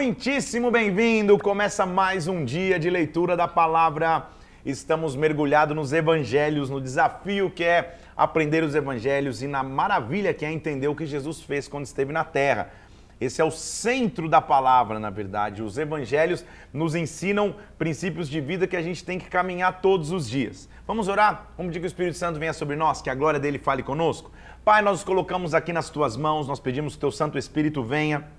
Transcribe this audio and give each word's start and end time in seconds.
Muitíssimo 0.00 0.70
bem-vindo! 0.70 1.36
Começa 1.36 1.84
mais 1.84 2.28
um 2.28 2.44
dia 2.44 2.78
de 2.78 2.88
leitura 2.88 3.36
da 3.36 3.48
palavra. 3.48 4.28
Estamos 4.64 5.16
mergulhados 5.16 5.74
nos 5.74 5.92
evangelhos, 5.92 6.70
no 6.70 6.80
desafio 6.80 7.50
que 7.50 7.64
é 7.64 7.96
aprender 8.16 8.62
os 8.62 8.76
evangelhos 8.76 9.42
e 9.42 9.48
na 9.48 9.64
maravilha 9.64 10.32
que 10.32 10.44
é 10.44 10.52
entender 10.52 10.86
o 10.86 10.94
que 10.94 11.04
Jesus 11.04 11.42
fez 11.42 11.66
quando 11.66 11.84
esteve 11.84 12.12
na 12.12 12.22
terra. 12.22 12.70
Esse 13.20 13.42
é 13.42 13.44
o 13.44 13.50
centro 13.50 14.28
da 14.28 14.40
palavra, 14.40 15.00
na 15.00 15.10
verdade. 15.10 15.64
Os 15.64 15.76
evangelhos 15.76 16.44
nos 16.72 16.94
ensinam 16.94 17.56
princípios 17.76 18.28
de 18.28 18.40
vida 18.40 18.68
que 18.68 18.76
a 18.76 18.82
gente 18.82 19.04
tem 19.04 19.18
que 19.18 19.28
caminhar 19.28 19.80
todos 19.80 20.12
os 20.12 20.30
dias. 20.30 20.68
Vamos 20.86 21.08
orar? 21.08 21.48
Vamos 21.56 21.70
pedir 21.70 21.80
que 21.80 21.86
o 21.86 21.88
Espírito 21.88 22.16
Santo 22.16 22.38
venha 22.38 22.52
sobre 22.52 22.76
nós, 22.76 23.02
que 23.02 23.10
a 23.10 23.16
glória 23.16 23.40
dele 23.40 23.58
fale 23.58 23.82
conosco. 23.82 24.30
Pai, 24.64 24.80
nós 24.80 24.92
nos 24.92 25.04
colocamos 25.04 25.54
aqui 25.54 25.72
nas 25.72 25.90
tuas 25.90 26.16
mãos, 26.16 26.46
nós 26.46 26.60
pedimos 26.60 26.92
que 26.92 26.98
o 26.98 27.00
teu 27.00 27.10
Santo 27.10 27.36
Espírito 27.36 27.82
venha 27.82 28.37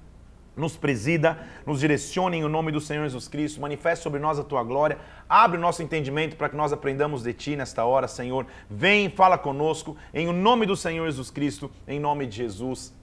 nos 0.59 0.75
presida, 0.77 1.39
nos 1.65 1.79
direcione 1.79 2.37
em 2.37 2.43
o 2.43 2.49
nome 2.49 2.71
do 2.71 2.81
Senhor 2.81 3.03
Jesus 3.03 3.27
Cristo, 3.27 3.61
manifeste 3.61 4.03
sobre 4.03 4.19
nós 4.19 4.37
a 4.37 4.43
tua 4.43 4.63
glória, 4.63 4.97
abre 5.27 5.57
o 5.57 5.61
nosso 5.61 5.81
entendimento 5.81 6.35
para 6.35 6.49
que 6.49 6.55
nós 6.55 6.73
aprendamos 6.73 7.23
de 7.23 7.33
ti 7.33 7.55
nesta 7.55 7.85
hora, 7.85 8.07
Senhor. 8.07 8.45
Vem, 8.69 9.09
fala 9.09 9.37
conosco, 9.37 9.95
em 10.13 10.27
o 10.27 10.33
nome 10.33 10.65
do 10.65 10.75
Senhor 10.75 11.05
Jesus 11.05 11.31
Cristo, 11.31 11.71
em 11.87 11.99
nome 11.99 12.25
de 12.27 12.35
Jesus. 12.35 12.93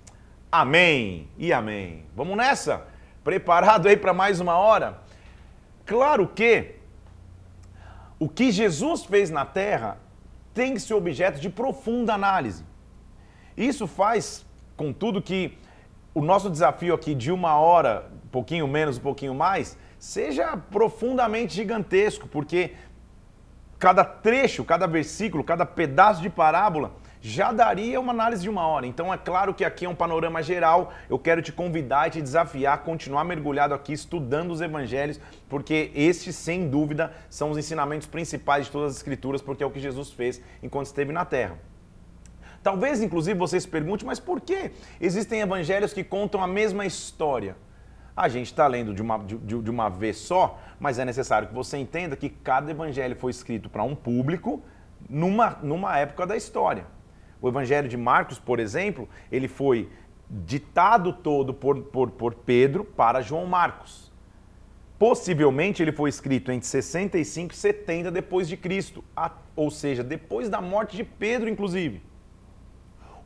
Amém 0.53 1.29
e 1.37 1.53
amém. 1.53 2.05
Vamos 2.15 2.37
nessa? 2.37 2.87
Preparado 3.25 3.89
aí 3.89 3.97
para 3.97 4.13
mais 4.13 4.39
uma 4.39 4.57
hora? 4.57 5.03
Claro 5.85 6.29
que 6.29 6.77
o 8.19 8.29
que 8.29 8.51
Jesus 8.51 9.05
fez 9.05 9.31
na 9.31 9.45
terra 9.45 9.99
tem 10.55 10.75
que 10.75 10.81
ser 10.81 10.95
objeto 10.95 11.41
de 11.41 11.51
profunda 11.51 12.15
análise. 12.15 12.65
Isso 13.57 13.87
faz, 13.87 14.47
contudo, 14.77 15.21
que 15.21 15.59
o 16.17 16.23
nosso 16.23 16.49
desafio 16.49 16.95
aqui 16.95 17.15
de 17.15 17.31
uma 17.31 17.59
hora, 17.59 18.07
um 18.25 18.29
pouquinho 18.29 18.67
menos, 18.67 18.97
um 18.97 19.03
pouquinho 19.03 19.35
mais, 19.35 19.77
seja 19.99 20.57
profundamente 20.57 21.53
gigantesco, 21.53 22.27
porque 22.27 22.73
cada 23.79 24.03
trecho, 24.03 24.65
cada 24.65 24.87
versículo, 24.87 25.45
cada 25.45 25.67
pedaço 25.67 26.23
de 26.23 26.31
parábola 26.31 26.93
já 27.21 27.53
daria 27.53 28.01
uma 28.01 28.15
análise 28.15 28.41
de 28.41 28.49
uma 28.49 28.67
hora. 28.67 28.87
Então 28.87 29.13
é 29.13 29.19
claro 29.19 29.53
que 29.53 29.63
aqui 29.63 29.85
é 29.85 29.89
um 29.91 29.95
panorama 29.95 30.43
geral. 30.43 30.91
Eu 31.07 31.19
quero 31.19 31.43
te 31.43 31.53
convidar 31.53 32.09
e 32.09 32.13
te 32.13 32.23
desafiar 32.23 32.77
a 32.77 32.79
continuar 32.79 33.23
mergulhado 33.23 33.75
aqui 33.75 33.93
estudando 33.93 34.53
os 34.53 34.63
evangelhos, 34.63 35.21
porque 35.51 35.91
estes, 35.95 36.35
sem 36.35 36.67
dúvida, 36.67 37.13
são 37.29 37.51
os 37.51 37.59
ensinamentos 37.59 38.07
principais 38.07 38.65
de 38.65 38.73
todas 38.73 38.93
as 38.93 38.97
escrituras, 38.97 39.43
porque 39.43 39.63
é 39.63 39.67
o 39.67 39.71
que 39.71 39.81
Jesus 39.81 40.11
fez 40.13 40.41
enquanto 40.63 40.87
esteve 40.87 41.13
na 41.13 41.27
terra. 41.27 41.59
Talvez, 42.67 43.01
inclusive, 43.01 43.39
você 43.39 43.61
se 43.61 43.69
pergunte, 43.69 44.05
mas 44.05 44.19
por 44.19 44.41
que 44.41 44.73
existem 45.01 45.41
evangelhos 45.41 45.93
que 45.93 46.03
contam 46.03 46.43
a 46.43 46.49
mesma 46.49 46.85
história? 46.85 47.57
A 48.17 48.29
gente 48.29 48.47
está 48.47 48.67
lendo 48.67 48.93
de 48.93 49.01
uma, 49.01 49.19
de, 49.19 49.37
de 49.37 49.71
uma 49.71 49.89
vez 49.89 50.17
só, 50.17 50.59
mas 50.81 50.99
é 50.99 51.05
necessário 51.05 51.47
que 51.47 51.55
você 51.55 51.79
entenda 51.79 52.17
que 52.17 52.29
cada 52.29 52.69
evangelho 52.69 53.15
foi 53.15 53.31
escrito 53.31 53.71
para 53.71 53.85
um 53.85 53.95
público 53.95 54.65
numa, 55.09 55.51
numa 55.63 55.97
época 55.97 56.27
da 56.27 56.37
história. 56.37 56.87
O 57.41 57.47
evangelho 57.47 57.89
de 57.89 57.97
Marcos, 57.97 58.41
por 58.41 58.59
exemplo, 58.59 59.09
ele 59.31 59.47
foi 59.47 59.89
ditado 60.29 61.13
todo 61.13 61.55
por, 61.55 61.81
por, 61.83 62.11
por 62.11 62.35
Pedro 62.35 62.83
para 62.83 63.23
João 63.23 63.47
Marcos. 63.47 64.13
Possivelmente 64.99 65.85
ele 65.85 65.93
foi 65.93 66.11
escrito 66.11 66.51
entre 66.51 66.67
65 66.67 67.55
e 67.55 67.57
70 67.57 68.11
depois 68.11 68.49
de 68.49 68.57
Cristo, 68.57 69.05
ou 69.55 69.71
seja, 69.71 70.03
depois 70.03 70.49
da 70.49 70.61
morte 70.61 70.97
de 70.97 71.05
Pedro, 71.05 71.49
inclusive. 71.49 72.03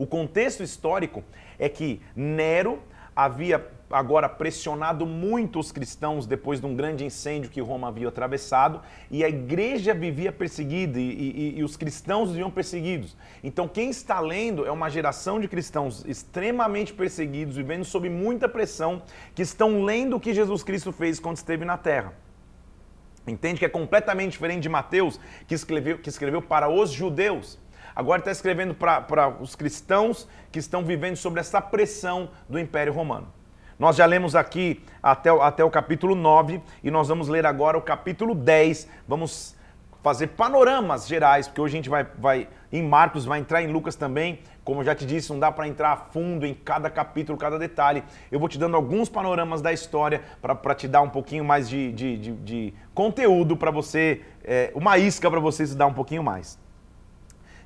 O 0.01 0.07
contexto 0.07 0.63
histórico 0.63 1.23
é 1.59 1.69
que 1.69 2.01
Nero 2.17 2.83
havia 3.15 3.69
agora 3.91 4.31
pressionado 4.31 5.05
muito 5.05 5.59
os 5.59 5.71
cristãos 5.71 6.25
depois 6.25 6.59
de 6.59 6.65
um 6.65 6.75
grande 6.75 7.05
incêndio 7.05 7.51
que 7.51 7.61
Roma 7.61 7.89
havia 7.89 8.09
atravessado 8.09 8.81
e 9.11 9.23
a 9.23 9.29
igreja 9.29 9.93
vivia 9.93 10.33
perseguida 10.33 10.99
e, 10.99 11.03
e, 11.03 11.59
e, 11.59 11.63
os 11.63 11.77
cristãos 11.77 12.31
viviam 12.31 12.51
perseguidos. 12.51 13.15
Então, 13.45 13.69
quem 13.69 13.91
está 13.91 14.21
lendo 14.21 14.65
é 14.65 14.71
uma 14.73 14.89
geração 14.89 15.39
de 15.39 15.47
cristãos 15.47 16.03
extremamente 16.07 16.95
perseguidos, 16.95 17.57
vivendo 17.57 17.85
sob 17.85 18.09
muita 18.09 18.49
pressão, 18.49 19.03
que 19.35 19.43
estão 19.43 19.85
lendo 19.85 20.17
o 20.17 20.21
que 20.21 20.33
Jesus 20.33 20.63
Cristo 20.63 20.93
fez 20.93 21.21
quando 21.21 21.37
esteve 21.37 21.67
na 21.67 21.77
terra. 21.77 22.15
Entende 23.27 23.59
que 23.59 23.67
é 23.67 23.69
completamente 23.69 24.33
diferente 24.33 24.63
de 24.63 24.69
Mateus, 24.71 25.21
que 25.47 25.55
escreveu, 25.55 25.99
que 25.99 26.09
escreveu 26.09 26.41
para 26.41 26.71
os 26.71 26.91
judeus 26.91 27.59
agora 27.95 28.21
está 28.21 28.31
escrevendo 28.31 28.75
para 28.75 29.29
os 29.41 29.55
cristãos 29.55 30.29
que 30.51 30.59
estão 30.59 30.85
vivendo 30.85 31.17
sobre 31.17 31.41
essa 31.41 31.61
pressão 31.61 32.31
do 32.49 32.59
Império 32.59 32.93
Romano. 32.93 33.29
Nós 33.81 33.97
já 33.97 34.05
lemos 34.05 34.37
aqui 34.37 34.85
até, 35.03 35.31
até 35.31 35.65
o 35.65 35.71
capítulo 35.71 36.15
9 36.15 36.61
e 36.85 36.91
nós 36.91 37.09
vamos 37.09 37.29
ler 37.29 37.47
agora 37.47 37.79
o 37.79 37.81
capítulo 37.81 38.35
10. 38.35 38.87
Vamos 39.09 39.57
fazer 40.03 40.27
panoramas 40.27 41.09
gerais, 41.09 41.49
porque 41.49 41.63
hoje 41.63 41.77
a 41.77 41.79
gente 41.79 41.89
vai, 41.89 42.07
vai 42.19 42.49
em 42.71 42.83
Marcos, 42.83 43.25
vai 43.25 43.41
entrar 43.41 43.63
em 43.63 43.69
Lucas 43.69 43.97
também. 43.97 44.41
Como 44.65 44.83
eu 44.83 44.85
já 44.85 44.95
te 44.95 45.07
disse, 45.07 45.31
não 45.31 45.39
dá 45.39 45.51
para 45.51 45.67
entrar 45.67 45.93
a 45.93 45.97
fundo 45.97 46.45
em 46.45 46.53
cada 46.53 46.91
capítulo, 46.91 47.39
cada 47.39 47.59
detalhe. 47.59 48.05
Eu 48.31 48.39
vou 48.39 48.51
te 48.51 48.59
dando 48.59 48.77
alguns 48.77 49.09
panoramas 49.09 49.63
da 49.63 49.73
história 49.73 50.21
para 50.43 50.75
te 50.75 50.87
dar 50.87 51.01
um 51.01 51.09
pouquinho 51.09 51.43
mais 51.43 51.67
de, 51.67 51.91
de, 51.91 52.19
de, 52.19 52.33
de 52.33 52.75
conteúdo 52.93 53.57
para 53.57 53.71
você, 53.71 54.21
é, 54.45 54.71
uma 54.75 54.99
isca 54.99 55.31
para 55.31 55.41
você 55.41 55.63
estudar 55.63 55.87
um 55.87 55.95
pouquinho 55.95 56.23
mais. 56.23 56.60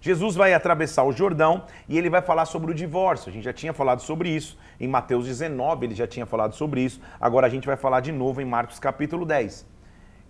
Jesus 0.05 0.35
vai 0.35 0.53
atravessar 0.53 1.03
o 1.03 1.13
Jordão 1.13 1.65
e 1.89 1.97
ele 1.97 2.11
vai 2.11 2.21
falar 2.21 2.45
sobre 2.45 2.71
o 2.71 2.75
divórcio. 2.75 3.31
A 3.31 3.33
gente 3.33 3.45
já 3.45 3.55
tinha 3.55 3.73
falado 3.73 4.03
sobre 4.03 4.29
isso 4.29 4.59
em 4.79 4.87
Mateus 4.87 5.25
19, 5.25 5.87
ele 5.87 5.95
já 5.95 6.07
tinha 6.07 6.27
falado 6.27 6.55
sobre 6.55 6.83
isso. 6.83 7.01
Agora 7.19 7.47
a 7.47 7.49
gente 7.49 7.67
vai 7.67 7.75
falar 7.75 8.01
de 8.01 8.13
novo 8.13 8.39
em 8.43 8.45
Marcos 8.45 8.79
capítulo 8.79 9.25
10. 9.25 9.67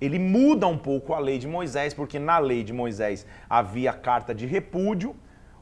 Ele 0.00 0.16
muda 0.16 0.68
um 0.68 0.78
pouco 0.78 1.12
a 1.12 1.18
lei 1.18 1.38
de 1.38 1.48
Moisés, 1.48 1.92
porque 1.92 2.20
na 2.20 2.38
lei 2.38 2.62
de 2.62 2.72
Moisés 2.72 3.26
havia 3.50 3.92
carta 3.92 4.32
de 4.32 4.46
repúdio, 4.46 5.16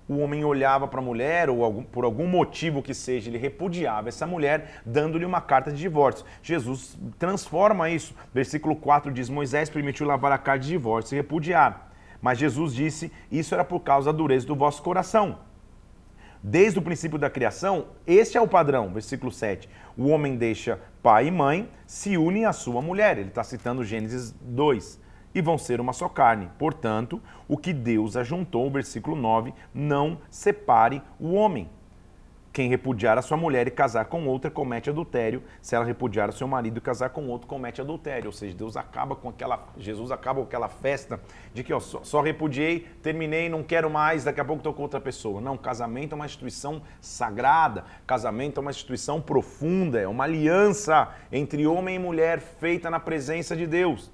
o 0.07 0.19
homem 0.19 0.45
olhava 0.45 0.87
para 0.87 1.01
a 1.01 1.03
mulher, 1.03 1.49
ou 1.49 1.83
por 1.85 2.05
algum 2.05 2.27
motivo 2.27 2.83
que 2.83 2.93
seja, 2.93 3.31
ele 3.31 3.39
repudiava 3.39 4.11
essa 4.11 4.27
mulher, 4.27 4.83
dando-lhe 4.85 5.25
uma 5.25 5.41
carta 5.41 5.73
de 5.73 5.79
divórcio. 5.79 6.27
Jesus 6.43 6.99
transforma 7.19 7.89
isso. 7.89 8.15
Versículo 8.35 8.77
4 8.77 9.11
diz: 9.11 9.31
Moisés 9.31 9.71
permitiu 9.71 10.07
lavar 10.07 10.33
a 10.33 10.39
carta 10.39 10.65
de 10.65 10.69
divórcio 10.69 11.15
e 11.15 11.17
repudiar. 11.17 11.92
Mas 12.23 12.39
Jesus 12.39 12.73
disse: 12.73 13.13
Isso 13.31 13.53
era 13.53 13.65
por 13.65 13.81
causa 13.81 14.13
da 14.13 14.17
dureza 14.17 14.47
do 14.47 14.55
vosso 14.55 14.81
coração. 14.81 15.41
Desde 16.41 16.79
o 16.79 16.83
princípio 16.83 17.19
da 17.19 17.29
criação, 17.29 17.87
este 18.07 18.37
é 18.37 18.41
o 18.41 18.49
padrão, 18.49 18.93
versículo 18.93 19.31
7. 19.31 19.69
O 19.97 20.09
homem 20.09 20.37
deixa 20.37 20.81
pai 21.03 21.27
e 21.27 21.31
mãe, 21.31 21.69
se 21.87 22.17
unem 22.17 22.47
à 22.47 22.53
sua 22.53 22.81
mulher. 22.81 23.19
Ele 23.19 23.29
está 23.29 23.45
citando 23.45 23.85
Gênesis 23.85 24.35
2. 24.41 25.01
E 25.35 25.41
vão 25.41 25.57
ser 25.57 25.81
uma 25.81 25.93
só 25.93 26.09
carne. 26.09 26.51
Portanto, 26.59 27.21
o 27.49 27.57
que 27.57 27.73
Deus 27.73 28.17
ajuntou, 28.17 28.71
versículo 28.71 29.17
9, 29.17 29.53
não 29.75 30.19
separe 30.31 31.03
o 31.19 31.33
homem. 31.33 31.69
Quem 32.53 32.69
repudiar 32.69 33.17
a 33.17 33.23
sua 33.23 33.39
mulher 33.39 33.67
e 33.67 33.71
casar 33.71 34.05
com 34.05 34.27
outra 34.27 34.51
comete 34.51 34.91
adultério. 34.91 35.43
Se 35.63 35.75
ela 35.75 35.87
repudiar 35.87 36.29
o 36.29 36.33
seu 36.33 36.47
marido 36.47 36.77
e 36.77 36.81
casar 36.83 37.09
com 37.09 37.27
outro, 37.29 37.49
comete 37.49 37.81
adultério. 37.81 38.27
Ou 38.27 38.33
seja, 38.33 38.55
Deus 38.55 38.77
acaba 38.77 39.17
com 39.17 39.31
aquela. 39.31 39.69
Jesus 39.79 40.11
acaba 40.11 40.41
com 40.41 40.47
aquela 40.47 40.69
festa 40.69 41.19
de 41.55 41.65
que 41.65 41.73
ó, 41.73 41.81
só, 41.81 42.05
só 42.05 42.21
repudiei, 42.21 42.81
terminei, 43.03 43.49
não 43.49 43.63
quero 43.63 43.89
mais, 43.89 44.25
daqui 44.25 44.39
a 44.39 44.45
pouco 44.45 44.61
estou 44.61 44.75
com 44.75 44.83
outra 44.83 45.01
pessoa. 45.01 45.41
Não, 45.41 45.57
casamento 45.57 46.13
é 46.13 46.17
uma 46.17 46.27
instituição 46.27 46.83
sagrada, 47.01 47.85
casamento 48.07 48.59
é 48.59 48.61
uma 48.61 48.71
instituição 48.71 49.19
profunda, 49.19 49.99
é 49.99 50.07
uma 50.07 50.25
aliança 50.25 51.09
entre 51.33 51.67
homem 51.67 51.97
e 51.97 51.99
mulher 51.99 52.39
feita 52.41 52.91
na 52.91 53.01
presença 53.01 53.57
de 53.57 53.67
Deus. 53.67 54.11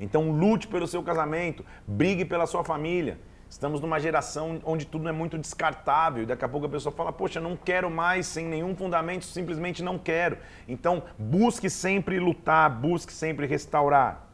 Então 0.00 0.30
lute 0.30 0.66
pelo 0.66 0.86
seu 0.86 1.02
casamento, 1.02 1.62
brigue 1.86 2.24
pela 2.24 2.46
sua 2.46 2.64
família. 2.64 3.18
Estamos 3.50 3.80
numa 3.80 3.98
geração 3.98 4.60
onde 4.64 4.86
tudo 4.86 5.08
é 5.08 5.12
muito 5.12 5.38
descartável 5.38 6.26
daqui 6.26 6.44
a 6.44 6.48
pouco 6.48 6.66
a 6.66 6.68
pessoa 6.68 6.94
fala: 6.94 7.12
Poxa, 7.12 7.40
não 7.40 7.56
quero 7.56 7.90
mais, 7.90 8.26
sem 8.26 8.46
nenhum 8.46 8.76
fundamento, 8.76 9.24
simplesmente 9.24 9.82
não 9.82 9.98
quero. 9.98 10.36
Então, 10.66 11.02
busque 11.18 11.70
sempre 11.70 12.20
lutar, 12.20 12.70
busque 12.70 13.12
sempre 13.12 13.46
restaurar. 13.46 14.28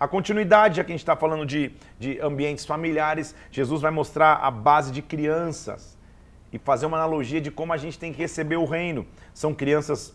A 0.00 0.08
continuidade, 0.08 0.76
já 0.76 0.84
que 0.84 0.92
a 0.92 0.94
gente 0.94 1.02
está 1.02 1.16
falando 1.16 1.44
de, 1.44 1.72
de 1.98 2.20
ambientes 2.20 2.64
familiares, 2.64 3.34
Jesus 3.50 3.82
vai 3.82 3.90
mostrar 3.90 4.34
a 4.34 4.50
base 4.50 4.92
de 4.92 5.02
crianças 5.02 5.98
e 6.52 6.58
fazer 6.58 6.86
uma 6.86 6.96
analogia 6.96 7.40
de 7.40 7.50
como 7.50 7.72
a 7.72 7.76
gente 7.76 7.98
tem 7.98 8.12
que 8.12 8.18
receber 8.18 8.56
o 8.56 8.64
reino. 8.64 9.06
São 9.34 9.52
crianças 9.52 10.14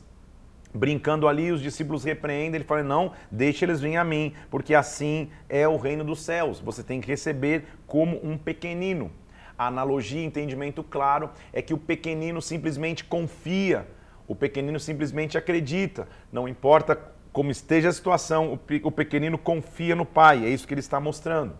brincando 0.73 1.27
ali, 1.27 1.51
os 1.51 1.61
discípulos 1.61 2.03
repreendem, 2.03 2.55
ele 2.55 2.63
fala: 2.63 2.83
"Não, 2.83 3.11
deixe 3.29 3.63
eles 3.63 3.79
virem 3.79 3.97
a 3.97 4.03
mim, 4.03 4.33
porque 4.49 4.73
assim 4.73 5.29
é 5.47 5.67
o 5.67 5.77
reino 5.77 6.03
dos 6.03 6.21
céus. 6.21 6.59
Você 6.59 6.81
tem 6.83 6.99
que 6.99 7.07
receber 7.07 7.65
como 7.85 8.19
um 8.25 8.37
pequenino." 8.37 9.11
A 9.57 9.67
analogia, 9.67 10.23
entendimento 10.23 10.83
claro 10.83 11.29
é 11.51 11.61
que 11.61 11.73
o 11.73 11.77
pequenino 11.77 12.41
simplesmente 12.41 13.03
confia, 13.03 13.87
o 14.27 14.35
pequenino 14.35 14.79
simplesmente 14.79 15.37
acredita, 15.37 16.07
não 16.31 16.47
importa 16.47 16.99
como 17.31 17.51
esteja 17.51 17.89
a 17.89 17.93
situação, 17.93 18.59
o 18.83 18.91
pequenino 18.91 19.37
confia 19.37 19.95
no 19.95 20.05
pai, 20.05 20.43
é 20.45 20.49
isso 20.49 20.67
que 20.67 20.73
ele 20.73 20.79
está 20.79 20.99
mostrando. 20.99 21.55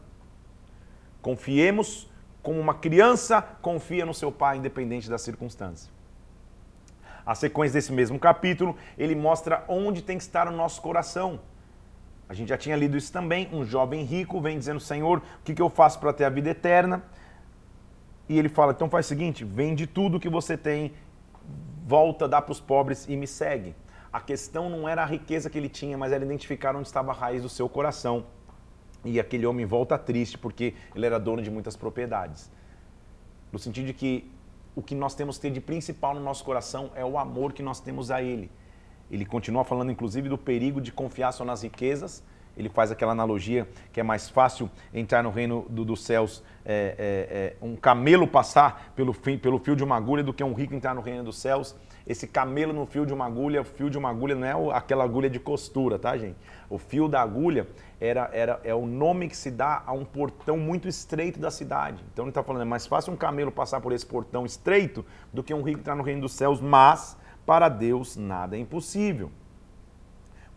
Confiemos 1.21 2.12
como 2.42 2.60
uma 2.60 2.74
criança 2.74 3.42
confia 3.42 4.06
no 4.06 4.13
seu 4.13 4.31
pai, 4.31 4.57
independente 4.57 5.10
da 5.10 5.18
circunstância. 5.18 5.93
A 7.25 7.36
sequência 7.36 7.74
desse 7.74 7.92
mesmo 7.92 8.20
capítulo, 8.20 8.75
ele 8.98 9.16
mostra 9.16 9.64
onde 9.68 10.02
tem 10.02 10.18
que 10.18 10.24
estar 10.24 10.48
o 10.48 10.52
nosso 10.52 10.81
coração. 10.81 11.40
A 12.28 12.34
gente 12.34 12.50
já 12.50 12.58
tinha 12.58 12.75
lido 12.75 12.98
isso 12.98 13.12
também. 13.12 13.48
Um 13.52 13.64
jovem 13.66 14.04
rico 14.04 14.42
vem 14.42 14.58
dizendo: 14.58 14.80
Senhor, 14.80 15.20
o 15.20 15.44
que, 15.44 15.62
eu 15.62 15.70
faço 15.70 16.00
para 16.00 16.12
ter 16.12 16.25
a 16.25 16.30
vida 16.30 16.50
eterna? 16.50 17.04
E 18.28 18.38
ele 18.38 18.50
fala: 18.50 18.72
então 18.74 18.90
faz 18.90 19.06
o 19.06 19.10
seguinte, 19.10 19.44
vende 19.44 19.86
tudo 19.86 20.20
que 20.20 20.30
você 20.30 20.58
tem, 20.58 20.94
volta, 21.86 22.28
dá 22.28 22.42
para 22.42 22.52
os 22.52 22.60
pobres 22.60 23.08
e 23.08 23.16
me 23.16 23.28
segue. 23.28 23.75
A 24.12 24.22
questão 24.22 24.70
não 24.70 24.88
era 24.88 25.02
a 25.02 25.06
riqueza 25.06 25.50
que 25.50 25.58
ele 25.58 25.70
tinha, 25.70 25.98
mas 25.98 26.12
era 26.12 26.24
identificar 26.24 26.75
onde 26.75 26.88
estava 26.88 27.12
a 27.12 27.16
raiz 27.16 27.42
do 27.42 27.50
seu 27.50 27.68
coração. 27.68 28.25
E 29.04 29.20
aquele 29.20 29.46
homem 29.46 29.66
volta 29.66 29.98
triste 29.98 30.38
porque 30.38 30.75
ele 30.96 31.06
era 31.06 31.20
dono 31.20 31.42
de 31.42 31.52
muitas 31.52 31.75
propriedades. 31.75 32.50
No 33.52 33.60
sentido 33.60 33.88
de 33.88 33.94
que 33.94 34.31
o 34.75 34.81
que 34.81 34.96
nós 34.96 35.14
temos 35.14 35.38
que 35.38 35.44
ter 35.44 35.52
de 35.52 35.62
principal 35.62 36.14
no 36.16 36.22
nosso 36.22 36.44
coração 36.44 36.92
é 36.96 37.06
o 37.06 37.18
amor 37.18 37.54
que 37.54 37.62
nós 37.62 37.80
temos 37.80 38.10
a 38.10 38.22
Ele. 38.22 38.50
Ele 39.12 39.25
continua 39.25 39.64
falando, 39.64 39.92
inclusive, 39.92 40.28
do 40.28 40.38
perigo 40.38 40.81
de 40.81 40.92
confiar 40.92 41.31
só 41.31 41.46
nas 41.46 41.62
riquezas. 41.62 42.24
Ele 42.58 42.70
faz 42.70 42.92
aquela 42.92 43.12
analogia 43.12 43.68
que 43.92 44.00
é 44.00 44.04
mais 44.04 44.30
fácil 44.30 44.70
entrar 44.94 45.24
no 45.24 45.30
reino 45.30 45.66
do, 45.70 45.84
dos 45.84 46.04
céus, 46.04 46.44
é, 46.66 46.96
é, 46.98 47.38
é, 47.38 47.66
um 47.66 47.76
camelo 47.76 48.28
passar 48.28 48.92
pelo, 48.96 49.14
pelo 49.14 49.60
fio 49.60 49.76
de 49.76 49.84
uma 49.84 49.96
agulha 49.96 50.24
do 50.24 50.34
que 50.34 50.44
um 50.44 50.54
rico 50.54 50.74
entrar 50.74 50.94
no 50.94 51.02
reino 51.02 51.24
dos 51.24 51.38
céus 51.38 51.76
esse 52.06 52.28
camelo 52.28 52.74
no 52.74 52.86
fio 52.86 53.06
de 53.06 53.14
uma 53.14 53.26
agulha, 53.26 53.62
o 53.62 53.64
fio 53.64 53.90
de 53.90 53.98
uma 53.98 54.10
agulha 54.10 54.36
não 54.36 54.46
é 54.46 54.76
aquela 54.76 55.04
agulha 55.04 55.30
de 55.30 55.40
costura, 55.40 55.98
tá, 55.98 56.18
gente? 56.18 56.36
O 56.70 56.78
fio 56.78 57.08
da 57.08 57.22
agulha 57.22 57.68
era, 58.00 58.30
era, 58.34 58.60
é 58.64 58.76
o 58.76 58.86
nome 58.86 59.30
que 59.30 59.38
se 59.38 59.50
dá 59.50 59.82
a 59.86 59.94
um 59.94 60.04
portão 60.04 60.58
muito 60.58 60.88
estreito 60.88 61.40
da 61.40 61.50
cidade. 61.50 62.04
Então 62.12 62.26
ele 62.26 62.32
está 62.32 62.44
falando, 62.44 62.64
é 62.64 62.66
mais 62.66 62.86
fácil 62.86 63.14
um 63.14 63.16
camelo 63.16 63.52
passar 63.52 63.80
por 63.80 63.94
esse 63.94 64.06
portão 64.06 64.46
estreito 64.46 65.06
do 65.32 65.42
que 65.42 65.54
um 65.54 65.62
rico 65.62 65.80
entrar 65.80 65.96
no 65.96 66.04
reino 66.04 66.22
dos 66.22 66.34
céus, 66.34 66.60
mas 66.60 67.18
para 67.46 67.70
Deus 67.70 68.18
nada 68.18 68.58
é 68.58 68.60
impossível. 68.60 69.32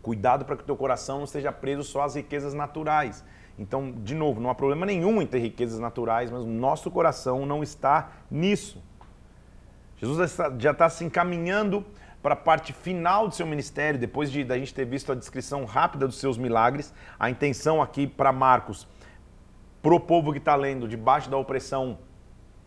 Cuidado 0.07 0.45
para 0.45 0.55
que 0.55 0.63
o 0.63 0.65
teu 0.65 0.77
coração 0.77 1.17
não 1.17 1.25
esteja 1.25 1.51
preso 1.51 1.83
só 1.83 2.03
às 2.03 2.15
riquezas 2.15 2.53
naturais. 2.53 3.25
Então, 3.59 3.91
de 3.91 4.15
novo, 4.15 4.39
não 4.39 4.49
há 4.49 4.55
problema 4.55 4.85
nenhum 4.85 5.21
em 5.21 5.27
ter 5.27 5.39
riquezas 5.39 5.79
naturais, 5.79 6.31
mas 6.31 6.43
o 6.43 6.47
nosso 6.47 6.89
coração 6.89 7.45
não 7.45 7.61
está 7.61 8.11
nisso. 8.31 8.81
Jesus 9.97 10.33
já 10.59 10.71
está 10.71 10.89
se 10.89 11.03
encaminhando 11.03 11.85
para 12.23 12.35
a 12.35 12.37
parte 12.37 12.71
final 12.71 13.27
do 13.27 13.35
seu 13.35 13.45
ministério, 13.45 13.99
depois 13.99 14.31
de 14.31 14.49
a 14.49 14.57
gente 14.57 14.73
ter 14.73 14.85
visto 14.85 15.11
a 15.11 15.15
descrição 15.15 15.65
rápida 15.65 16.07
dos 16.07 16.21
seus 16.21 16.37
milagres. 16.37 16.93
A 17.19 17.29
intenção 17.29 17.81
aqui 17.81 18.07
para 18.07 18.31
Marcos, 18.31 18.87
para 19.81 19.93
o 19.93 19.99
povo 19.99 20.31
que 20.31 20.37
está 20.37 20.55
lendo, 20.55 20.87
debaixo 20.87 21.29
da 21.29 21.35
opressão 21.35 21.97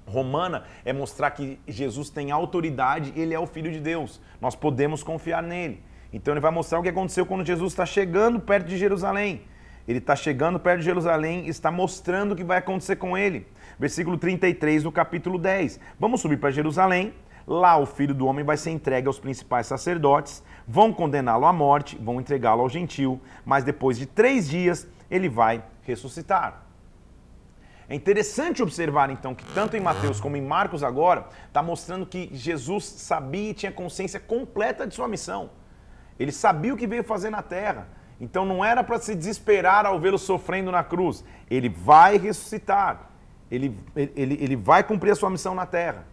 romana, 0.06 0.64
é 0.84 0.92
mostrar 0.92 1.31
que 1.31 1.58
Jesus 1.66 2.10
tem 2.10 2.31
autoridade, 2.31 3.14
ele 3.16 3.32
é 3.32 3.40
o 3.40 3.46
Filho 3.46 3.72
de 3.72 3.81
Deus. 3.81 4.20
Nós 4.42 4.54
podemos 4.54 5.02
confiar 5.02 5.42
nele. 5.42 5.88
Então 6.12 6.35
ele 6.35 6.41
vai 6.41 6.51
mostrar 6.51 6.79
o 6.79 6.83
que 6.83 6.89
aconteceu 6.89 7.25
quando 7.25 7.47
Jesus 7.47 7.73
está 7.73 7.87
chegando 7.87 8.41
perto 8.41 8.67
de 8.67 8.77
Jerusalém. 8.77 9.43
Ele 9.89 9.99
está 9.99 10.15
chegando 10.15 10.59
perto 10.59 10.81
de 10.81 10.85
Jerusalém 10.85 11.47
e 11.47 11.49
está 11.49 11.71
mostrando 11.71 12.33
o 12.33 12.37
que 12.37 12.45
vai 12.45 12.59
acontecer 12.59 12.97
com 12.97 13.17
ele 13.17 13.47
versículo 13.81 14.19
33 14.19 14.83
do 14.83 14.93
capítulo 14.93 15.39
10. 15.39 15.81
Vamos 15.99 16.21
subir 16.21 16.39
para 16.39 16.51
Jerusalém. 16.51 17.15
Lá 17.47 17.79
o 17.79 17.87
filho 17.87 18.15
do 18.15 18.27
homem 18.27 18.45
vai 18.45 18.59
ser 18.59 18.71
entregue 18.71 19.07
aos 19.07 19.19
principais 19.19 19.67
sacerdotes, 19.67 20.43
vão 20.69 20.93
condená-lo 20.93 21.47
à 21.47 21.53
morte, 21.53 21.97
vão 22.01 22.21
entregá-lo 22.21 22.61
ao 22.61 22.69
gentil, 22.69 23.19
mas 23.45 23.65
depois 23.65 23.99
de 23.99 24.05
três 24.05 24.49
dias 24.49 24.87
ele 25.11 25.29
vai 25.29 25.65
ressuscitar. 25.83 26.67
É 27.89 27.95
interessante 27.95 28.62
observar 28.62 29.11
então 29.11 29.35
que 29.35 29.45
tanto 29.53 29.77
em 29.77 29.81
Mateus 29.81 30.21
como 30.21 30.37
em 30.37 30.43
Marcos 30.43 30.85
agora 30.85 31.27
está 31.49 31.62
mostrando 31.62 32.07
que 32.07 32.29
Jesus 32.33 32.85
sabia 32.85 33.51
e 33.51 33.55
tinha 33.55 33.73
consciência 33.73 34.21
completa 34.21 34.87
de 34.87 34.95
sua 34.95 35.09
missão. 35.09 35.51
Ele 36.20 36.31
sabia 36.31 36.72
o 36.72 36.76
que 36.76 36.87
veio 36.87 37.02
fazer 37.02 37.31
na 37.31 37.43
terra. 37.43 37.88
Então 38.20 38.44
não 38.44 38.64
era 38.64 38.84
para 38.84 39.00
se 39.00 39.17
desesperar 39.17 39.87
ao 39.87 39.99
vê-lo 39.99 40.19
sofrendo 40.19 40.70
na 40.70 40.84
cruz. 40.84 41.25
Ele 41.50 41.69
vai 41.69 42.17
ressuscitar 42.17 43.11
ele, 43.50 43.76
ele, 43.96 44.38
ele 44.40 44.56
vai 44.56 44.84
cumprir 44.84 45.11
a 45.11 45.17
sua 45.17 45.28
missão 45.28 45.55
na 45.55 45.67
terra. 45.67 46.06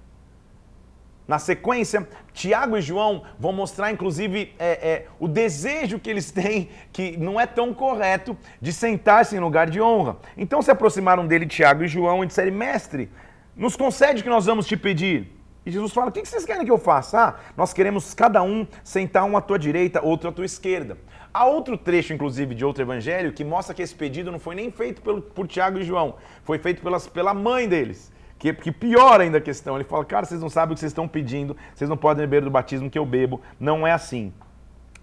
Na 1.28 1.38
sequência, 1.38 2.08
Tiago 2.34 2.78
e 2.78 2.82
João 2.82 3.24
vão 3.38 3.52
mostrar, 3.52 3.92
inclusive, 3.92 4.56
é, 4.58 4.90
é, 4.90 5.08
o 5.20 5.28
desejo 5.28 6.00
que 6.00 6.10
eles 6.10 6.32
têm, 6.32 6.70
que 6.92 7.18
não 7.18 7.40
é 7.40 7.46
tão 7.46 7.74
correto, 7.74 8.36
de 8.62 8.72
sentar-se 8.72 9.36
em 9.36 9.40
lugar 9.40 9.70
de 9.70 9.82
honra. 9.82 10.18
Então 10.38 10.62
se 10.62 10.72
aproximaram 10.72 11.28
dele, 11.28 11.46
Tiago 11.46 11.84
e 11.84 11.88
João, 11.88 12.24
e 12.24 12.28
disseram: 12.28 12.54
Mestre, 12.54 13.12
nos 13.56 13.76
concede 13.76 14.24
que 14.24 14.30
nós 14.30 14.46
vamos 14.46 14.66
te 14.66 14.78
pedir. 14.78 15.37
E 15.68 15.72
Jesus 15.72 15.92
fala: 15.92 16.08
O 16.08 16.12
que 16.14 16.26
vocês 16.26 16.46
querem 16.46 16.64
que 16.64 16.72
eu 16.72 16.78
faça? 16.78 17.20
Ah, 17.20 17.36
nós 17.58 17.74
queremos 17.74 18.14
cada 18.14 18.42
um 18.42 18.66
sentar 18.86 19.26
um 19.26 19.36
à 19.36 19.42
tua 19.42 19.60
direita, 19.60 20.02
outro 20.02 20.30
à 20.30 20.32
tua 20.32 20.46
esquerda. 20.46 20.98
Há 21.34 21.46
outro 21.46 21.78
trecho, 21.78 22.14
inclusive, 22.14 22.56
de 22.56 22.64
outro 22.64 22.84
evangelho 22.84 23.34
que 23.34 23.44
mostra 23.44 23.76
que 23.76 23.82
esse 23.82 23.94
pedido 23.94 24.32
não 24.32 24.40
foi 24.40 24.56
nem 24.56 24.72
feito 24.72 25.02
pelo, 25.02 25.22
por 25.22 25.46
Tiago 25.46 25.78
e 25.78 25.84
João, 25.84 26.16
foi 26.46 26.58
feito 26.58 26.82
pelas, 26.82 27.06
pela 27.06 27.34
mãe 27.34 27.68
deles. 27.68 28.14
Que, 28.40 28.54
que 28.54 28.72
piora 28.72 29.24
ainda 29.24 29.40
a 29.40 29.42
questão. 29.42 29.76
Ele 29.76 29.84
fala: 29.84 30.06
Cara, 30.06 30.26
vocês 30.26 30.40
não 30.40 30.50
sabem 30.50 30.72
o 30.72 30.76
que 30.76 30.80
vocês 30.80 30.92
estão 30.92 31.06
pedindo, 31.06 31.58
vocês 31.76 31.90
não 31.90 31.98
podem 31.98 32.26
beber 32.26 32.46
do 32.46 32.50
batismo 32.50 32.90
que 32.90 32.98
eu 32.98 33.06
bebo. 33.06 33.42
Não 33.60 33.86
é 33.86 33.92
assim. 33.92 34.32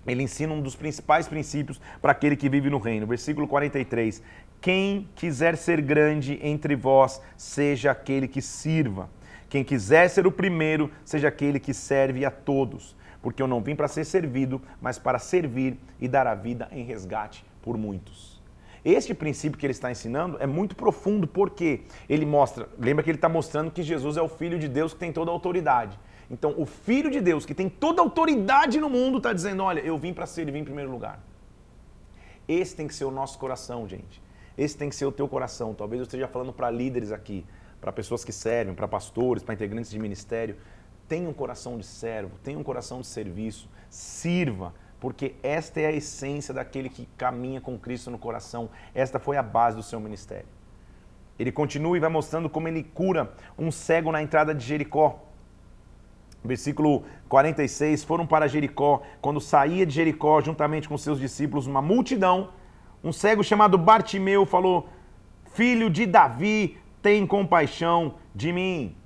Ele 0.07 0.23
ensina 0.23 0.55
um 0.55 0.63
dos 0.63 0.75
principais 0.75 1.29
princípios 1.29 1.79
para 2.01 2.13
aquele 2.13 2.37
que 2.37 2.49
vive 2.49 2.71
no 2.71 2.79
reino. 2.79 3.07
Versículo 3.07 3.47
43. 3.47 4.23
Quem 4.63 5.11
quiser 5.15 5.59
ser 5.59 5.83
grande 5.83 6.39
entre 6.43 6.75
vós, 6.75 7.21
seja 7.37 7.91
aquele 7.91 8.27
que 8.27 8.41
sirva. 8.41 9.11
Quem 9.55 9.63
quiser 9.63 10.11
ser 10.11 10.27
o 10.27 10.33
primeiro, 10.33 10.91
seja 11.05 11.29
aquele 11.29 11.61
que 11.61 11.73
serve 11.73 12.25
a 12.25 12.31
todos. 12.33 12.97
Porque 13.23 13.41
eu 13.41 13.47
não 13.47 13.63
vim 13.63 13.77
para 13.77 13.87
ser 13.87 14.05
servido, 14.05 14.61
mas 14.83 14.99
para 14.99 15.17
servir 15.17 15.79
e 16.01 16.09
dar 16.09 16.27
a 16.27 16.35
vida 16.35 16.67
em 16.73 16.83
resgate 16.83 17.47
por 17.63 17.79
muitos. 17.79 18.43
Este 18.85 19.15
princípio 19.15 19.57
que 19.57 19.65
ele 19.65 19.71
está 19.71 19.93
ensinando 19.93 20.39
é 20.41 20.47
muito 20.49 20.75
profundo, 20.75 21.29
porque 21.29 21.83
ele 22.09 22.27
mostra, 22.27 22.69
lembra 22.77 23.05
que 23.05 23.11
ele 23.11 23.17
está 23.17 23.29
mostrando 23.29 23.71
que 23.71 23.81
Jesus 23.81 24.17
é 24.17 24.21
o 24.23 24.29
Filho 24.29 24.59
de 24.59 24.67
Deus 24.67 24.93
que 24.93 24.99
tem 24.99 25.13
toda 25.13 25.31
a 25.31 25.33
autoridade. 25.33 25.97
Então, 26.29 26.53
o 26.59 26.67
Filho 26.67 27.09
de 27.09 27.21
Deus 27.21 27.47
que 27.47 27.55
tem 27.55 27.69
toda 27.69 28.03
a 28.03 28.05
autoridade 28.05 28.81
no 28.81 28.91
mundo 28.91 29.19
está 29.19 29.33
dizendo: 29.33 29.63
olha, 29.63 29.79
eu 29.79 29.97
vim 29.97 30.13
para 30.13 30.27
servir 30.27 30.59
em 30.59 30.65
primeiro 30.65 30.91
lugar. 30.91 31.21
Esse 32.49 32.75
tem 32.75 32.89
que 32.89 32.95
ser 32.97 33.05
o 33.05 33.11
nosso 33.13 33.39
coração, 33.39 33.89
gente. 33.89 34.21
Esse 34.59 34.77
tem 34.77 34.89
que 34.89 34.97
ser 34.97 35.07
o 35.07 35.13
teu 35.13 35.29
coração. 35.29 35.75
Talvez 35.75 36.01
eu 36.01 36.05
esteja 36.07 36.27
falando 36.27 36.53
para 36.53 36.73
líderes 36.73 37.13
aqui 37.13 37.47
para 37.85 37.93
pessoas 37.93 38.25
que 38.25 38.33
servem, 38.33 38.75
para 38.75 38.89
pastores, 38.89 39.43
para 39.43 39.53
integrantes 39.53 39.91
de 39.91 39.99
ministério. 39.99 40.57
Tenha 41.07 41.29
um 41.29 41.35
coração 41.35 41.77
de 41.77 41.85
servo, 41.85 42.39
tenha 42.43 42.59
um 42.59 42.63
coração 42.63 43.03
de 43.03 43.07
serviço, 43.07 43.69
sirva, 43.91 44.73
porque 44.99 45.35
esta 45.43 45.81
é 45.81 45.87
a 45.89 45.93
essência 45.93 46.55
daquele 46.55 46.89
que 46.89 47.07
caminha 47.19 47.61
com 47.61 47.79
Cristo 47.79 48.11
no 48.11 48.17
coração. 48.17 48.71
Esta 48.95 49.19
foi 49.19 49.37
a 49.37 49.43
base 49.43 49.77
do 49.77 49.83
seu 49.83 50.01
ministério. 50.01 50.47
Ele 51.39 51.53
continua 51.53 51.95
e 51.95 52.01
vai 52.01 52.09
mostrando 52.09 52.49
como 52.49 52.69
ele 52.69 52.83
cura 52.83 53.35
um 53.59 53.71
cego 53.71 54.11
na 54.11 54.23
entrada 54.23 54.55
de 54.55 54.65
Jericó. 54.65 55.23
Versículo 56.43 57.05
46: 57.29 58.03
Foram 58.03 58.27
para 58.27 58.49
Jericó. 58.49 59.03
Quando 59.21 59.43
saía 59.43 59.85
de 59.85 59.93
Jericó, 59.93 60.41
juntamente 60.41 60.89
com 60.89 60.97
seus 60.97 61.21
discípulos, 61.21 61.67
uma 61.67 61.83
multidão, 61.83 62.49
um 63.03 63.13
cego 63.13 63.45
chamado 63.45 63.77
Bartimeu 63.77 64.47
falou: 64.47 64.89
Filho 65.53 65.91
de 65.91 66.07
Davi, 66.07 66.79
tem 67.05 67.27
compaixão 67.27 68.15
de 68.35 68.51
mim. 68.51 68.97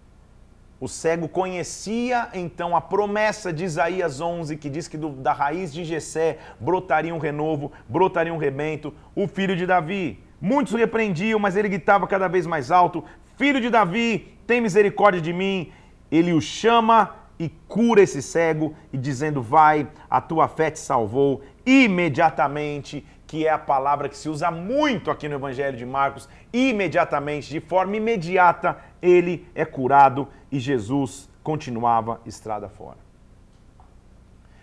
O 0.80 0.86
cego 0.86 1.28
conhecia 1.28 2.28
então 2.32 2.76
a 2.76 2.80
promessa 2.80 3.52
de 3.52 3.64
Isaías 3.64 4.20
11, 4.20 4.56
que 4.56 4.70
diz 4.70 4.86
que 4.86 4.96
do, 4.96 5.08
da 5.08 5.32
raiz 5.32 5.72
de 5.72 5.84
Jessé 5.84 6.38
brotaria 6.60 7.12
um 7.12 7.18
renovo, 7.18 7.72
brotaria 7.88 8.32
um 8.32 8.38
rebento, 8.38 8.94
o 9.16 9.26
filho 9.26 9.56
de 9.56 9.66
Davi. 9.66 10.22
Muitos 10.40 10.74
o 10.74 10.76
repreendiam, 10.76 11.40
mas 11.40 11.56
ele 11.56 11.68
gritava 11.68 12.06
cada 12.06 12.28
vez 12.28 12.46
mais 12.46 12.70
alto: 12.70 13.02
Filho 13.36 13.60
de 13.60 13.68
Davi, 13.68 14.38
tem 14.46 14.60
misericórdia 14.60 15.20
de 15.20 15.32
mim. 15.32 15.72
Ele 16.08 16.32
o 16.32 16.40
chama 16.40 17.16
e 17.36 17.48
cura 17.66 18.00
esse 18.00 18.22
cego, 18.22 18.76
e 18.92 18.96
dizendo: 18.96 19.42
Vai, 19.42 19.88
a 20.08 20.20
tua 20.20 20.46
fé 20.46 20.70
te 20.70 20.78
salvou. 20.78 21.42
Imediatamente 21.66 23.04
que 23.28 23.46
é 23.46 23.50
a 23.50 23.58
palavra 23.58 24.08
que 24.08 24.16
se 24.16 24.26
usa 24.26 24.50
muito 24.50 25.10
aqui 25.10 25.28
no 25.28 25.34
Evangelho 25.34 25.76
de 25.76 25.84
Marcos, 25.84 26.26
imediatamente, 26.50 27.50
de 27.50 27.60
forma 27.60 27.94
imediata, 27.94 28.78
ele 29.02 29.46
é 29.54 29.66
curado 29.66 30.26
e 30.50 30.58
Jesus 30.58 31.28
continuava 31.42 32.22
estrada 32.24 32.70
fora. 32.70 32.96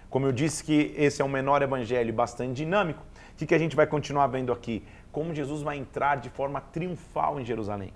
Como 0.09 0.25
eu 0.25 0.31
disse 0.31 0.63
que 0.63 0.95
esse 0.97 1.21
é 1.21 1.25
um 1.25 1.29
menor 1.29 1.61
evangelho 1.61 2.11
bastante 2.11 2.53
dinâmico, 2.53 3.03
o 3.33 3.35
que, 3.35 3.45
que 3.45 3.53
a 3.53 3.59
gente 3.59 3.75
vai 3.75 3.85
continuar 3.85 4.25
vendo 4.27 4.51
aqui? 4.51 4.83
Como 5.11 5.31
Jesus 5.31 5.61
vai 5.61 5.77
entrar 5.77 6.15
de 6.15 6.31
forma 6.31 6.59
triunfal 6.59 7.39
em 7.39 7.45
Jerusalém. 7.45 7.93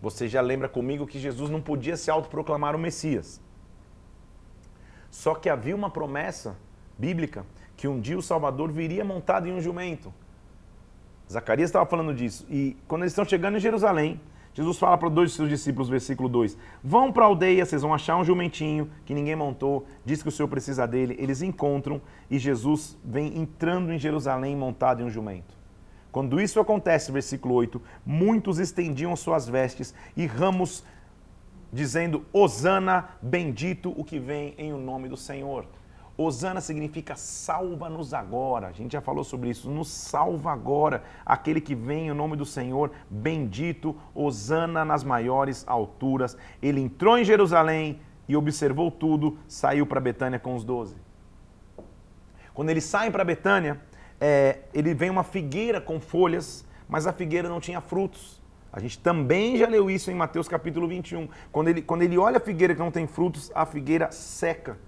Você 0.00 0.26
já 0.26 0.40
lembra 0.40 0.70
comigo 0.70 1.06
que 1.06 1.18
Jesus 1.18 1.50
não 1.50 1.60
podia 1.60 1.98
se 1.98 2.10
autoproclamar 2.10 2.74
o 2.74 2.78
Messias. 2.78 3.42
Só 5.10 5.34
que 5.34 5.50
havia 5.50 5.76
uma 5.76 5.90
promessa 5.90 6.56
bíblica 6.96 7.44
que 7.78 7.86
um 7.86 8.00
dia 8.00 8.18
o 8.18 8.22
Salvador 8.22 8.72
viria 8.72 9.04
montado 9.04 9.46
em 9.46 9.52
um 9.52 9.60
jumento. 9.60 10.12
Zacarias 11.30 11.68
estava 11.68 11.86
falando 11.86 12.12
disso. 12.12 12.44
E 12.50 12.76
quando 12.88 13.02
eles 13.02 13.12
estão 13.12 13.24
chegando 13.24 13.56
em 13.56 13.60
Jerusalém, 13.60 14.20
Jesus 14.52 14.76
fala 14.78 14.98
para 14.98 15.08
dois 15.08 15.30
de 15.30 15.36
seus 15.36 15.48
discípulos, 15.48 15.88
versículo 15.88 16.28
2: 16.28 16.58
Vão 16.82 17.12
para 17.12 17.22
a 17.22 17.26
aldeia, 17.28 17.64
vocês 17.64 17.80
vão 17.80 17.94
achar 17.94 18.16
um 18.16 18.24
jumentinho 18.24 18.90
que 19.06 19.14
ninguém 19.14 19.36
montou, 19.36 19.86
diz 20.04 20.20
que 20.20 20.28
o 20.28 20.32
Senhor 20.32 20.48
precisa 20.48 20.88
dele. 20.88 21.14
Eles 21.20 21.40
encontram 21.40 22.00
e 22.28 22.36
Jesus 22.36 22.98
vem 23.04 23.38
entrando 23.38 23.92
em 23.92 23.98
Jerusalém 23.98 24.56
montado 24.56 25.00
em 25.00 25.04
um 25.04 25.10
jumento. 25.10 25.56
Quando 26.10 26.40
isso 26.40 26.58
acontece, 26.58 27.12
versículo 27.12 27.54
8, 27.54 27.80
muitos 28.04 28.58
estendiam 28.58 29.14
suas 29.14 29.48
vestes 29.48 29.94
e 30.16 30.26
ramos, 30.26 30.82
dizendo: 31.72 32.24
Hosana, 32.32 33.10
bendito 33.22 33.94
o 33.96 34.02
que 34.02 34.18
vem 34.18 34.52
em 34.58 34.72
o 34.72 34.78
nome 34.78 35.08
do 35.08 35.16
Senhor. 35.16 35.64
Osana 36.20 36.60
significa 36.60 37.14
salva-nos 37.14 38.12
agora. 38.12 38.66
A 38.66 38.72
gente 38.72 38.94
já 38.94 39.00
falou 39.00 39.22
sobre 39.22 39.50
isso. 39.50 39.70
Nos 39.70 39.88
salva 39.88 40.50
agora. 40.50 41.04
Aquele 41.24 41.60
que 41.60 41.76
vem 41.76 42.08
em 42.08 42.12
nome 42.12 42.36
do 42.36 42.44
Senhor, 42.44 42.90
bendito, 43.08 43.94
Osana 44.12 44.84
nas 44.84 45.04
maiores 45.04 45.64
alturas. 45.68 46.36
Ele 46.60 46.80
entrou 46.80 47.16
em 47.16 47.24
Jerusalém 47.24 48.00
e 48.28 48.36
observou 48.36 48.90
tudo, 48.90 49.38
saiu 49.46 49.86
para 49.86 50.00
Betânia 50.00 50.40
com 50.40 50.56
os 50.56 50.64
doze. 50.64 50.96
Quando 52.52 52.70
eles 52.70 52.82
saem 52.82 53.12
para 53.12 53.24
Betânia, 53.24 53.80
é, 54.20 54.62
ele 54.74 54.94
vem 54.94 55.10
uma 55.10 55.22
figueira 55.22 55.80
com 55.80 56.00
folhas, 56.00 56.66
mas 56.88 57.06
a 57.06 57.12
figueira 57.12 57.48
não 57.48 57.60
tinha 57.60 57.80
frutos. 57.80 58.42
A 58.72 58.80
gente 58.80 58.98
também 58.98 59.56
já 59.56 59.68
leu 59.68 59.88
isso 59.88 60.10
em 60.10 60.14
Mateus 60.14 60.48
capítulo 60.48 60.88
21. 60.88 61.28
Quando 61.52 61.68
ele, 61.68 61.80
quando 61.80 62.02
ele 62.02 62.18
olha 62.18 62.38
a 62.38 62.40
figueira 62.40 62.74
que 62.74 62.80
não 62.80 62.90
tem 62.90 63.06
frutos, 63.06 63.52
a 63.54 63.64
figueira 63.64 64.10
seca 64.10 64.87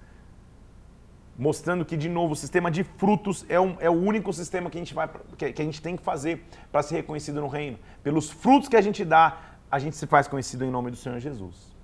mostrando 1.40 1.86
que, 1.86 1.96
de 1.96 2.06
novo, 2.06 2.34
o 2.34 2.36
sistema 2.36 2.70
de 2.70 2.84
frutos 2.84 3.46
é, 3.48 3.58
um, 3.58 3.74
é 3.80 3.88
o 3.88 3.94
único 3.94 4.30
sistema 4.30 4.68
que 4.68 4.76
a 4.76 4.80
gente, 4.82 4.92
vai, 4.92 5.08
que, 5.38 5.54
que 5.54 5.62
a 5.62 5.64
gente 5.64 5.80
tem 5.80 5.96
que 5.96 6.02
fazer 6.02 6.44
para 6.70 6.82
ser 6.82 6.96
reconhecido 6.96 7.40
no 7.40 7.48
reino. 7.48 7.78
Pelos 8.02 8.30
frutos 8.30 8.68
que 8.68 8.76
a 8.76 8.80
gente 8.82 9.06
dá, 9.06 9.38
a 9.70 9.78
gente 9.78 9.96
se 9.96 10.06
faz 10.06 10.28
conhecido 10.28 10.66
em 10.66 10.70
nome 10.70 10.90
do 10.90 10.98
Senhor 10.98 11.18
Jesus. 11.18 11.74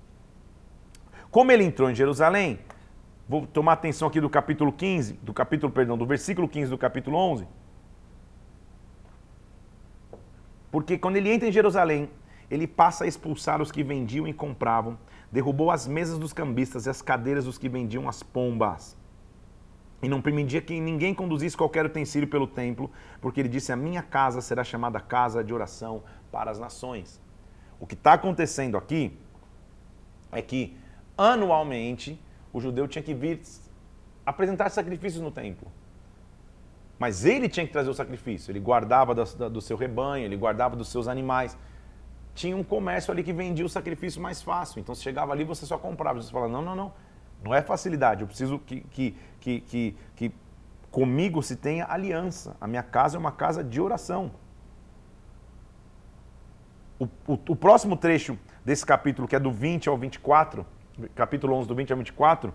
Como 1.31 1.51
ele 1.51 1.63
entrou 1.63 1.89
em 1.89 1.95
Jerusalém, 1.95 2.59
vou 3.27 3.47
tomar 3.47 3.73
atenção 3.73 4.07
aqui 4.07 4.21
do 4.21 4.29
capítulo 4.29 4.71
15, 4.71 5.13
do 5.23 5.33
capítulo, 5.33 5.73
perdão, 5.73 5.97
do 5.97 6.05
versículo 6.05 6.47
15 6.47 6.69
do 6.69 6.77
capítulo 6.77 7.17
11. 7.17 7.47
Porque 10.69 10.99
quando 10.99 11.15
ele 11.15 11.31
entra 11.31 11.49
em 11.49 11.51
Jerusalém, 11.51 12.11
ele 12.51 12.67
passa 12.67 13.05
a 13.05 13.07
expulsar 13.07 13.59
os 13.59 13.71
que 13.71 13.81
vendiam 13.81 14.27
e 14.27 14.33
compravam, 14.33 14.99
derrubou 15.31 15.71
as 15.71 15.87
mesas 15.87 16.19
dos 16.19 16.31
cambistas 16.31 16.85
e 16.85 16.91
as 16.91 17.01
cadeiras 17.01 17.45
dos 17.45 17.57
que 17.57 17.67
vendiam 17.67 18.07
as 18.07 18.21
pombas 18.21 18.95
e 20.01 20.07
não 20.07 20.21
permitia 20.21 20.61
que 20.61 20.79
ninguém 20.79 21.13
conduzisse 21.13 21.57
qualquer 21.57 21.85
utensílio 21.85 22.27
pelo 22.27 22.47
templo, 22.47 22.91
porque 23.19 23.39
ele 23.39 23.49
disse: 23.49 23.71
A 23.71 23.75
minha 23.75 24.03
casa 24.03 24.41
será 24.41 24.63
chamada 24.63 24.99
casa 24.99 25.43
de 25.43 25.53
oração 25.53 26.03
para 26.31 26.51
as 26.51 26.59
nações. 26.59 27.19
O 27.79 27.87
que 27.87 27.95
está 27.95 28.13
acontecendo 28.13 28.77
aqui 28.77 29.17
é 30.31 30.41
que, 30.41 30.77
anualmente, 31.17 32.19
o 32.53 32.59
judeu 32.59 32.87
tinha 32.87 33.03
que 33.03 33.13
vir 33.13 33.41
apresentar 34.25 34.69
sacrifícios 34.69 35.21
no 35.21 35.31
templo. 35.31 35.71
Mas 36.99 37.25
ele 37.25 37.47
tinha 37.47 37.65
que 37.65 37.71
trazer 37.71 37.89
o 37.89 37.93
sacrifício. 37.93 38.51
Ele 38.51 38.59
guardava 38.59 39.13
do, 39.13 39.61
seu 39.61 39.77
rebanho, 39.77 40.25
ele 40.25 40.35
guardava 40.35 40.75
dos 40.75 40.89
seus 40.89 41.07
animais. 41.07 41.55
Tinha 42.33 42.57
um 42.57 42.63
comércio 42.63 43.11
ali 43.11 43.23
que 43.23 43.31
vendia 43.31 43.65
o 43.65 43.69
sacrifício 43.69 44.19
mais 44.19 44.41
fácil. 44.41 44.79
Então, 44.79 44.93
você 44.95 45.03
chegava 45.03 45.31
ali 45.31 45.43
você 45.43 45.65
só 45.65 45.77
comprava. 45.77 46.21
Você 46.21 46.31
fala: 46.31 46.47
Não, 46.47 46.61
não, 46.61 46.75
não 46.75 47.06
não 47.43 47.53
é 47.53 47.61
facilidade, 47.61 48.21
eu 48.21 48.27
preciso 48.27 48.59
que, 48.59 48.81
que, 48.81 49.15
que, 49.39 49.61
que, 49.61 49.97
que 50.15 50.31
comigo 50.91 51.41
se 51.43 51.55
tenha 51.55 51.85
aliança. 51.87 52.55
A 52.59 52.67
minha 52.67 52.83
casa 52.83 53.17
é 53.17 53.19
uma 53.19 53.31
casa 53.31 53.63
de 53.63 53.79
oração. 53.79 54.31
O, 56.99 57.05
o, 57.27 57.33
o, 57.49 57.55
próximo 57.55 57.95
trecho 57.95 58.37
desse 58.65 58.85
capítulo, 58.85 59.27
que 59.27 59.35
é 59.35 59.39
do 59.39 59.51
20 59.51 59.87
ao 59.87 59.97
24, 59.97 60.65
capítulo 61.13 61.53
11, 61.55 61.67
do 61.67 61.75
20 61.75 61.91
ao 61.91 61.97
24, 61.97 62.53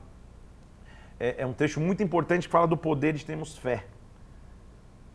é, 1.20 1.42
é 1.42 1.46
um 1.46 1.52
trecho 1.52 1.80
muito 1.80 2.02
importante 2.02 2.48
que 2.48 2.52
fala 2.52 2.66
do 2.66 2.76
poder 2.76 3.12
de 3.12 3.24
termos 3.24 3.56
fé. 3.56 3.84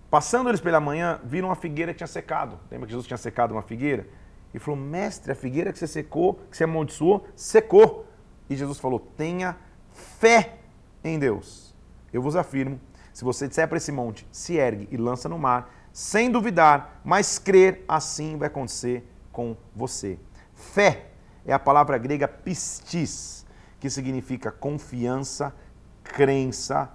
Passando 0.10 0.50
eles 0.50 0.62
pela 0.62 0.80
manhã, 0.80 1.20
viram 1.26 1.50
uma 1.50 1.56
figueira 1.56 1.92
que 1.92 1.98
tinha 1.98 2.08
secado. 2.08 2.58
Lembra 2.72 2.88
que 2.88 2.92
Jesus 2.92 3.06
tinha 3.06 3.18
secado 3.18 3.54
uma 3.54 3.62
figueira? 3.62 4.08
E 4.54 4.60
falou: 4.60 4.80
Mestre, 4.80 5.34
a 5.34 5.36
figueira 5.36 5.74
que 5.74 5.80
você 5.80 5.88
secou, 5.88 6.36
que 6.50 6.56
você 6.56 6.64
amaldiçoou, 6.64 7.28
secou. 7.36 8.07
E 8.50 8.56
Jesus 8.56 8.80
falou: 8.80 9.00
tenha 9.00 9.58
fé 9.92 10.58
em 11.04 11.20
Deus. 11.20 11.76
Eu 12.12 12.22
vos 12.22 12.36
afirmo: 12.36 12.80
se 13.14 13.24
você 13.24 13.48
disser 13.48 13.68
para 13.68 13.78
esse 13.78 13.92
monte, 13.92 14.28
se 14.32 14.56
ergue 14.56 14.88
e 14.92 14.98
lança 14.98 15.28
no 15.28 15.40
mar, 15.40 15.74
sem 15.92 16.32
duvidar, 16.32 17.02
mas 17.04 17.40
crer, 17.40 17.84
assim 17.88 18.38
vai 18.38 18.48
acontecer 18.48 19.08
com 19.32 19.58
você. 19.76 20.20
Fé 20.54 21.08
é 21.46 21.54
a 21.54 21.60
palavra 21.60 21.98
grega 21.98 22.28
pistis, 22.28 23.46
que 23.80 23.90
significa 23.90 24.52
confiança, 24.52 25.54
crença, 26.04 26.92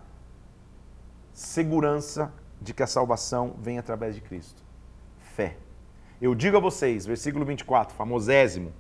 segurança 1.33 2.33
de 2.61 2.73
que 2.73 2.83
a 2.83 2.87
salvação 2.87 3.57
vem 3.59 3.79
através 3.79 4.15
de 4.15 4.21
Cristo. 4.21 4.63
Fé. 5.19 5.57
Eu 6.21 6.35
digo 6.35 6.57
a 6.57 6.61
vocês, 6.61 7.05
versículo 7.05 7.45
24, 7.45 7.97
famosésimo, 7.97 8.73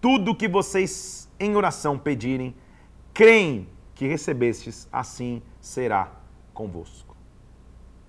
tudo 0.00 0.34
que 0.34 0.48
vocês 0.48 1.28
em 1.38 1.54
oração 1.54 1.98
pedirem, 1.98 2.54
creem 3.12 3.68
que 3.94 4.06
recebestes, 4.06 4.88
assim 4.92 5.42
será 5.60 6.12
convosco. 6.52 7.16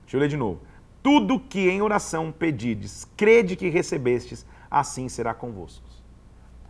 Deixa 0.03 0.17
eu 0.17 0.21
ler 0.21 0.29
de 0.29 0.37
novo. 0.37 0.61
Tudo 1.01 1.39
que 1.39 1.69
em 1.69 1.81
oração 1.81 2.31
pedirdes, 2.31 3.05
crede 3.15 3.55
que 3.55 3.69
recebestes, 3.69 4.45
assim 4.69 5.07
será 5.07 5.33
convosco. 5.33 5.85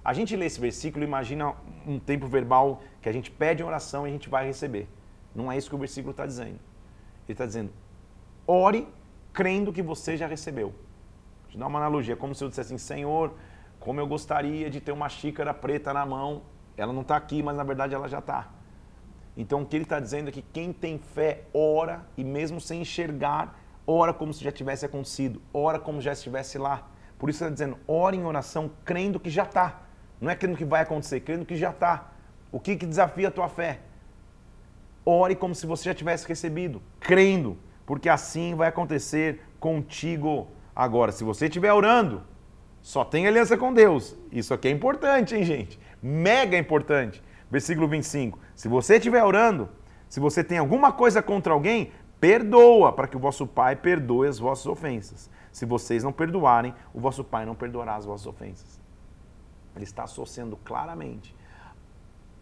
A 0.03 0.13
gente 0.13 0.35
lê 0.35 0.45
esse 0.45 0.59
versículo 0.59 1.03
e 1.03 1.07
imagina 1.07 1.53
um 1.85 1.99
tempo 1.99 2.27
verbal 2.27 2.81
que 3.01 3.09
a 3.09 3.11
gente 3.11 3.29
pede 3.29 3.61
em 3.61 3.65
oração 3.65 4.05
e 4.05 4.09
a 4.09 4.13
gente 4.13 4.29
vai 4.29 4.45
receber. 4.45 4.87
Não 5.35 5.51
é 5.51 5.57
isso 5.57 5.69
que 5.69 5.75
o 5.75 5.79
versículo 5.79 6.11
está 6.11 6.25
dizendo. 6.25 6.59
Ele 7.27 7.33
está 7.33 7.45
dizendo, 7.45 7.71
ore 8.47 8.87
crendo 9.33 9.73
que 9.73 9.81
você 9.81 10.15
já 10.15 10.25
recebeu. 10.25 10.73
Deixa 11.43 11.57
eu 11.57 11.59
dar 11.59 11.67
uma 11.67 11.79
analogia, 11.79 12.15
como 12.15 12.33
se 12.33 12.43
eu 12.43 12.49
dissesse 12.49 12.73
assim, 12.73 12.83
Senhor, 12.83 13.33
como 13.79 13.99
eu 13.99 14.07
gostaria 14.07 14.69
de 14.69 14.81
ter 14.81 14.91
uma 14.91 15.09
xícara 15.09 15.53
preta 15.53 15.93
na 15.93 16.05
mão. 16.05 16.43
Ela 16.75 16.93
não 16.93 17.01
está 17.01 17.15
aqui, 17.15 17.41
mas 17.41 17.55
na 17.55 17.63
verdade 17.63 17.93
ela 17.93 18.07
já 18.07 18.19
está. 18.19 18.49
Então 19.35 19.61
o 19.61 19.65
que 19.65 19.75
ele 19.75 19.83
está 19.83 19.99
dizendo 19.99 20.29
é 20.29 20.31
que 20.31 20.41
quem 20.41 20.73
tem 20.73 20.97
fé 20.97 21.43
ora 21.53 22.05
e 22.17 22.23
mesmo 22.23 22.59
sem 22.59 22.81
enxergar, 22.81 23.59
ora 23.85 24.13
como 24.13 24.33
se 24.33 24.43
já 24.43 24.51
tivesse 24.51 24.85
acontecido, 24.85 25.41
ora 25.53 25.79
como 25.79 26.01
já 26.01 26.11
estivesse 26.11 26.57
lá. 26.57 26.87
Por 27.17 27.29
isso 27.29 27.43
está 27.43 27.53
dizendo, 27.53 27.77
ora 27.87 28.15
em 28.15 28.25
oração 28.25 28.71
crendo 28.83 29.19
que 29.19 29.29
já 29.29 29.43
está. 29.43 29.81
Não 30.19 30.29
é 30.29 30.35
crendo 30.35 30.57
que 30.57 30.65
vai 30.65 30.81
acontecer, 30.81 31.19
crendo 31.19 31.45
que 31.45 31.55
já 31.55 31.69
está. 31.69 32.11
O 32.51 32.59
que, 32.59 32.75
que 32.75 32.85
desafia 32.85 33.27
a 33.27 33.31
tua 33.31 33.49
fé? 33.49 33.81
Ore 35.05 35.35
como 35.35 35.55
se 35.55 35.65
você 35.65 35.85
já 35.85 35.93
tivesse 35.93 36.27
recebido, 36.27 36.81
crendo, 36.99 37.57
porque 37.85 38.09
assim 38.09 38.55
vai 38.55 38.67
acontecer 38.67 39.41
contigo. 39.59 40.47
Agora, 40.75 41.11
se 41.11 41.23
você 41.23 41.45
estiver 41.45 41.71
orando, 41.71 42.23
só 42.87 43.03
tem 43.03 43.27
aliança 43.27 43.57
com 43.57 43.73
Deus. 43.73 44.15
Isso 44.31 44.53
aqui 44.53 44.69
é 44.69 44.71
importante, 44.71 45.35
hein, 45.35 45.43
gente? 45.43 45.77
Mega 46.01 46.57
importante. 46.57 47.21
Versículo 47.51 47.85
25. 47.85 48.39
Se 48.55 48.69
você 48.69 48.95
estiver 48.95 49.21
orando, 49.21 49.67
se 50.07 50.21
você 50.21 50.41
tem 50.41 50.57
alguma 50.57 50.93
coisa 50.93 51.21
contra 51.21 51.51
alguém, 51.51 51.91
perdoa, 52.17 52.93
para 52.93 53.05
que 53.05 53.17
o 53.17 53.19
vosso 53.19 53.45
Pai 53.45 53.75
perdoe 53.75 54.29
as 54.29 54.39
vossas 54.39 54.65
ofensas. 54.67 55.29
Se 55.51 55.65
vocês 55.65 56.01
não 56.01 56.13
perdoarem, 56.13 56.73
o 56.93 56.99
vosso 57.01 57.25
Pai 57.25 57.45
não 57.45 57.55
perdoará 57.55 57.93
as 57.93 58.05
vossas 58.05 58.25
ofensas. 58.25 58.79
Ele 59.75 59.83
está 59.83 60.05
associando 60.05 60.55
claramente 60.55 61.35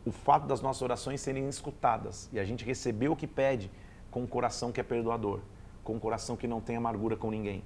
o 0.05 0.11
fato 0.11 0.45
das 0.45 0.61
nossas 0.61 0.83
orações 0.83 1.21
serem 1.21 1.49
escutadas 1.49 2.29
e 2.31 2.39
a 2.39 2.45
gente 2.45 2.63
receber 2.63 3.07
o 3.07 3.15
que 3.15 3.25
pede 3.25 3.71
com 4.11 4.21
um 4.21 4.27
coração 4.27 4.71
que 4.71 4.79
é 4.79 4.83
perdoador, 4.83 5.39
com 5.83 5.95
um 5.95 5.99
coração 5.99 6.37
que 6.37 6.47
não 6.47 6.61
tem 6.61 6.75
amargura 6.75 7.17
com 7.17 7.31
ninguém. 7.31 7.63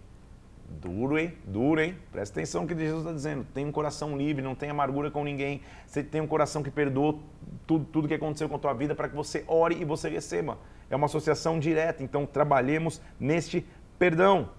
Duro, 0.70 1.18
hein? 1.18 1.34
Duro, 1.46 1.82
hein? 1.82 1.98
Presta 2.12 2.40
atenção 2.40 2.62
no 2.62 2.68
que 2.68 2.76
Jesus 2.76 3.00
está 3.00 3.12
dizendo. 3.12 3.46
Tem 3.54 3.66
um 3.66 3.72
coração 3.72 4.16
livre, 4.16 4.44
não 4.44 4.54
tem 4.54 4.70
amargura 4.70 5.10
com 5.10 5.24
ninguém. 5.24 5.62
Você 5.86 6.04
tem 6.04 6.22
um 6.22 6.28
coração 6.28 6.62
que 6.62 6.70
perdoa 6.70 7.18
tudo, 7.66 7.86
tudo 7.86 8.08
que 8.08 8.14
aconteceu 8.14 8.48
com 8.48 8.56
a 8.56 8.60
tua 8.60 8.74
vida 8.74 8.94
para 8.94 9.10
que 9.10 9.16
você 9.16 9.44
ore 9.48 9.76
e 9.82 9.84
você 9.84 10.10
receba. 10.10 10.58
É 10.90 10.96
uma 10.96 11.06
associação 11.06 11.60
direta, 11.60 12.04
então 12.04 12.26
trabalhemos 12.26 13.02
neste 13.20 13.66
perdão. 13.98 14.50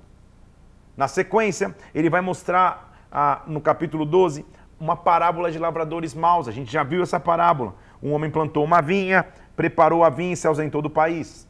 Na 0.96 1.06
sequência, 1.06 1.74
ele 1.94 2.10
vai 2.10 2.20
mostrar 2.20 3.06
ah, 3.10 3.42
no 3.46 3.60
capítulo 3.60 4.04
12 4.04 4.44
uma 4.78 4.96
parábola 4.96 5.50
de 5.50 5.58
lavradores 5.58 6.12
maus. 6.12 6.48
A 6.48 6.52
gente 6.52 6.72
já 6.72 6.82
viu 6.82 7.02
essa 7.02 7.20
parábola. 7.20 7.74
Um 8.02 8.12
homem 8.12 8.30
plantou 8.30 8.64
uma 8.64 8.80
vinha, 8.80 9.26
preparou 9.54 10.02
a 10.02 10.10
vinha 10.10 10.32
e 10.32 10.36
se 10.36 10.46
ausentou 10.46 10.82
do 10.82 10.90
país 10.90 11.48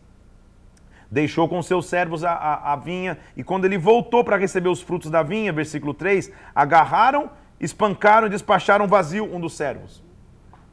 deixou 1.10 1.48
com 1.48 1.60
seus 1.62 1.86
servos 1.86 2.22
a, 2.22 2.32
a, 2.32 2.72
a 2.72 2.76
vinha, 2.76 3.18
e 3.36 3.42
quando 3.42 3.64
ele 3.64 3.76
voltou 3.76 4.22
para 4.22 4.36
receber 4.36 4.68
os 4.68 4.80
frutos 4.80 5.10
da 5.10 5.22
vinha, 5.22 5.52
versículo 5.52 5.92
3, 5.92 6.30
agarraram, 6.54 7.30
espancaram 7.58 8.26
e 8.26 8.30
despacharam 8.30 8.86
vazio 8.86 9.24
um 9.24 9.40
dos 9.40 9.54
servos. 9.54 10.02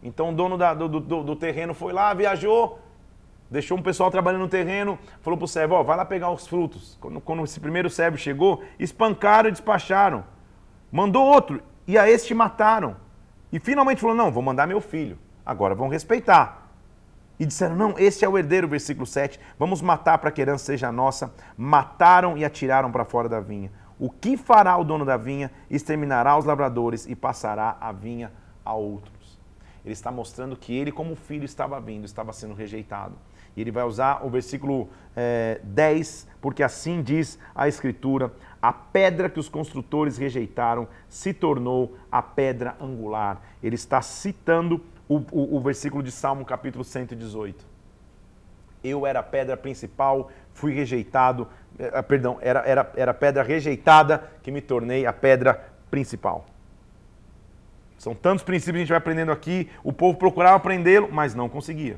Então 0.03 0.29
o 0.29 0.33
dono 0.33 0.57
da, 0.57 0.73
do, 0.73 0.87
do, 0.87 1.23
do, 1.23 1.35
terreno 1.35 1.73
foi 1.73 1.91
lá, 1.91 2.13
viajou, 2.13 2.79
deixou 3.49 3.77
um 3.77 3.81
pessoal 3.81 4.11
trabalhando 4.11 4.41
no 4.41 4.47
terreno, 4.47 4.99
falou 5.21 5.37
para 5.37 5.45
o 5.45 5.47
servo, 5.47 5.73
ó, 5.73 5.83
vai 5.83 5.97
lá 5.97 6.05
pegar 6.05 6.29
os 6.29 6.45
frutos. 6.45 6.97
Quando, 7.01 7.19
quando 7.19 7.43
esse 7.43 7.59
primeiro 7.59 7.89
servo 7.89 8.17
chegou, 8.17 8.63
espancaram 8.79 9.49
e 9.49 9.51
despacharam. 9.51 10.23
Mandou 10.91 11.25
outro, 11.25 11.61
e 11.87 11.97
a 11.97 12.09
este 12.09 12.33
mataram. 12.33 12.95
E 13.51 13.59
finalmente 13.59 14.01
falou: 14.01 14.15
não, 14.15 14.31
vou 14.31 14.43
mandar 14.43 14.67
meu 14.67 14.79
filho. 14.79 15.17
Agora 15.45 15.73
vão 15.73 15.87
respeitar. 15.87 16.66
E 17.39 17.45
disseram: 17.45 17.75
Não, 17.75 17.95
esse 17.97 18.25
é 18.25 18.29
o 18.29 18.37
herdeiro, 18.37 18.67
versículo 18.67 19.05
7. 19.05 19.39
Vamos 19.57 19.81
matar 19.81 20.17
para 20.17 20.31
que 20.31 20.41
a 20.41 20.43
herança 20.43 20.65
seja 20.65 20.91
nossa. 20.91 21.33
Mataram 21.55 22.37
e 22.37 22.43
atiraram 22.43 22.91
para 22.91 23.05
fora 23.05 23.29
da 23.29 23.39
vinha. 23.39 23.71
O 23.99 24.09
que 24.09 24.37
fará 24.37 24.77
o 24.77 24.83
dono 24.83 25.05
da 25.05 25.17
vinha? 25.17 25.51
Exterminará 25.69 26.37
os 26.37 26.45
lavradores 26.45 27.07
e 27.07 27.15
passará 27.15 27.77
a 27.79 27.91
vinha 27.91 28.31
a 28.63 28.73
outros. 28.73 29.39
Ele 29.83 29.93
está 29.93 30.11
mostrando 30.11 30.55
que 30.55 30.75
ele, 30.75 30.91
como 30.91 31.15
filho, 31.15 31.45
estava 31.45 31.79
vindo, 31.79 32.05
estava 32.05 32.33
sendo 32.33 32.53
rejeitado. 32.53 33.15
E 33.55 33.61
ele 33.61 33.71
vai 33.71 33.83
usar 33.83 34.23
o 34.23 34.29
versículo 34.29 34.87
é, 35.15 35.59
10, 35.63 36.27
porque 36.39 36.61
assim 36.61 37.01
diz 37.01 37.39
a 37.55 37.67
Escritura: 37.67 38.31
a 38.61 38.71
pedra 38.71 39.29
que 39.29 39.39
os 39.39 39.49
construtores 39.49 40.17
rejeitaram 40.17 40.87
se 41.09 41.33
tornou 41.33 41.97
a 42.11 42.21
pedra 42.21 42.75
angular. 42.79 43.41
Ele 43.63 43.75
está 43.75 44.01
citando 44.01 44.83
o, 45.07 45.17
o, 45.31 45.57
o 45.57 45.59
versículo 45.59 46.03
de 46.03 46.11
Salmo, 46.11 46.45
capítulo 46.45 46.83
118. 46.83 47.65
Eu 48.83 49.05
era 49.05 49.19
a 49.19 49.23
pedra 49.23 49.57
principal, 49.57 50.29
fui 50.53 50.73
rejeitado, 50.73 51.47
eh, 51.79 52.01
perdão, 52.01 52.37
era, 52.41 52.59
era, 52.59 52.91
era 52.95 53.11
a 53.11 53.13
pedra 53.13 53.43
rejeitada 53.43 54.23
que 54.43 54.51
me 54.51 54.61
tornei 54.61 55.05
a 55.05 55.13
pedra 55.13 55.65
principal. 55.89 56.45
São 57.97 58.13
tantos 58.13 58.43
princípios 58.43 58.73
que 58.73 58.77
a 58.77 58.81
gente 58.81 58.89
vai 58.89 58.97
aprendendo 58.97 59.31
aqui. 59.31 59.69
O 59.83 59.91
povo 59.91 60.17
procurava 60.17 60.55
aprendê-lo, 60.55 61.09
mas 61.11 61.33
não 61.33 61.49
conseguia. 61.49 61.97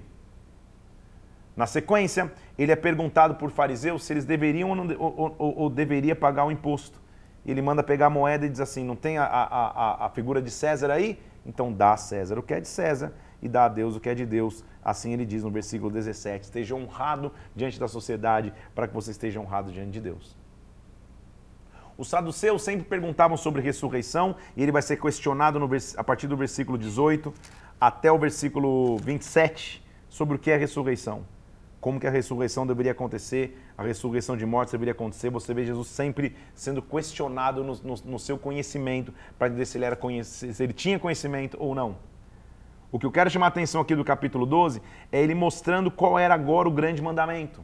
Na 1.55 1.67
sequência, 1.67 2.31
ele 2.57 2.71
é 2.71 2.75
perguntado 2.75 3.35
por 3.35 3.51
fariseus 3.51 4.05
se 4.05 4.13
eles 4.13 4.23
deveriam 4.23 4.69
ou, 4.69 4.75
não, 4.75 4.95
ou, 4.97 5.35
ou, 5.37 5.57
ou 5.57 5.69
deveria 5.69 6.15
pagar 6.15 6.45
o 6.45 6.51
imposto. 6.51 7.01
Ele 7.45 7.61
manda 7.61 7.83
pegar 7.83 8.05
a 8.05 8.09
moeda 8.09 8.45
e 8.45 8.49
diz 8.49 8.61
assim: 8.61 8.83
não 8.83 8.95
tem 8.95 9.17
a, 9.17 9.25
a, 9.25 10.05
a 10.05 10.09
figura 10.09 10.41
de 10.41 10.49
César 10.49 10.89
aí? 10.89 11.19
Então 11.45 11.71
dá 11.71 11.93
a 11.93 11.97
César 11.97 12.37
o 12.37 12.43
que 12.43 12.53
é 12.53 12.59
de 12.59 12.67
César 12.67 13.13
e 13.41 13.47
dá 13.47 13.65
a 13.65 13.67
Deus 13.69 13.95
o 13.95 13.99
que 13.99 14.09
é 14.09 14.15
de 14.15 14.25
Deus. 14.25 14.63
Assim 14.83 15.13
ele 15.13 15.25
diz 15.25 15.43
no 15.43 15.51
versículo 15.51 15.91
17: 15.91 16.45
Esteja 16.45 16.75
honrado 16.75 17.31
diante 17.55 17.79
da 17.79 17.87
sociedade 17.87 18.53
para 18.75 18.87
que 18.87 18.93
você 18.93 19.11
esteja 19.11 19.39
honrado 19.39 19.71
diante 19.71 19.91
de 19.91 20.01
Deus. 20.01 20.37
Os 21.97 22.07
saduceus 22.09 22.61
sempre 22.61 22.85
perguntavam 22.85 23.35
sobre 23.35 23.61
ressurreição 23.61 24.35
e 24.55 24.63
ele 24.63 24.71
vai 24.71 24.81
ser 24.81 24.97
questionado 24.97 25.59
no, 25.59 25.69
a 25.97 26.03
partir 26.03 26.27
do 26.27 26.37
versículo 26.37 26.77
18 26.77 27.33
até 27.79 28.11
o 28.11 28.17
versículo 28.17 28.97
27 28.97 29.85
sobre 30.07 30.35
o 30.35 30.39
que 30.39 30.49
é 30.49 30.55
ressurreição 30.55 31.25
como 31.79 31.99
que 31.99 32.07
a 32.07 32.09
ressurreição 32.09 32.67
deveria 32.67 32.91
acontecer, 32.91 33.57
a 33.77 33.83
ressurreição 33.83 34.35
de 34.35 34.45
mortos 34.45 34.71
deveria 34.71 34.91
acontecer. 34.91 35.29
Você 35.29 35.53
vê 35.53 35.65
Jesus 35.65 35.87
sempre 35.87 36.35
sendo 36.53 36.81
questionado 36.81 37.63
no, 37.63 37.75
no, 37.75 37.95
no 38.03 38.19
seu 38.19 38.37
conhecimento, 38.37 39.13
para 39.37 39.47
dizer 39.47 39.65
se 39.65 39.77
ele, 39.77 39.85
era 39.85 39.97
se 40.23 40.63
ele 40.63 40.73
tinha 40.73 40.99
conhecimento 40.99 41.57
ou 41.59 41.73
não. 41.73 41.97
O 42.91 42.97
que 42.97 43.05
eu 43.05 43.11
quero 43.11 43.29
chamar 43.29 43.47
a 43.47 43.49
atenção 43.49 43.81
aqui 43.81 43.95
do 43.95 44.03
capítulo 44.03 44.45
12 44.45 44.81
é 45.11 45.21
ele 45.21 45.35
mostrando 45.35 45.91
qual 45.91 46.17
era 46.17 46.33
agora 46.33 46.67
o 46.67 46.71
grande 46.71 47.01
mandamento. 47.01 47.63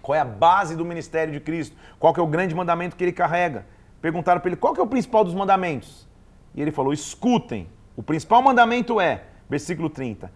Qual 0.00 0.16
é 0.16 0.20
a 0.20 0.24
base 0.24 0.74
do 0.74 0.84
ministério 0.84 1.32
de 1.32 1.38
Cristo? 1.38 1.76
Qual 1.98 2.14
que 2.14 2.20
é 2.20 2.22
o 2.22 2.26
grande 2.26 2.54
mandamento 2.54 2.96
que 2.96 3.04
ele 3.04 3.12
carrega? 3.12 3.66
Perguntaram 4.00 4.40
para 4.40 4.48
ele 4.48 4.56
qual 4.56 4.72
que 4.72 4.80
é 4.80 4.82
o 4.82 4.86
principal 4.86 5.22
dos 5.22 5.34
mandamentos. 5.34 6.08
E 6.54 6.62
ele 6.62 6.72
falou: 6.72 6.92
escutem. 6.92 7.68
O 7.94 8.02
principal 8.02 8.40
mandamento 8.40 9.00
é, 9.00 9.24
versículo 9.50 9.90
30, 9.90 10.32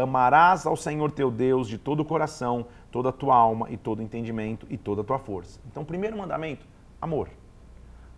Amarás 0.00 0.64
ao 0.64 0.76
Senhor 0.76 1.10
teu 1.10 1.28
Deus 1.28 1.66
de 1.66 1.76
todo 1.76 1.98
o 1.98 2.04
coração, 2.04 2.66
toda 2.88 3.08
a 3.08 3.12
tua 3.12 3.34
alma 3.34 3.68
e 3.68 3.76
todo 3.76 3.98
o 3.98 4.02
entendimento 4.02 4.64
e 4.70 4.78
toda 4.78 5.00
a 5.00 5.04
tua 5.04 5.18
força. 5.18 5.60
Então, 5.66 5.84
primeiro 5.84 6.16
mandamento, 6.16 6.64
amor. 7.02 7.28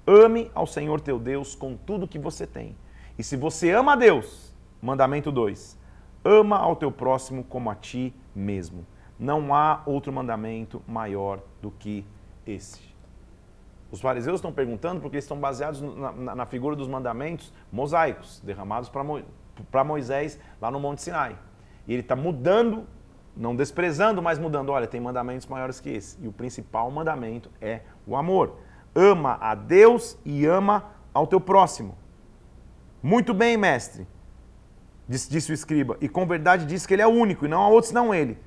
Ame 0.07 0.51
ao 0.55 0.67
Senhor 0.67 1.01
teu 1.01 1.19
Deus 1.19 1.55
com 1.55 1.75
tudo 1.75 2.07
que 2.07 2.19
você 2.19 2.47
tem. 2.47 2.77
E 3.19 3.25
se 3.25 3.35
você 3.35 3.71
ama 3.71 3.95
a 3.95 3.97
Deus, 3.97 4.55
mandamento 4.83 5.33
2, 5.33 5.79
ama 6.23 6.59
ao 6.59 6.77
teu 6.77 6.93
próximo 6.93 7.43
como 7.45 7.71
a 7.71 7.75
ti 7.75 8.15
mesmo. 8.35 8.87
Não 9.19 9.55
há 9.55 9.81
outro 9.87 10.13
mandamento 10.13 10.83
maior 10.87 11.41
do 11.63 11.71
que 11.71 12.05
esse. 12.47 12.95
Os 13.91 14.03
fariseus 14.03 14.35
estão 14.35 14.53
perguntando 14.53 15.01
porque 15.01 15.17
eles 15.17 15.25
estão 15.25 15.41
baseados 15.41 15.81
na, 15.81 16.13
na, 16.13 16.35
na 16.35 16.45
figura 16.45 16.77
dos 16.77 16.89
mandamentos 16.89 17.51
mosaicos, 17.73 18.39
derramados 18.45 18.91
para 18.91 19.83
Moisés 19.83 20.39
lá 20.61 20.71
no 20.71 20.79
Monte 20.79 21.01
Sinai. 21.01 21.39
E 21.91 21.93
ele 21.93 22.03
está 22.03 22.15
mudando, 22.15 22.87
não 23.37 23.57
desprezando, 23.57 24.23
mas 24.23 24.39
mudando. 24.39 24.69
Olha, 24.69 24.87
tem 24.87 25.01
mandamentos 25.01 25.49
maiores 25.49 25.81
que 25.81 25.91
esse. 25.91 26.17
E 26.23 26.29
o 26.29 26.33
principal 26.33 26.89
mandamento 26.89 27.51
é 27.61 27.81
o 28.07 28.15
amor. 28.15 28.59
Ama 28.95 29.37
a 29.41 29.57
Deus 29.57 30.17
e 30.25 30.47
ama 30.47 30.85
ao 31.13 31.27
teu 31.27 31.41
próximo. 31.41 31.99
Muito 33.03 33.35
bem, 33.35 33.57
mestre, 33.57 34.07
disse, 35.09 35.51
o 35.51 35.53
escriba. 35.53 35.97
E 36.01 36.09
com 36.09 36.25
verdade 36.29 36.65
disse 36.65 36.87
que 36.87 36.95
ele 36.95 37.03
é 37.03 37.07
o 37.09 37.11
único 37.11 37.45
e 37.45 37.49
não 37.49 37.61
há 37.61 37.67
outros 37.67 37.93
não 37.93 38.15
ele. 38.15 38.39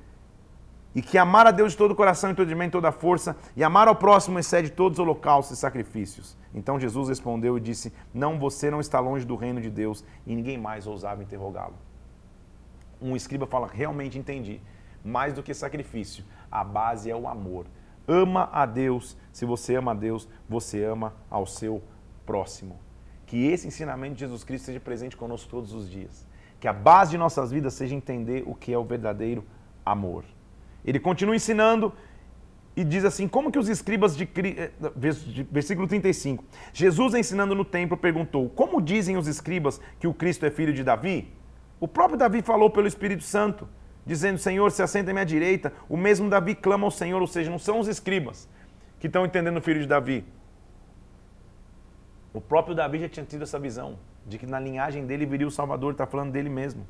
E 0.94 1.02
que 1.02 1.18
amar 1.18 1.46
a 1.46 1.50
Deus 1.50 1.72
de 1.72 1.76
todo 1.76 1.90
o 1.90 1.94
coração, 1.94 2.30
e 2.30 2.34
todo 2.34 2.50
e 2.50 2.70
toda 2.70 2.88
a 2.88 2.92
força, 2.92 3.36
e 3.54 3.62
amar 3.62 3.88
ao 3.88 3.96
próximo 3.96 4.38
excede 4.38 4.70
todos 4.70 4.98
os 4.98 5.02
holocaustos 5.02 5.58
e 5.58 5.60
sacrifícios. 5.60 6.34
Então 6.54 6.80
Jesus 6.80 7.10
respondeu 7.10 7.58
e 7.58 7.60
disse: 7.60 7.92
Não, 8.14 8.38
você 8.38 8.70
não 8.70 8.80
está 8.80 9.00
longe 9.00 9.26
do 9.26 9.36
reino 9.36 9.60
de 9.60 9.68
Deus. 9.68 10.02
E 10.26 10.34
ninguém 10.34 10.56
mais 10.56 10.86
ousava 10.86 11.22
interrogá-lo 11.22 11.74
um 13.00 13.14
escriba 13.16 13.46
fala, 13.46 13.66
realmente 13.66 14.18
entendi. 14.18 14.60
Mais 15.04 15.34
do 15.34 15.42
que 15.42 15.52
sacrifício, 15.52 16.24
a 16.50 16.64
base 16.64 17.10
é 17.10 17.16
o 17.16 17.28
amor. 17.28 17.66
Ama 18.06 18.48
a 18.52 18.64
Deus. 18.66 19.16
Se 19.32 19.44
você 19.44 19.76
ama 19.76 19.92
a 19.92 19.94
Deus, 19.94 20.28
você 20.48 20.84
ama 20.84 21.14
ao 21.30 21.46
seu 21.46 21.82
próximo. 22.24 22.78
Que 23.26 23.46
esse 23.46 23.66
ensinamento 23.66 24.14
de 24.14 24.20
Jesus 24.20 24.44
Cristo 24.44 24.66
seja 24.66 24.80
presente 24.80 25.16
conosco 25.16 25.50
todos 25.50 25.72
os 25.72 25.90
dias. 25.90 26.26
Que 26.60 26.68
a 26.68 26.72
base 26.72 27.12
de 27.12 27.18
nossas 27.18 27.50
vidas 27.50 27.74
seja 27.74 27.94
entender 27.94 28.44
o 28.46 28.54
que 28.54 28.72
é 28.72 28.78
o 28.78 28.84
verdadeiro 28.84 29.44
amor. 29.84 30.24
Ele 30.84 31.00
continua 31.00 31.34
ensinando 31.34 31.92
e 32.76 32.84
diz 32.84 33.04
assim: 33.04 33.28
como 33.28 33.50
que 33.50 33.58
os 33.58 33.68
escribas 33.68 34.16
de. 34.16 34.28
Eh, 34.36 34.70
versículo 35.50 35.86
35. 35.86 36.44
Jesus, 36.72 37.14
ensinando 37.14 37.54
no 37.54 37.64
templo, 37.64 37.96
perguntou: 37.96 38.48
Como 38.50 38.80
dizem 38.82 39.16
os 39.16 39.26
escribas 39.26 39.80
que 39.98 40.06
o 40.06 40.14
Cristo 40.14 40.44
é 40.44 40.50
filho 40.50 40.72
de 40.72 40.82
Davi? 40.82 41.32
O 41.80 41.88
próprio 41.88 42.18
Davi 42.18 42.42
falou 42.42 42.70
pelo 42.70 42.86
Espírito 42.86 43.24
Santo, 43.24 43.68
dizendo: 44.06 44.38
Senhor, 44.38 44.70
se 44.70 44.82
assenta 44.82 45.10
à 45.10 45.14
minha 45.14 45.26
direita. 45.26 45.72
O 45.88 45.96
mesmo 45.96 46.30
Davi 46.30 46.54
clama 46.54 46.86
ao 46.86 46.90
Senhor, 46.90 47.20
ou 47.20 47.26
seja, 47.26 47.50
não 47.50 47.58
são 47.58 47.78
os 47.78 47.88
escribas 47.88 48.48
que 48.98 49.06
estão 49.06 49.24
entendendo 49.26 49.58
o 49.58 49.60
filho 49.60 49.80
de 49.80 49.86
Davi. 49.86 50.24
O 52.32 52.40
próprio 52.40 52.74
Davi 52.74 52.98
já 52.98 53.08
tinha 53.08 53.26
tido 53.26 53.42
essa 53.42 53.58
visão 53.58 53.98
de 54.26 54.38
que 54.38 54.46
na 54.46 54.58
linhagem 54.58 55.06
dele 55.06 55.26
viria 55.26 55.46
o 55.46 55.50
Salvador, 55.50 55.92
está 55.92 56.06
falando 56.06 56.32
dele 56.32 56.48
mesmo. 56.48 56.86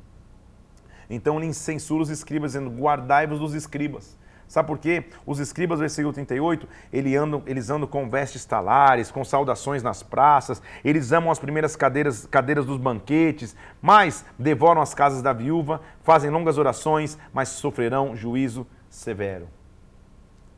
Então 1.09 1.37
ele 1.37 1.53
censura 1.53 2.01
os 2.01 2.09
escribas, 2.09 2.53
dizendo: 2.53 2.69
guardai-vos 2.69 3.39
dos 3.39 3.53
escribas. 3.53 4.17
Sabe 4.47 4.67
por 4.67 4.77
quê? 4.77 5.05
Os 5.25 5.39
escribas, 5.39 5.79
versículo 5.79 6.13
38, 6.13 6.67
eles 6.93 7.17
andam, 7.17 7.43
eles 7.45 7.69
andam 7.69 7.87
com 7.87 8.09
vestes 8.09 8.45
talares, 8.45 9.11
com 9.11 9.23
saudações 9.23 9.81
nas 9.81 10.03
praças, 10.03 10.61
eles 10.83 11.11
amam 11.11 11.31
as 11.31 11.39
primeiras 11.39 11.75
cadeiras, 11.75 12.25
cadeiras 12.27 12.65
dos 12.65 12.77
banquetes, 12.77 13.55
mas 13.81 14.23
devoram 14.37 14.81
as 14.81 14.93
casas 14.93 15.21
da 15.21 15.33
viúva, 15.33 15.81
fazem 16.03 16.29
longas 16.29 16.57
orações, 16.57 17.17
mas 17.33 17.49
sofrerão 17.49 18.15
juízo 18.15 18.67
severo. 18.89 19.47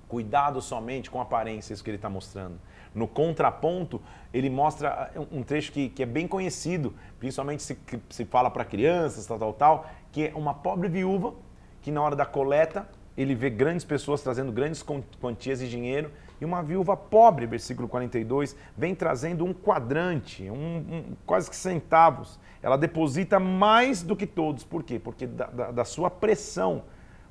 Cuidado 0.07 0.61
somente 0.61 1.09
com 1.09 1.19
a 1.19 1.23
aparência, 1.23 1.73
isso 1.73 1.83
que 1.83 1.89
ele 1.89 1.97
está 1.97 2.09
mostrando. 2.09 2.59
No 2.93 3.07
contraponto, 3.07 4.01
ele 4.33 4.49
mostra 4.49 5.11
ah, 5.15 5.21
um 5.31 5.43
trecho 5.43 5.71
que, 5.71 5.89
que 5.89 6.03
é 6.03 6.05
bem 6.05 6.27
conhecido, 6.27 6.93
principalmente 7.19 7.63
se, 7.63 7.77
se 8.09 8.25
fala 8.25 8.49
para 8.49 8.65
crianças, 8.65 9.25
tal, 9.25 9.37
tal, 9.37 9.53
tal, 9.53 9.85
que 10.11 10.27
é 10.27 10.31
uma 10.35 10.53
pobre 10.53 10.89
viúva 10.89 11.33
que 11.81 11.91
na 11.91 12.01
hora 12.01 12.15
da 12.15 12.25
coleta 12.25 12.87
ele 13.17 13.33
vê 13.33 13.49
grandes 13.49 13.83
pessoas 13.83 14.21
trazendo 14.21 14.51
grandes 14.51 14.83
quantias 15.19 15.59
de 15.59 15.67
dinheiro 15.67 16.11
e 16.39 16.45
uma 16.45 16.61
viúva 16.61 16.95
pobre, 16.95 17.47
versículo 17.47 17.87
42, 17.87 18.55
vem 18.77 18.93
trazendo 18.93 19.43
um 19.43 19.53
quadrante, 19.53 20.47
um, 20.49 20.77
um, 20.77 21.03
quase 21.25 21.49
que 21.49 21.55
centavos. 21.55 22.39
Ela 22.61 22.77
deposita 22.77 23.39
mais 23.39 24.03
do 24.03 24.15
que 24.15 24.27
todos. 24.27 24.63
Por 24.63 24.83
quê? 24.83 24.99
Porque 24.99 25.25
da, 25.25 25.47
da, 25.47 25.71
da 25.71 25.83
sua 25.83 26.11
pressão, 26.11 26.83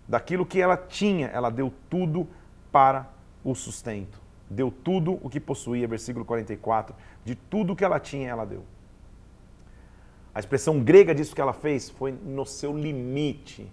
daquilo 0.08 0.44
que 0.44 0.60
ela 0.60 0.76
tinha, 0.76 1.28
ela 1.28 1.50
deu 1.50 1.72
tudo 1.88 2.26
para 2.72 3.08
o 3.44 3.54
sustento. 3.54 4.20
Deu 4.50 4.72
tudo 4.72 5.20
o 5.22 5.30
que 5.30 5.38
possuía, 5.38 5.86
versículo 5.86 6.24
44. 6.24 6.96
De 7.24 7.36
tudo 7.36 7.76
que 7.76 7.84
ela 7.84 8.00
tinha, 8.00 8.28
ela 8.28 8.44
deu. 8.44 8.64
A 10.34 10.40
expressão 10.40 10.80
grega 10.80 11.14
disso 11.14 11.34
que 11.34 11.40
ela 11.40 11.52
fez 11.52 11.88
foi 11.88 12.12
no 12.12 12.44
seu 12.44 12.76
limite, 12.76 13.70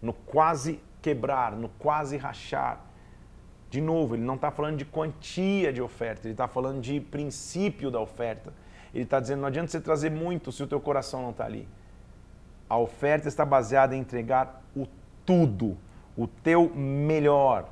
no 0.00 0.12
quase 0.12 0.80
quebrar, 1.00 1.52
no 1.52 1.68
quase 1.68 2.16
rachar. 2.16 2.80
De 3.70 3.80
novo, 3.80 4.14
ele 4.14 4.24
não 4.24 4.34
está 4.34 4.50
falando 4.50 4.76
de 4.76 4.84
quantia 4.84 5.72
de 5.72 5.82
oferta, 5.82 6.26
ele 6.26 6.32
está 6.32 6.48
falando 6.48 6.80
de 6.80 7.00
princípio 7.00 7.90
da 7.90 8.00
oferta. 8.00 8.52
Ele 8.94 9.04
está 9.04 9.20
dizendo, 9.20 9.40
não 9.40 9.48
adianta 9.48 9.70
você 9.70 9.80
trazer 9.80 10.10
muito 10.10 10.50
se 10.50 10.62
o 10.62 10.66
teu 10.66 10.80
coração 10.80 11.22
não 11.22 11.30
está 11.30 11.44
ali. 11.44 11.68
A 12.68 12.78
oferta 12.78 13.28
está 13.28 13.44
baseada 13.44 13.94
em 13.94 14.00
entregar 14.00 14.62
o 14.74 14.86
tudo, 15.24 15.76
o 16.16 16.26
teu 16.26 16.70
melhor. 16.74 17.68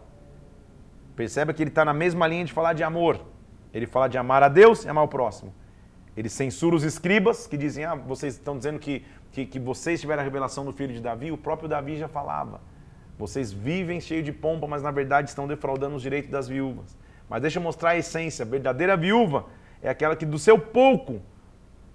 Perceba 1.15 1.55
que 1.55 1.63
ele 1.63 1.71
está 1.71 1.85
na 1.85 1.95
mesma 1.95 2.27
linha 2.27 2.45
de 2.45 2.53
falar 2.53 2.75
de 2.75 2.83
amor. 2.83 3.21
Ele 3.73 3.87
fala 3.87 4.09
de 4.09 4.19
amar 4.19 4.43
a 4.43 4.49
Deus 4.49 4.85
e 4.85 4.89
amar 4.89 5.05
o 5.05 5.09
próximo. 5.09 5.53
Ele 6.17 6.29
censura 6.29 6.77
os 6.77 6.83
escribas 6.83 7.47
que 7.47 7.57
dizem: 7.57 7.85
Ah, 7.85 7.95
vocês 7.95 8.35
estão 8.35 8.57
dizendo 8.57 8.79
que, 8.79 9.05
que, 9.33 9.47
que 9.47 9.59
vocês 9.59 10.01
tiveram 10.01 10.21
a 10.21 10.25
revelação 10.25 10.65
do 10.65 10.73
filho 10.73 10.95
de 10.95 11.01
Davi. 11.01 11.33
O 11.33 11.39
próprio 11.39 11.69
Davi 11.69 11.97
já 11.97 12.09
falava. 12.09 12.61
Vocês 13.19 13.53
vivem 13.53 14.01
cheio 14.01 14.23
de 14.23 14.33
pompa, 14.33 14.67
mas 14.67 14.83
na 14.83 14.91
verdade 14.91 15.29
estão 15.29 15.47
defraudando 15.47 15.97
os 15.97 16.03
direitos 16.03 16.31
das 16.31 16.47
viúvas. 16.47 16.97
Mas 17.29 17.43
deixa 17.43 17.59
eu 17.59 17.63
mostrar 17.63 17.91
a 17.91 17.97
essência. 17.97 18.45
A 18.45 18.49
verdadeira 18.49 18.97
viúva 18.97 19.47
é 19.83 19.89
aquela 19.89 20.15
que 20.15 20.27
do 20.27 20.39
seu 20.39 20.59
pouco, 20.59 21.21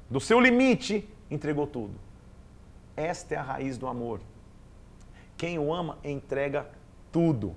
do 0.10 0.19
seu 0.19 0.39
limite, 0.39 1.07
entregou 1.29 1.67
tudo. 1.67 1.93
Esta 2.95 3.36
é 3.36 3.38
a 3.38 3.43
raiz 3.43 3.77
do 3.77 3.88
amor. 3.88 4.19
Quem 5.38 5.57
o 5.57 5.73
ama 5.73 5.97
entrega 6.03 6.67
tudo. 7.12 7.55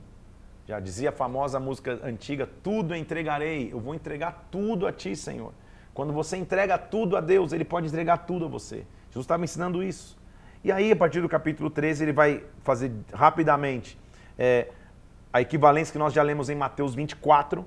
Já 0.67 0.81
dizia 0.81 1.11
a 1.11 1.13
famosa 1.13 1.61
música 1.61 2.01
antiga: 2.03 2.49
Tudo 2.63 2.95
entregarei, 2.95 3.73
eu 3.73 3.81
vou 3.81 3.95
entregar 3.95 4.49
tudo 4.51 4.87
a 4.87 4.93
ti, 4.93 5.15
Senhor. 5.15 5.53
Quando 5.93 6.13
você 6.13 6.37
entrega 6.37 6.79
tudo 6.79 7.17
a 7.17 7.21
Deus, 7.21 7.53
Ele 7.53 7.65
pode 7.65 7.87
entregar 7.87 8.19
tudo 8.19 8.47
a 8.47 8.49
você. 8.49 8.85
Jesus 9.09 9.25
estava 9.25 9.45
ensinando 9.45 9.83
isso. 9.83 10.17
E 10.65 10.73
aí, 10.73 10.91
a 10.91 10.97
partir 10.97 11.21
do 11.21 11.29
capítulo 11.29 11.69
13, 11.69 12.05
ele 12.05 12.13
vai 12.13 12.43
fazer 12.63 12.91
rapidamente 13.13 13.99
é, 14.39 14.69
a 15.31 15.43
equivalência 15.43 15.93
que 15.93 15.99
nós 15.99 16.15
já 16.15 16.23
lemos 16.23 16.49
em 16.49 16.55
Mateus 16.55 16.95
24, 16.95 17.67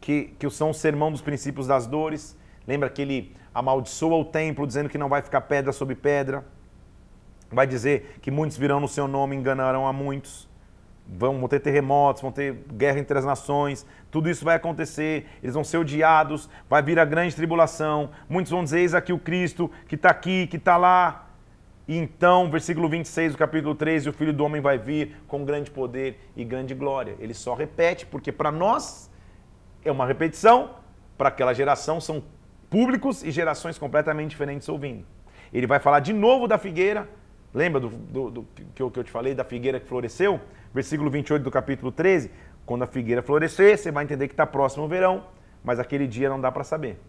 que, 0.00 0.34
que 0.38 0.48
são 0.48 0.70
o 0.70 0.74
sermão 0.74 1.12
dos 1.12 1.20
princípios 1.20 1.66
das 1.66 1.86
dores. 1.86 2.38
Lembra 2.66 2.88
que 2.88 3.02
ele 3.02 3.36
amaldiçoa 3.54 4.16
o 4.16 4.24
templo, 4.24 4.66
dizendo 4.66 4.88
que 4.88 4.96
não 4.96 5.10
vai 5.10 5.20
ficar 5.20 5.42
pedra 5.42 5.72
sobre 5.72 5.94
pedra. 5.94 6.42
Vai 7.50 7.66
dizer 7.66 8.18
que 8.22 8.30
muitos 8.30 8.56
virão 8.56 8.80
no 8.80 8.88
seu 8.88 9.06
nome 9.06 9.36
enganarão 9.36 9.86
a 9.86 9.92
muitos 9.92 10.48
vão, 11.08 11.38
vão 11.38 11.48
ter 11.48 11.60
terremotos, 11.60 12.20
vão 12.20 12.30
ter 12.30 12.52
guerra 12.72 12.98
entre 12.98 13.16
as 13.18 13.24
nações, 13.24 13.86
tudo 14.10 14.28
isso 14.28 14.44
vai 14.44 14.56
acontecer, 14.56 15.26
eles 15.42 15.54
vão 15.54 15.64
ser 15.64 15.78
odiados, 15.78 16.48
vai 16.68 16.82
vir 16.82 16.98
a 16.98 17.04
grande 17.04 17.34
tribulação, 17.34 18.10
muitos 18.28 18.50
vão 18.50 18.62
dizer, 18.62 18.80
eis 18.80 18.94
aqui 18.94 19.12
o 19.12 19.18
Cristo, 19.18 19.70
que 19.86 19.94
está 19.94 20.10
aqui, 20.10 20.46
que 20.46 20.56
está 20.56 20.76
lá. 20.76 21.27
Então, 21.88 22.50
versículo 22.50 22.86
26 22.86 23.32
do 23.32 23.38
capítulo 23.38 23.74
13, 23.74 24.10
o 24.10 24.12
Filho 24.12 24.32
do 24.32 24.44
Homem 24.44 24.60
vai 24.60 24.76
vir 24.76 25.16
com 25.26 25.42
grande 25.42 25.70
poder 25.70 26.20
e 26.36 26.44
grande 26.44 26.74
glória. 26.74 27.16
Ele 27.18 27.32
só 27.32 27.54
repete, 27.54 28.04
porque 28.04 28.30
para 28.30 28.52
nós 28.52 29.10
é 29.82 29.90
uma 29.90 30.06
repetição, 30.06 30.74
para 31.16 31.30
aquela 31.30 31.54
geração 31.54 31.98
são 31.98 32.22
públicos 32.68 33.22
e 33.22 33.30
gerações 33.30 33.78
completamente 33.78 34.30
diferentes 34.30 34.68
ouvindo. 34.68 35.06
Ele 35.50 35.66
vai 35.66 35.80
falar 35.80 36.00
de 36.00 36.12
novo 36.12 36.46
da 36.46 36.58
figueira, 36.58 37.08
lembra 37.54 37.80
do, 37.80 37.88
do, 37.88 38.30
do 38.30 38.46
que, 38.74 38.82
eu, 38.82 38.90
que 38.90 38.98
eu 38.98 39.04
te 39.04 39.10
falei 39.10 39.34
da 39.34 39.44
figueira 39.44 39.80
que 39.80 39.86
floresceu? 39.86 40.38
versículo 40.72 41.10
28 41.10 41.42
do 41.42 41.50
capítulo 41.50 41.90
13, 41.90 42.30
quando 42.66 42.82
a 42.82 42.86
figueira 42.86 43.22
florescer, 43.22 43.78
você 43.78 43.90
vai 43.90 44.04
entender 44.04 44.28
que 44.28 44.34
está 44.34 44.46
próximo 44.46 44.84
o 44.84 44.88
verão, 44.88 45.24
mas 45.64 45.78
aquele 45.78 46.06
dia 46.06 46.28
não 46.28 46.40
dá 46.40 46.52
para 46.52 46.64
saber. 46.64 47.00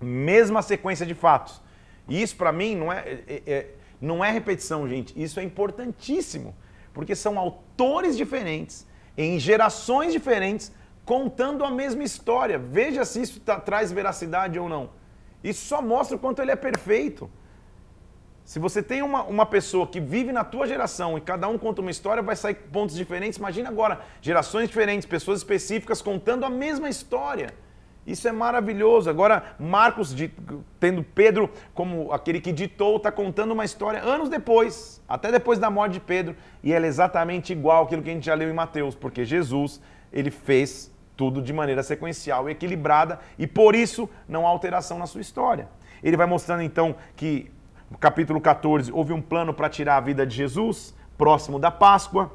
Mesma 0.00 0.62
sequência 0.62 1.06
de 1.06 1.14
fatos. 1.14 1.62
E 2.08 2.22
isso 2.22 2.36
para 2.36 2.52
mim 2.52 2.74
não 2.74 2.92
é, 2.92 3.20
é, 3.26 3.42
é, 3.46 3.66
não 4.00 4.24
é 4.24 4.30
repetição, 4.30 4.88
gente. 4.88 5.20
Isso 5.20 5.38
é 5.38 5.42
importantíssimo, 5.42 6.54
porque 6.92 7.14
são 7.14 7.38
autores 7.38 8.16
diferentes, 8.16 8.86
em 9.16 9.38
gerações 9.38 10.12
diferentes, 10.12 10.72
contando 11.04 11.64
a 11.64 11.70
mesma 11.70 12.02
história. 12.02 12.58
Veja 12.58 13.04
se 13.04 13.20
isso 13.20 13.40
tá, 13.40 13.60
traz 13.60 13.92
veracidade 13.92 14.58
ou 14.58 14.68
não. 14.68 14.90
Isso 15.42 15.66
só 15.66 15.80
mostra 15.80 16.16
o 16.16 16.18
quanto 16.18 16.40
ele 16.40 16.50
é 16.50 16.56
perfeito. 16.56 17.30
Se 18.44 18.58
você 18.58 18.82
tem 18.82 19.02
uma, 19.02 19.24
uma 19.24 19.44
pessoa 19.44 19.86
que 19.86 20.00
vive 20.00 20.32
na 20.32 20.42
tua 20.42 20.66
geração 20.66 21.18
e 21.18 21.20
cada 21.20 21.46
um 21.48 21.58
conta 21.58 21.82
uma 21.82 21.90
história, 21.90 22.22
vai 22.22 22.34
sair 22.34 22.54
pontos 22.54 22.96
diferentes. 22.96 23.38
Imagina 23.38 23.68
agora, 23.68 24.00
gerações 24.22 24.68
diferentes, 24.68 25.06
pessoas 25.06 25.40
específicas 25.40 26.00
contando 26.00 26.46
a 26.46 26.50
mesma 26.50 26.88
história. 26.88 27.52
Isso 28.08 28.26
é 28.26 28.32
maravilhoso. 28.32 29.10
Agora, 29.10 29.54
Marcos, 29.58 30.16
tendo 30.80 31.02
Pedro 31.02 31.50
como 31.74 32.10
aquele 32.10 32.40
que 32.40 32.52
ditou, 32.52 32.96
está 32.96 33.12
contando 33.12 33.52
uma 33.52 33.66
história 33.66 34.02
anos 34.02 34.30
depois, 34.30 35.02
até 35.06 35.30
depois 35.30 35.58
da 35.58 35.68
morte 35.68 35.92
de 35.92 36.00
Pedro, 36.00 36.34
e 36.62 36.72
ela 36.72 36.86
é 36.86 36.88
exatamente 36.88 37.52
igual 37.52 37.84
àquilo 37.84 38.02
que 38.02 38.08
a 38.08 38.14
gente 38.14 38.24
já 38.24 38.32
leu 38.32 38.48
em 38.48 38.54
Mateus, 38.54 38.94
porque 38.94 39.26
Jesus, 39.26 39.78
ele 40.10 40.30
fez 40.30 40.90
tudo 41.18 41.42
de 41.42 41.52
maneira 41.52 41.82
sequencial 41.82 42.48
e 42.48 42.52
equilibrada, 42.52 43.20
e 43.38 43.46
por 43.46 43.74
isso 43.74 44.08
não 44.26 44.46
há 44.46 44.48
alteração 44.48 44.98
na 44.98 45.06
sua 45.06 45.20
história. 45.20 45.68
Ele 46.02 46.16
vai 46.16 46.26
mostrando 46.26 46.62
então 46.62 46.96
que 47.14 47.50
no 47.90 47.98
capítulo 47.98 48.40
14, 48.40 48.90
houve 48.90 49.12
um 49.12 49.20
plano 49.20 49.52
para 49.52 49.68
tirar 49.68 49.96
a 49.96 50.00
vida 50.00 50.26
de 50.26 50.34
Jesus, 50.34 50.94
próximo 51.18 51.58
da 51.58 51.70
Páscoa. 51.70 52.32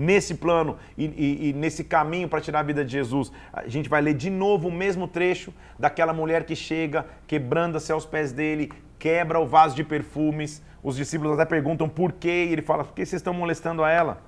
Nesse 0.00 0.36
plano 0.36 0.76
e, 0.96 1.06
e, 1.06 1.48
e 1.48 1.52
nesse 1.52 1.82
caminho 1.82 2.28
para 2.28 2.40
tirar 2.40 2.60
a 2.60 2.62
vida 2.62 2.84
de 2.84 2.92
Jesus, 2.92 3.32
a 3.52 3.66
gente 3.66 3.88
vai 3.88 4.00
ler 4.00 4.14
de 4.14 4.30
novo 4.30 4.68
o 4.68 4.72
mesmo 4.72 5.08
trecho 5.08 5.52
daquela 5.76 6.12
mulher 6.12 6.44
que 6.44 6.54
chega, 6.54 7.04
quebrando-se 7.26 7.90
aos 7.90 8.06
pés 8.06 8.30
dele, 8.30 8.70
quebra 8.96 9.40
o 9.40 9.46
vaso 9.46 9.74
de 9.74 9.82
perfumes. 9.82 10.62
Os 10.84 10.94
discípulos 10.94 11.36
até 11.36 11.44
perguntam 11.44 11.88
por 11.88 12.12
quê, 12.12 12.46
e 12.48 12.52
ele 12.52 12.62
fala: 12.62 12.84
por 12.84 12.94
que 12.94 13.04
vocês 13.04 13.18
estão 13.18 13.34
molestando 13.34 13.82
a 13.82 13.90
ela? 13.90 14.22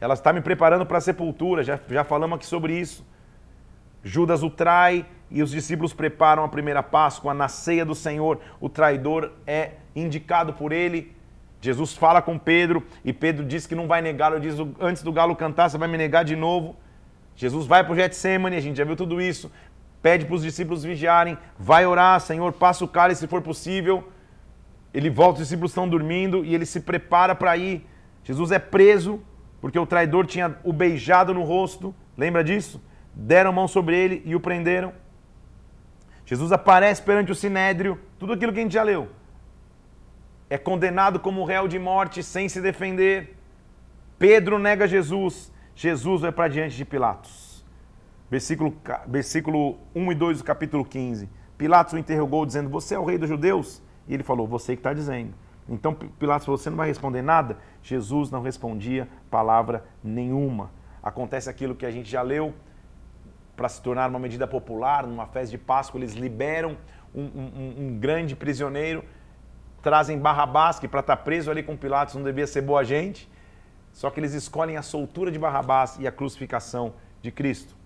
Ela 0.00 0.14
está 0.14 0.32
me 0.32 0.40
preparando 0.40 0.86
para 0.86 0.98
a 0.98 1.00
sepultura, 1.00 1.64
já, 1.64 1.80
já 1.88 2.04
falamos 2.04 2.36
aqui 2.36 2.46
sobre 2.46 2.78
isso. 2.78 3.04
Judas 4.04 4.44
o 4.44 4.50
trai, 4.50 5.04
e 5.28 5.42
os 5.42 5.50
discípulos 5.50 5.92
preparam 5.92 6.44
a 6.44 6.48
primeira 6.48 6.80
Páscoa, 6.80 7.34
na 7.34 7.48
ceia 7.48 7.84
do 7.84 7.96
Senhor, 7.96 8.38
o 8.60 8.68
traidor 8.68 9.32
é 9.44 9.72
indicado 9.96 10.52
por 10.52 10.70
ele. 10.70 11.17
Jesus 11.60 11.94
fala 11.94 12.22
com 12.22 12.38
Pedro 12.38 12.86
e 13.04 13.12
Pedro 13.12 13.44
diz 13.44 13.66
que 13.66 13.74
não 13.74 13.88
vai 13.88 14.00
negá-lo, 14.00 14.38
diz 14.38 14.54
antes 14.80 15.02
do 15.02 15.12
galo 15.12 15.34
cantar, 15.34 15.68
você 15.68 15.76
vai 15.76 15.88
me 15.88 15.98
negar 15.98 16.24
de 16.24 16.36
novo. 16.36 16.76
Jesus 17.34 17.66
vai 17.66 17.84
para 17.84 17.92
o 17.92 17.96
Getsemane, 17.96 18.56
a 18.56 18.60
gente 18.60 18.76
já 18.76 18.84
viu 18.84 18.96
tudo 18.96 19.20
isso, 19.20 19.50
pede 20.02 20.24
para 20.24 20.34
os 20.34 20.42
discípulos 20.42 20.84
vigiarem, 20.84 21.36
vai 21.58 21.86
orar, 21.86 22.20
Senhor, 22.20 22.52
passa 22.52 22.84
o 22.84 22.88
cálice 22.88 23.20
se 23.20 23.26
for 23.26 23.42
possível. 23.42 24.08
Ele 24.94 25.10
volta, 25.10 25.34
os 25.34 25.46
discípulos 25.46 25.72
estão 25.72 25.88
dormindo 25.88 26.44
e 26.44 26.54
ele 26.54 26.66
se 26.66 26.80
prepara 26.80 27.34
para 27.34 27.56
ir. 27.56 27.86
Jesus 28.24 28.50
é 28.52 28.58
preso 28.58 29.20
porque 29.60 29.78
o 29.78 29.86
traidor 29.86 30.26
tinha 30.26 30.56
o 30.62 30.72
beijado 30.72 31.34
no 31.34 31.42
rosto, 31.42 31.94
lembra 32.16 32.44
disso? 32.44 32.80
Deram 33.14 33.52
mão 33.52 33.66
sobre 33.66 33.96
ele 33.96 34.22
e 34.24 34.34
o 34.34 34.40
prenderam. 34.40 34.92
Jesus 36.24 36.52
aparece 36.52 37.02
perante 37.02 37.32
o 37.32 37.34
sinédrio, 37.34 38.00
tudo 38.18 38.32
aquilo 38.32 38.52
que 38.52 38.60
a 38.60 38.62
gente 38.62 38.74
já 38.74 38.82
leu. 38.82 39.08
É 40.50 40.56
condenado 40.56 41.20
como 41.20 41.44
réu 41.44 41.68
de 41.68 41.78
morte 41.78 42.22
sem 42.22 42.48
se 42.48 42.60
defender. 42.60 43.36
Pedro 44.18 44.58
nega 44.58 44.86
Jesus. 44.86 45.52
Jesus 45.74 46.22
vai 46.22 46.32
para 46.32 46.48
diante 46.48 46.76
de 46.76 46.84
Pilatos. 46.84 47.64
Versículo, 48.30 48.76
versículo 49.06 49.78
1 49.94 50.12
e 50.12 50.14
2 50.14 50.38
do 50.38 50.44
capítulo 50.44 50.84
15. 50.84 51.28
Pilatos 51.56 51.92
o 51.94 51.98
interrogou, 51.98 52.44
dizendo: 52.44 52.68
Você 52.68 52.94
é 52.94 52.98
o 52.98 53.04
rei 53.04 53.18
dos 53.18 53.28
judeus? 53.28 53.82
E 54.06 54.14
ele 54.14 54.22
falou: 54.22 54.46
Você 54.46 54.74
que 54.74 54.80
está 54.80 54.92
dizendo. 54.92 55.34
Então 55.68 55.94
Pilatos 55.94 56.44
falou: 56.44 56.58
Você 56.58 56.70
não 56.70 56.76
vai 56.76 56.88
responder 56.88 57.22
nada? 57.22 57.58
Jesus 57.82 58.30
não 58.30 58.42
respondia 58.42 59.08
palavra 59.30 59.84
nenhuma. 60.02 60.70
Acontece 61.02 61.48
aquilo 61.48 61.74
que 61.74 61.86
a 61.86 61.90
gente 61.90 62.10
já 62.10 62.22
leu 62.22 62.54
para 63.58 63.68
se 63.68 63.82
tornar 63.82 64.08
uma 64.08 64.20
medida 64.20 64.46
popular, 64.46 65.04
numa 65.04 65.26
festa 65.26 65.50
de 65.50 65.58
Páscoa, 65.58 65.98
eles 65.98 66.14
liberam 66.14 66.76
um, 67.12 67.22
um, 67.22 67.74
um 67.78 67.98
grande 67.98 68.36
prisioneiro, 68.36 69.04
trazem 69.82 70.18
Barrabás, 70.18 70.78
que 70.78 70.88
para 70.88 71.00
estar 71.00 71.16
tá 71.16 71.22
preso 71.22 71.50
ali 71.50 71.62
com 71.62 71.76
Pilatos 71.76 72.14
não 72.14 72.22
devia 72.22 72.46
ser 72.46 72.62
boa 72.62 72.84
gente, 72.84 73.28
só 73.92 74.10
que 74.10 74.20
eles 74.20 74.34
escolhem 74.34 74.76
a 74.76 74.82
soltura 74.82 75.30
de 75.30 75.38
Barrabás 75.38 75.96
e 75.98 76.06
a 76.06 76.12
crucificação 76.12 76.94
de 77.22 77.30
Cristo. 77.30 77.76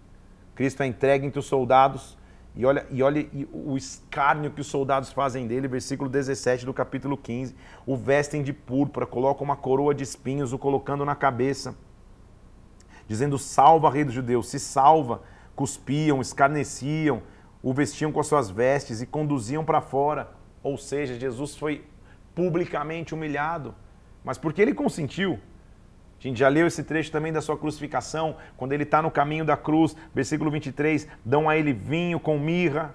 Cristo 0.54 0.82
é 0.82 0.86
entregue 0.86 1.26
entre 1.26 1.38
os 1.38 1.46
soldados 1.46 2.18
e 2.54 2.66
olha, 2.66 2.86
e 2.90 3.02
olha 3.02 3.26
o 3.52 3.76
escárnio 3.76 4.50
que 4.50 4.60
os 4.60 4.66
soldados 4.66 5.10
fazem 5.10 5.46
dele, 5.46 5.66
versículo 5.66 6.10
17 6.10 6.66
do 6.66 6.74
capítulo 6.74 7.16
15. 7.16 7.54
O 7.86 7.96
vestem 7.96 8.42
de 8.42 8.52
púrpura, 8.52 9.06
colocam 9.06 9.44
uma 9.44 9.56
coroa 9.56 9.94
de 9.94 10.02
espinhos, 10.02 10.52
o 10.52 10.58
colocando 10.58 11.04
na 11.04 11.14
cabeça, 11.14 11.74
dizendo: 13.08 13.38
Salva, 13.38 13.90
rei 13.90 14.04
dos 14.04 14.12
judeus, 14.12 14.48
se 14.50 14.60
salva 14.60 15.22
cuspiam, 15.54 16.20
escarneciam, 16.20 17.22
o 17.62 17.72
vestiam 17.72 18.10
com 18.10 18.20
as 18.20 18.26
suas 18.26 18.50
vestes 18.50 19.00
e 19.00 19.06
conduziam 19.06 19.64
para 19.64 19.80
fora. 19.80 20.30
Ou 20.62 20.76
seja, 20.78 21.18
Jesus 21.18 21.56
foi 21.56 21.84
publicamente 22.34 23.14
humilhado. 23.14 23.74
Mas 24.24 24.38
porque 24.38 24.62
ele 24.62 24.74
consentiu? 24.74 25.38
A 26.18 26.22
gente 26.22 26.38
já 26.38 26.48
leu 26.48 26.68
esse 26.68 26.84
trecho 26.84 27.10
também 27.10 27.32
da 27.32 27.40
sua 27.40 27.58
crucificação, 27.58 28.36
quando 28.56 28.72
ele 28.72 28.84
está 28.84 29.02
no 29.02 29.10
caminho 29.10 29.44
da 29.44 29.56
cruz, 29.56 29.96
versículo 30.14 30.52
23, 30.52 31.08
dão 31.24 31.48
a 31.48 31.56
ele 31.56 31.72
vinho 31.72 32.20
com 32.20 32.38
mirra, 32.38 32.94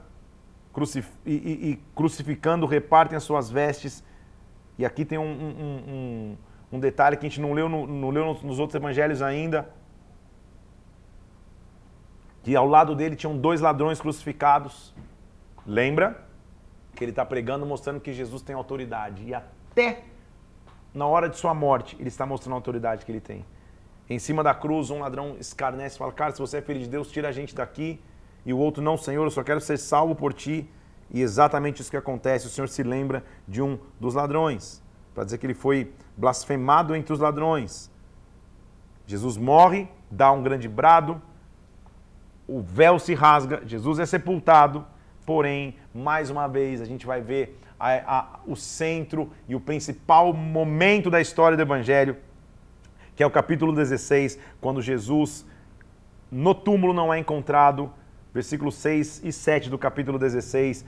e, 1.25 1.33
e, 1.33 1.71
e, 1.71 1.79
crucificando 1.93 2.65
repartem 2.65 3.17
as 3.17 3.23
suas 3.23 3.49
vestes. 3.49 4.03
E 4.77 4.85
aqui 4.85 5.03
tem 5.03 5.17
um, 5.17 5.23
um, 5.23 5.57
um, 5.87 6.37
um 6.73 6.79
detalhe 6.79 7.17
que 7.17 7.25
a 7.25 7.29
gente 7.29 7.41
não 7.41 7.51
leu, 7.51 7.67
no, 7.67 7.85
não 7.85 8.11
leu 8.11 8.39
nos 8.43 8.59
outros 8.59 8.75
evangelhos 8.75 9.21
ainda, 9.21 9.67
que 12.43 12.55
ao 12.55 12.67
lado 12.67 12.95
dele 12.95 13.15
tinham 13.15 13.37
dois 13.37 13.59
ladrões 13.59 13.99
crucificados. 13.99 14.93
Lembra? 15.65 16.26
Que 16.97 17.03
ele 17.03 17.11
está 17.11 17.25
pregando, 17.25 17.65
mostrando 17.65 18.01
que 18.01 18.11
Jesus 18.11 18.41
tem 18.41 18.55
autoridade. 18.55 19.23
E 19.23 19.33
até 19.33 20.03
na 20.93 21.05
hora 21.05 21.29
de 21.29 21.37
sua 21.37 21.53
morte, 21.53 21.95
ele 21.99 22.09
está 22.09 22.25
mostrando 22.25 22.53
a 22.53 22.57
autoridade 22.57 23.05
que 23.05 23.11
ele 23.11 23.21
tem. 23.21 23.45
Em 24.09 24.19
cima 24.19 24.41
da 24.43 24.53
cruz, 24.53 24.89
um 24.89 24.99
ladrão 24.99 25.35
escarnece 25.39 25.95
e 25.95 25.99
fala: 25.99 26.11
Cara, 26.11 26.31
se 26.31 26.39
você 26.39 26.57
é 26.57 26.61
filho 26.61 26.79
de 26.79 26.89
Deus, 26.89 27.11
tira 27.11 27.29
a 27.29 27.31
gente 27.31 27.53
daqui. 27.53 28.01
E 28.45 28.51
o 28.51 28.57
outro, 28.57 28.81
não, 28.81 28.97
Senhor, 28.97 29.23
eu 29.23 29.31
só 29.31 29.43
quero 29.43 29.61
ser 29.61 29.77
salvo 29.77 30.15
por 30.15 30.33
ti. 30.33 30.69
E 31.11 31.21
exatamente 31.21 31.81
isso 31.81 31.91
que 31.91 31.97
acontece, 31.97 32.47
o 32.47 32.49
Senhor 32.49 32.67
se 32.67 32.83
lembra 32.83 33.23
de 33.47 33.61
um 33.61 33.79
dos 33.99 34.13
ladrões, 34.13 34.83
para 35.13 35.23
dizer 35.23 35.37
que 35.37 35.45
ele 35.45 35.53
foi 35.53 35.93
blasfemado 36.17 36.95
entre 36.95 37.13
os 37.13 37.19
ladrões. 37.19 37.89
Jesus 39.05 39.37
morre, 39.37 39.87
dá 40.11 40.31
um 40.33 40.43
grande 40.43 40.67
brado, 40.67 41.21
o 42.47 42.61
véu 42.61 42.99
se 42.99 43.13
rasga, 43.13 43.61
Jesus 43.65 43.99
é 43.99 44.05
sepultado, 44.05 44.85
porém, 45.27 45.75
mais 45.93 46.29
uma 46.29 46.47
vez, 46.47 46.79
a 46.79 46.85
gente 46.85 47.05
vai 47.05 47.19
ver 47.19 47.59
a, 47.77 48.17
a, 48.17 48.39
o 48.47 48.55
centro 48.55 49.29
e 49.45 49.55
o 49.55 49.59
principal 49.59 50.31
momento 50.31 51.09
da 51.09 51.19
história 51.19 51.57
do 51.57 51.61
Evangelho, 51.61 52.15
que 53.13 53.21
é 53.21 53.27
o 53.27 53.29
capítulo 53.29 53.73
16, 53.73 54.39
quando 54.61 54.81
Jesus 54.81 55.45
no 56.31 56.55
túmulo 56.55 56.93
não 56.93 57.13
é 57.13 57.19
encontrado, 57.19 57.91
versículos 58.33 58.75
6 58.75 59.25
e 59.25 59.33
7 59.33 59.69
do 59.69 59.77
capítulo 59.77 60.17
16. 60.17 60.85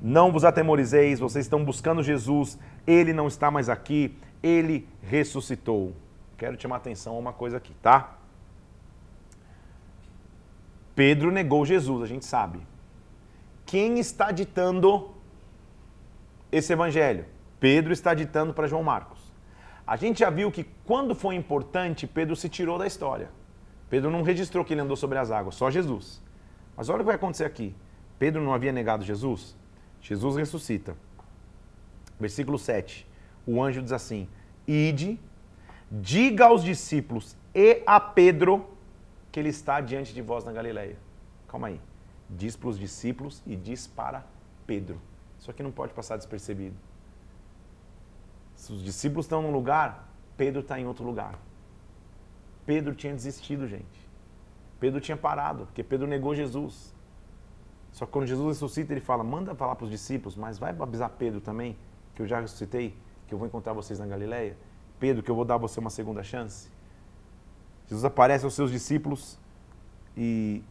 Não 0.00 0.32
vos 0.32 0.42
atemorizeis, 0.42 1.20
vocês 1.20 1.44
estão 1.44 1.62
buscando 1.62 2.02
Jesus, 2.02 2.58
ele 2.86 3.12
não 3.12 3.26
está 3.26 3.50
mais 3.50 3.68
aqui, 3.68 4.16
ele 4.42 4.88
ressuscitou. 5.02 5.92
Quero 6.38 6.58
chamar 6.58 6.76
a 6.76 6.78
atenção 6.78 7.14
a 7.14 7.18
uma 7.18 7.34
coisa 7.34 7.58
aqui, 7.58 7.74
tá? 7.82 8.16
Pedro 10.94 11.30
negou 11.30 11.66
Jesus, 11.66 12.02
a 12.02 12.06
gente 12.06 12.24
sabe. 12.24 12.58
Quem 13.68 13.98
está 13.98 14.30
ditando 14.30 15.10
esse 16.50 16.72
evangelho? 16.72 17.26
Pedro 17.60 17.92
está 17.92 18.14
ditando 18.14 18.54
para 18.54 18.66
João 18.66 18.82
Marcos. 18.82 19.20
A 19.86 19.94
gente 19.94 20.20
já 20.20 20.30
viu 20.30 20.50
que 20.50 20.64
quando 20.86 21.14
foi 21.14 21.34
importante, 21.34 22.06
Pedro 22.06 22.34
se 22.34 22.48
tirou 22.48 22.78
da 22.78 22.86
história. 22.86 23.28
Pedro 23.90 24.10
não 24.10 24.22
registrou 24.22 24.64
que 24.64 24.72
ele 24.72 24.80
andou 24.80 24.96
sobre 24.96 25.18
as 25.18 25.30
águas, 25.30 25.54
só 25.54 25.70
Jesus. 25.70 26.22
Mas 26.74 26.88
olha 26.88 26.96
o 26.96 27.00
que 27.00 27.06
vai 27.08 27.16
acontecer 27.16 27.44
aqui. 27.44 27.74
Pedro 28.18 28.42
não 28.42 28.54
havia 28.54 28.72
negado 28.72 29.04
Jesus? 29.04 29.54
Jesus 30.00 30.36
ressuscita. 30.36 30.96
Versículo 32.18 32.58
7. 32.58 33.06
O 33.46 33.62
anjo 33.62 33.82
diz 33.82 33.92
assim: 33.92 34.26
Ide, 34.66 35.20
diga 35.90 36.46
aos 36.46 36.64
discípulos 36.64 37.36
e 37.54 37.82
a 37.86 38.00
Pedro 38.00 38.66
que 39.30 39.38
ele 39.38 39.50
está 39.50 39.78
diante 39.82 40.14
de 40.14 40.22
vós 40.22 40.42
na 40.42 40.52
Galileia. 40.52 40.96
Calma 41.46 41.66
aí. 41.68 41.87
Diz 42.28 42.56
para 42.56 42.68
os 42.68 42.78
discípulos 42.78 43.42
e 43.46 43.56
diz 43.56 43.86
para 43.86 44.24
Pedro. 44.66 45.00
Isso 45.38 45.50
aqui 45.50 45.62
não 45.62 45.70
pode 45.70 45.94
passar 45.94 46.16
despercebido. 46.16 46.76
Se 48.54 48.72
os 48.72 48.82
discípulos 48.82 49.26
estão 49.26 49.40
num 49.40 49.52
lugar, 49.52 50.08
Pedro 50.36 50.60
está 50.60 50.78
em 50.78 50.86
outro 50.86 51.04
lugar. 51.04 51.38
Pedro 52.66 52.94
tinha 52.94 53.14
desistido, 53.14 53.66
gente. 53.66 54.08
Pedro 54.78 55.00
tinha 55.00 55.16
parado, 55.16 55.66
porque 55.66 55.82
Pedro 55.82 56.06
negou 56.06 56.34
Jesus. 56.34 56.94
Só 57.92 58.04
que 58.04 58.12
quando 58.12 58.26
Jesus 58.26 58.58
ressuscita, 58.58 58.92
ele 58.92 59.00
fala: 59.00 59.24
manda 59.24 59.54
falar 59.54 59.74
para 59.76 59.84
os 59.84 59.90
discípulos, 59.90 60.36
mas 60.36 60.58
vai 60.58 60.76
avisar 60.78 61.10
Pedro 61.10 61.40
também, 61.40 61.76
que 62.14 62.22
eu 62.22 62.26
já 62.26 62.40
ressuscitei, 62.40 62.96
que 63.26 63.34
eu 63.34 63.38
vou 63.38 63.46
encontrar 63.46 63.72
vocês 63.72 63.98
na 63.98 64.06
Galileia. 64.06 64.56
Pedro, 65.00 65.22
que 65.22 65.30
eu 65.30 65.34
vou 65.34 65.44
dar 65.44 65.54
a 65.54 65.58
você 65.58 65.80
uma 65.80 65.90
segunda 65.90 66.22
chance. 66.22 66.68
Jesus 67.86 68.04
aparece 68.04 68.44
aos 68.44 68.54
seus 68.54 68.70
discípulos 68.70 69.38
e 70.16 70.62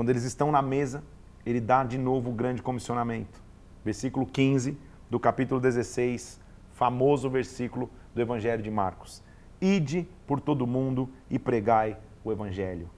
quando 0.00 0.08
eles 0.08 0.24
estão 0.24 0.50
na 0.50 0.62
mesa, 0.62 1.04
ele 1.44 1.60
dá 1.60 1.84
de 1.84 1.98
novo 1.98 2.30
o 2.30 2.32
grande 2.32 2.62
comissionamento. 2.62 3.38
Versículo 3.84 4.24
15 4.24 4.74
do 5.10 5.20
capítulo 5.20 5.60
16, 5.60 6.40
famoso 6.72 7.28
versículo 7.28 7.90
do 8.14 8.22
Evangelho 8.22 8.62
de 8.62 8.70
Marcos. 8.70 9.22
Ide 9.60 10.08
por 10.26 10.40
todo 10.40 10.66
mundo 10.66 11.06
e 11.28 11.38
pregai 11.38 11.98
o 12.24 12.32
Evangelho. 12.32 12.88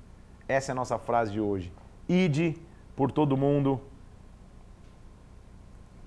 Essa 0.47 0.71
é 0.71 0.73
a 0.75 0.77
nossa 0.77 0.97
frase 0.97 1.33
de 1.33 1.41
hoje. 1.41 1.73
Ide 2.09 2.57
por 2.95 3.11
todo 3.11 3.37
mundo. 3.37 3.81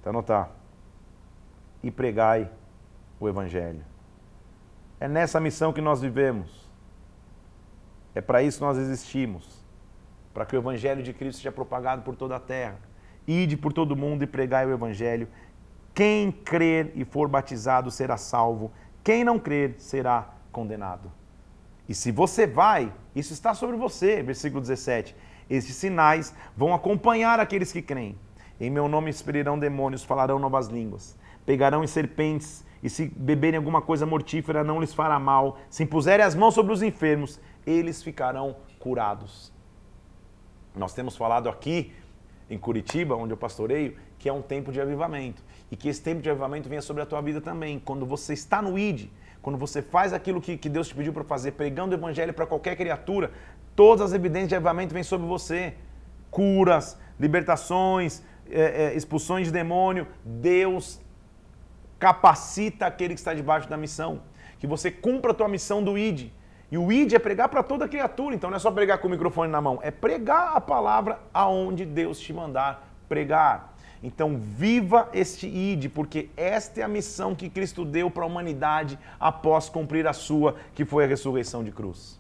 Tá 0.02 0.12
anotar. 0.12 0.50
E 1.84 1.92
pregai 1.92 2.50
o 3.20 3.28
Evangelho. 3.28 3.84
É 4.98 5.10
nessa 5.10 5.42
missão 5.42 5.74
que 5.74 5.82
nós 5.82 6.00
vivemos. 6.00 6.70
É 8.14 8.22
para 8.22 8.42
isso 8.42 8.60
que 8.60 8.64
nós 8.64 8.78
existimos. 8.78 9.55
Para 10.36 10.46
que 10.46 10.56
o 10.56 10.60
Evangelho 10.60 11.02
de 11.02 11.14
Cristo 11.14 11.38
seja 11.38 11.52
propagado 11.52 12.02
por 12.02 12.16
toda 12.16 12.36
a 12.36 12.40
terra. 12.40 12.78
Ide 13.26 13.56
por 13.56 13.72
todo 13.72 13.96
mundo 13.96 14.24
e 14.24 14.28
pregai 14.28 14.66
o 14.66 14.74
Evangelho. 14.74 15.30
Quem 15.94 16.30
crer 16.30 16.92
e 16.94 17.06
for 17.06 17.30
batizado 17.30 17.90
será 17.90 18.18
salvo. 18.18 18.70
Quem 19.02 19.24
não 19.24 19.40
crer 19.40 19.76
será 19.78 20.30
condenado. 20.52 21.10
E 21.88 21.96
se 21.96 22.12
você 22.12 22.46
vai, 22.46 22.92
isso 23.16 23.32
está 23.32 23.54
sobre 23.54 23.78
você, 23.78 24.22
versículo 24.22 24.60
17. 24.60 25.16
Esses 25.50 25.74
sinais 25.74 26.36
vão 26.58 26.74
acompanhar 26.74 27.40
aqueles 27.40 27.72
que 27.72 27.82
creem. 27.82 28.18
Em 28.60 28.70
meu 28.70 28.90
nome 28.90 29.10
expelirão 29.10 29.58
demônios, 29.58 30.04
falarão 30.04 30.38
novas 30.38 30.68
línguas, 30.68 31.18
pegarão 31.46 31.82
em 31.82 31.88
serpentes, 31.88 32.66
e 32.84 32.90
se 32.90 33.06
beberem 33.08 33.58
alguma 33.58 33.82
coisa 33.82 34.06
mortífera 34.06 34.66
não 34.66 34.82
lhes 34.82 34.94
fará 34.94 35.18
mal. 35.18 35.58
Se 35.70 35.84
impuserem 35.84 36.26
as 36.26 36.36
mãos 36.36 36.54
sobre 36.54 36.74
os 36.74 36.84
enfermos, 36.84 37.40
eles 37.66 38.04
ficarão 38.04 38.58
curados. 38.80 39.55
Nós 40.76 40.94
temos 40.94 41.16
falado 41.16 41.50
aqui 41.50 41.94
em 42.50 42.58
Curitiba, 42.58 43.16
onde 43.16 43.34
eu 43.34 43.38
pastoreio, 43.38 43.96
que 44.20 44.30
é 44.30 44.34
um 44.34 44.42
tempo 44.42 44.72
de 44.72 44.80
avivamento. 44.80 45.42
E 45.72 45.76
que 45.76 45.90
esse 45.90 46.02
tempo 46.02 46.22
de 46.22 46.30
avivamento 46.30 46.70
venha 46.70 46.82
sobre 46.82 47.02
a 47.02 47.06
tua 47.06 47.22
vida 47.22 47.42
também. 47.42 47.80
Quando 47.80 48.06
você 48.06 48.34
está 48.34 48.62
no 48.62 48.78
ID, 48.78 49.08
quando 49.42 49.58
você 49.58 49.82
faz 49.82 50.14
aquilo 50.14 50.42
que, 50.42 50.58
que 50.58 50.70
Deus 50.70 50.88
te 50.88 50.96
pediu 50.96 51.14
para 51.14 51.24
fazer, 51.24 51.52
pregando 51.54 51.96
o 51.96 51.98
evangelho 51.98 52.34
para 52.34 52.46
qualquer 52.46 52.76
criatura, 52.76 53.32
todas 53.76 54.08
as 54.08 54.14
evidências 54.14 54.50
de 54.50 54.56
avivamento 54.56 54.94
vêm 54.94 55.04
sobre 55.04 55.28
você. 55.28 55.74
Curas, 56.30 56.98
libertações, 57.20 58.22
é, 58.50 58.86
é, 58.86 58.96
expulsões 58.96 59.48
de 59.48 59.54
demônio. 59.54 60.08
Deus 60.24 61.02
capacita 61.98 62.86
aquele 62.86 63.14
que 63.14 63.20
está 63.20 63.34
debaixo 63.34 63.70
da 63.70 63.78
missão. 63.78 64.22
Que 64.60 64.68
você 64.68 64.92
cumpra 64.92 65.32
a 65.32 65.34
tua 65.34 65.48
missão 65.48 65.84
do 65.84 65.98
ID. 65.98 66.30
E 66.76 66.78
o 66.78 66.92
ID 66.92 67.14
é 67.14 67.20
pregar 67.20 67.48
para 67.48 67.64
toda 67.64 67.88
criatura, 67.88 68.36
então 68.36 68.50
não 68.50 68.58
é 68.58 68.60
só 68.60 68.70
pregar 68.70 68.98
com 68.98 69.08
o 69.08 69.10
microfone 69.10 69.50
na 69.50 69.62
mão, 69.62 69.80
é 69.82 69.90
pregar 69.90 70.58
a 70.58 70.60
palavra 70.60 71.22
aonde 71.34 71.86
Deus 71.86 72.20
te 72.20 72.34
mandar 72.34 72.86
pregar. 73.08 73.78
Então, 74.04 74.38
viva 74.38 75.08
este 75.14 75.48
id, 75.48 75.88
porque 75.88 76.30
esta 76.36 76.82
é 76.82 76.84
a 76.84 76.88
missão 76.90 77.34
que 77.34 77.50
Cristo 77.50 77.86
deu 77.86 78.12
para 78.12 78.24
a 78.24 78.28
humanidade 78.28 79.00
após 79.18 79.70
cumprir 79.70 80.06
a 80.06 80.12
sua, 80.12 80.58
que 80.74 80.84
foi 80.84 81.06
a 81.06 81.08
ressurreição 81.08 81.64
de 81.64 81.72
cruz. 81.72 82.20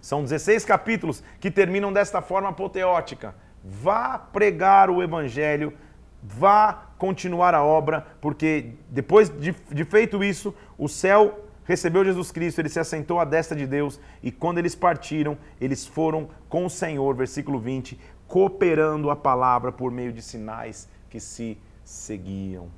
São 0.00 0.24
16 0.24 0.64
capítulos 0.64 1.22
que 1.38 1.52
terminam 1.52 1.92
desta 1.92 2.20
forma 2.20 2.48
apoteótica. 2.48 3.36
Vá 3.62 4.18
pregar 4.18 4.90
o 4.90 5.00
evangelho, 5.00 5.72
vá 6.20 6.88
continuar 6.98 7.54
a 7.54 7.62
obra, 7.62 8.08
porque 8.20 8.72
depois 8.88 9.28
de, 9.28 9.52
de 9.70 9.84
feito 9.84 10.24
isso, 10.24 10.52
o 10.76 10.88
céu 10.88 11.43
recebeu 11.64 12.04
Jesus 12.04 12.30
Cristo, 12.30 12.60
ele 12.60 12.68
se 12.68 12.78
assentou 12.78 13.18
à 13.18 13.24
destra 13.24 13.56
de 13.56 13.66
Deus, 13.66 14.00
e 14.22 14.30
quando 14.30 14.58
eles 14.58 14.74
partiram, 14.74 15.36
eles 15.60 15.86
foram 15.86 16.28
com 16.48 16.64
o 16.64 16.70
Senhor, 16.70 17.14
versículo 17.14 17.58
20, 17.58 17.98
cooperando 18.26 19.10
a 19.10 19.16
palavra 19.16 19.72
por 19.72 19.90
meio 19.90 20.12
de 20.12 20.22
sinais 20.22 20.88
que 21.08 21.20
se 21.20 21.58
seguiam. 21.84 22.68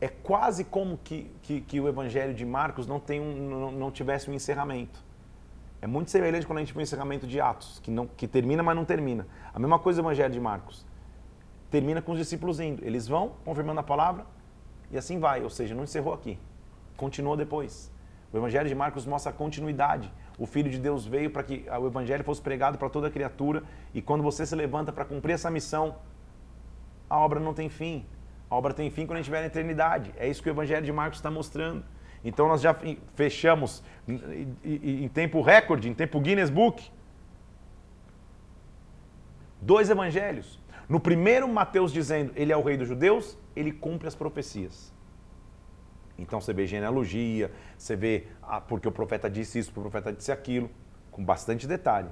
É 0.00 0.08
quase 0.08 0.64
como 0.64 0.96
que, 0.98 1.30
que, 1.42 1.60
que 1.60 1.80
o 1.80 1.88
evangelho 1.88 2.32
de 2.32 2.46
Marcos 2.46 2.86
não, 2.86 3.00
tem 3.00 3.20
um, 3.20 3.48
não, 3.48 3.72
não, 3.72 3.90
tivesse 3.90 4.30
um 4.30 4.34
encerramento. 4.34 5.04
É 5.82 5.86
muito 5.86 6.10
semelhante 6.10 6.46
quando 6.46 6.58
a 6.58 6.60
gente 6.60 6.72
tem 6.72 6.80
um 6.80 6.82
encerramento 6.82 7.26
de 7.26 7.40
Atos, 7.40 7.80
que, 7.82 7.90
não, 7.90 8.06
que 8.06 8.28
termina, 8.28 8.62
mas 8.62 8.76
não 8.76 8.84
termina. 8.84 9.26
A 9.52 9.58
mesma 9.58 9.78
coisa 9.78 10.00
o 10.00 10.04
evangelho 10.04 10.32
de 10.32 10.40
Marcos. 10.40 10.86
Termina 11.70 12.00
com 12.00 12.12
os 12.12 12.18
discípulos 12.18 12.60
indo. 12.60 12.84
Eles 12.84 13.06
vão, 13.08 13.34
confirmando 13.44 13.80
a 13.80 13.82
palavra, 13.82 14.24
e 14.90 14.96
assim 14.96 15.18
vai. 15.18 15.42
Ou 15.42 15.50
seja, 15.50 15.74
não 15.74 15.84
encerrou 15.84 16.14
aqui. 16.14 16.38
Continua 16.98 17.34
depois. 17.34 17.90
O 18.30 18.36
evangelho 18.36 18.68
de 18.68 18.74
Marcos 18.74 19.06
mostra 19.06 19.30
a 19.30 19.34
continuidade. 19.34 20.12
O 20.38 20.44
Filho 20.44 20.70
de 20.70 20.78
Deus 20.78 21.06
veio 21.06 21.30
para 21.30 21.42
que 21.42 21.64
o 21.80 21.86
Evangelho 21.86 22.22
fosse 22.22 22.42
pregado 22.42 22.76
para 22.76 22.90
toda 22.90 23.10
criatura. 23.10 23.62
E 23.94 24.02
quando 24.02 24.22
você 24.22 24.44
se 24.44 24.54
levanta 24.54 24.92
para 24.92 25.04
cumprir 25.04 25.32
essa 25.32 25.50
missão, 25.50 25.96
a 27.08 27.18
obra 27.18 27.40
não 27.40 27.54
tem 27.54 27.70
fim. 27.70 28.04
A 28.50 28.54
obra 28.54 28.74
tem 28.74 28.90
fim 28.90 29.06
quando 29.06 29.12
a 29.12 29.16
gente 29.16 29.24
estiver 29.24 29.40
na 29.40 29.46
eternidade. 29.46 30.12
É 30.16 30.28
isso 30.28 30.42
que 30.42 30.50
o 30.50 30.52
Evangelho 30.52 30.84
de 30.84 30.92
Marcos 30.92 31.18
está 31.18 31.30
mostrando. 31.30 31.82
Então 32.24 32.48
nós 32.48 32.60
já 32.60 32.76
fechamos 33.14 33.82
em 34.64 35.08
tempo 35.08 35.40
recorde, 35.40 35.88
em 35.88 35.94
tempo 35.94 36.20
Guinness 36.20 36.50
Book, 36.50 36.90
dois 39.62 39.88
evangelhos. 39.88 40.58
No 40.88 40.98
primeiro, 40.98 41.46
Mateus 41.48 41.92
dizendo 41.92 42.32
ele 42.34 42.52
é 42.52 42.56
o 42.56 42.62
rei 42.62 42.76
dos 42.76 42.88
judeus, 42.88 43.38
ele 43.54 43.72
cumpre 43.72 44.08
as 44.08 44.16
profecias. 44.16 44.92
Então 46.18 46.40
você 46.40 46.52
vê 46.52 46.66
genealogia, 46.66 47.50
você 47.76 47.94
vê 47.94 48.26
ah, 48.42 48.60
porque 48.60 48.88
o 48.88 48.92
profeta 48.92 49.30
disse 49.30 49.58
isso, 49.58 49.72
porque 49.72 49.86
o 49.86 49.90
profeta 49.90 50.12
disse 50.12 50.32
aquilo, 50.32 50.68
com 51.10 51.24
bastante 51.24 51.66
detalhe. 51.66 52.08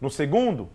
No 0.00 0.10
segundo, 0.10 0.70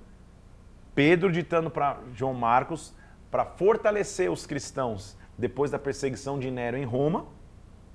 Pedro 0.94 1.32
ditando 1.32 1.70
para 1.70 2.00
João 2.14 2.34
Marcos 2.34 2.94
para 3.32 3.46
fortalecer 3.46 4.32
os 4.32 4.46
cristãos 4.46 5.18
depois 5.38 5.72
da 5.72 5.80
perseguição 5.80 6.40
de 6.40 6.50
Nero 6.50 6.78
em 6.78 6.86
Roma, 6.86 7.26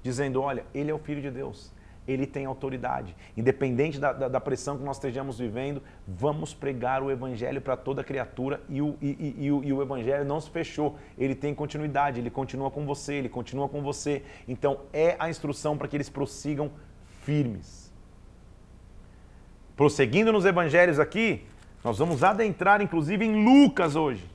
dizendo: 0.03 0.43
olha, 0.43 0.67
ele 0.75 0.91
é 0.91 0.95
o 0.95 0.99
filho 0.99 1.23
de 1.23 1.31
Deus. 1.31 1.73
Ele 2.11 2.27
tem 2.27 2.47
autoridade. 2.47 3.15
Independente 3.37 3.99
da, 3.99 4.13
da, 4.13 4.29
da 4.29 4.41
pressão 4.41 4.77
que 4.77 4.85
nós 4.85 4.97
estejamos 4.97 5.39
vivendo, 5.39 5.83
vamos 6.07 6.53
pregar 6.53 7.03
o 7.03 7.11
Evangelho 7.11 7.61
para 7.61 7.77
toda 7.77 8.03
criatura 8.03 8.61
e 8.69 8.83
o, 8.83 8.97
e, 9.01 9.09
e, 9.09 9.45
e, 9.45 9.53
o, 9.53 9.65
e 9.65 9.73
o 9.73 9.83
Evangelho 9.83 10.25
não 10.25 10.41
se 10.41 10.51
fechou. 10.51 10.99
Ele 11.17 11.35
tem 11.35 11.55
continuidade, 11.55 12.21
ele 12.21 12.31
continua 12.31 12.71
com 12.71 12.85
você, 12.85 13.15
ele 13.15 13.29
continua 13.29 13.69
com 13.69 13.83
você. 13.83 14.23
Então 14.49 14.81
é 14.93 15.17
a 15.19 15.31
instrução 15.31 15.77
para 15.77 15.89
que 15.89 15.97
eles 15.97 16.09
prossigam 16.09 16.71
firmes. 17.23 17.93
Prosseguindo 19.77 20.33
nos 20.33 20.45
Evangelhos 20.45 20.99
aqui, 20.99 21.47
nós 21.83 21.99
vamos 21.99 22.23
adentrar 22.23 22.83
inclusive 22.83 23.25
em 23.25 23.45
Lucas 23.45 23.97
hoje. 23.97 24.29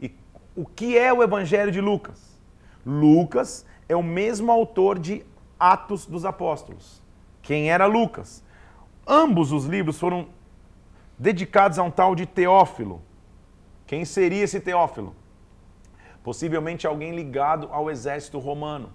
E 0.00 0.10
o 0.56 0.64
que 0.64 0.96
é 0.96 1.12
o 1.12 1.22
Evangelho 1.22 1.70
de 1.70 1.80
Lucas? 1.80 2.38
Lucas 2.86 3.66
é 3.88 3.96
o 3.96 4.02
mesmo 4.02 4.52
autor 4.52 4.98
de 4.98 5.24
Atos 5.58 6.06
dos 6.06 6.24
Apóstolos. 6.24 7.02
Quem 7.42 7.70
era 7.70 7.86
Lucas? 7.86 8.42
Ambos 9.06 9.52
os 9.52 9.64
livros 9.64 9.98
foram 9.98 10.28
dedicados 11.18 11.78
a 11.78 11.82
um 11.82 11.90
tal 11.90 12.14
de 12.14 12.26
Teófilo. 12.26 13.02
Quem 13.86 14.04
seria 14.04 14.44
esse 14.44 14.60
Teófilo? 14.60 15.16
Possivelmente 16.22 16.86
alguém 16.86 17.14
ligado 17.14 17.68
ao 17.72 17.90
exército 17.90 18.38
romano. 18.38 18.92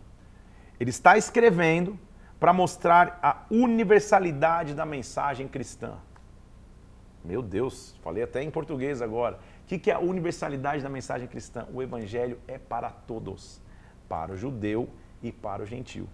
Ele 0.80 0.90
está 0.90 1.18
escrevendo 1.18 1.98
para 2.40 2.54
mostrar 2.54 3.20
a 3.24 3.44
universalidade 3.50 4.74
da 4.74 4.86
mensagem 4.86 5.48
cristã. 5.48 5.98
Meu 7.24 7.42
Deus, 7.42 7.96
falei 8.04 8.22
até 8.22 8.44
em 8.44 8.52
português 8.52 9.02
agora. 9.02 9.40
O 9.64 9.66
que 9.66 9.90
é 9.90 9.94
a 9.94 10.00
universalidade 10.00 10.84
da 10.84 10.90
mensagem 10.90 11.28
cristã? 11.28 11.66
O 11.74 11.82
evangelho 11.82 12.38
é 12.48 12.58
para 12.58 12.90
todos, 12.90 13.62
para 14.10 14.34
o 14.34 14.38
judeu 14.38 14.90
e 15.22 15.32
para 15.32 15.64
o 15.64 15.66
gentio. 15.66 16.08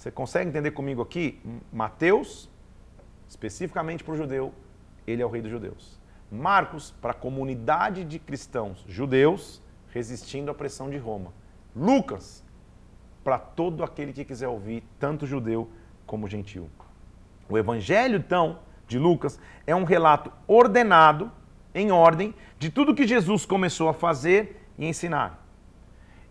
Você 0.00 0.10
consegue 0.10 0.48
entender 0.48 0.70
comigo 0.70 1.02
aqui? 1.02 1.38
Mateus, 1.70 2.48
especificamente 3.28 4.02
para 4.02 4.14
o 4.14 4.16
judeu, 4.16 4.54
ele 5.06 5.20
é 5.20 5.26
o 5.26 5.28
rei 5.28 5.42
dos 5.42 5.50
judeus. 5.50 6.00
Marcos, 6.32 6.90
para 7.02 7.10
a 7.10 7.14
comunidade 7.14 8.02
de 8.06 8.18
cristãos 8.18 8.82
judeus 8.88 9.62
resistindo 9.90 10.50
à 10.50 10.54
pressão 10.54 10.88
de 10.88 10.96
Roma. 10.96 11.34
Lucas, 11.76 12.42
para 13.22 13.38
todo 13.38 13.84
aquele 13.84 14.14
que 14.14 14.24
quiser 14.24 14.48
ouvir, 14.48 14.82
tanto 14.98 15.26
judeu 15.26 15.68
como 16.06 16.26
gentil. 16.26 16.70
O 17.46 17.58
evangelho, 17.58 18.16
então, 18.16 18.60
de 18.88 18.98
Lucas 18.98 19.38
é 19.66 19.76
um 19.76 19.84
relato 19.84 20.32
ordenado, 20.46 21.30
em 21.74 21.92
ordem, 21.92 22.34
de 22.58 22.70
tudo 22.70 22.94
que 22.94 23.06
Jesus 23.06 23.44
começou 23.44 23.86
a 23.86 23.92
fazer 23.92 24.66
e 24.78 24.86
ensinar. 24.86 25.39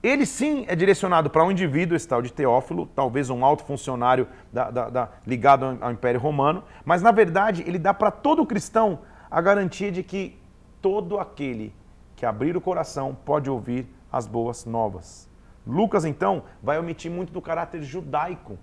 Ele 0.01 0.25
sim 0.25 0.65
é 0.67 0.75
direcionado 0.75 1.29
para 1.29 1.43
um 1.43 1.51
indivíduo, 1.51 1.95
esse 1.95 2.07
tal 2.07 2.21
de 2.21 2.31
Teófilo, 2.31 2.88
talvez 2.95 3.29
um 3.29 3.43
alto 3.43 3.65
funcionário 3.65 4.27
da, 4.51 4.71
da, 4.71 4.89
da, 4.89 5.09
ligado 5.27 5.77
ao 5.81 5.91
Império 5.91 6.19
Romano, 6.19 6.63
mas 6.85 7.01
na 7.01 7.12
verdade 7.12 7.63
ele 7.67 7.77
dá 7.77 7.93
para 7.93 8.09
todo 8.09 8.45
cristão 8.45 8.99
a 9.29 9.41
garantia 9.41 9.91
de 9.91 10.01
que 10.01 10.39
todo 10.81 11.19
aquele 11.19 11.75
que 12.15 12.25
abrir 12.25 12.55
o 12.55 12.62
coração 12.62 13.15
pode 13.25 13.49
ouvir 13.49 13.88
as 14.12 14.25
boas 14.25 14.65
novas. 14.65 15.29
Lucas, 15.67 16.05
então, 16.05 16.43
vai 16.63 16.79
omitir 16.79 17.12
muito 17.12 17.31
do 17.31 17.41
caráter 17.41 17.83
judaico 17.83 18.57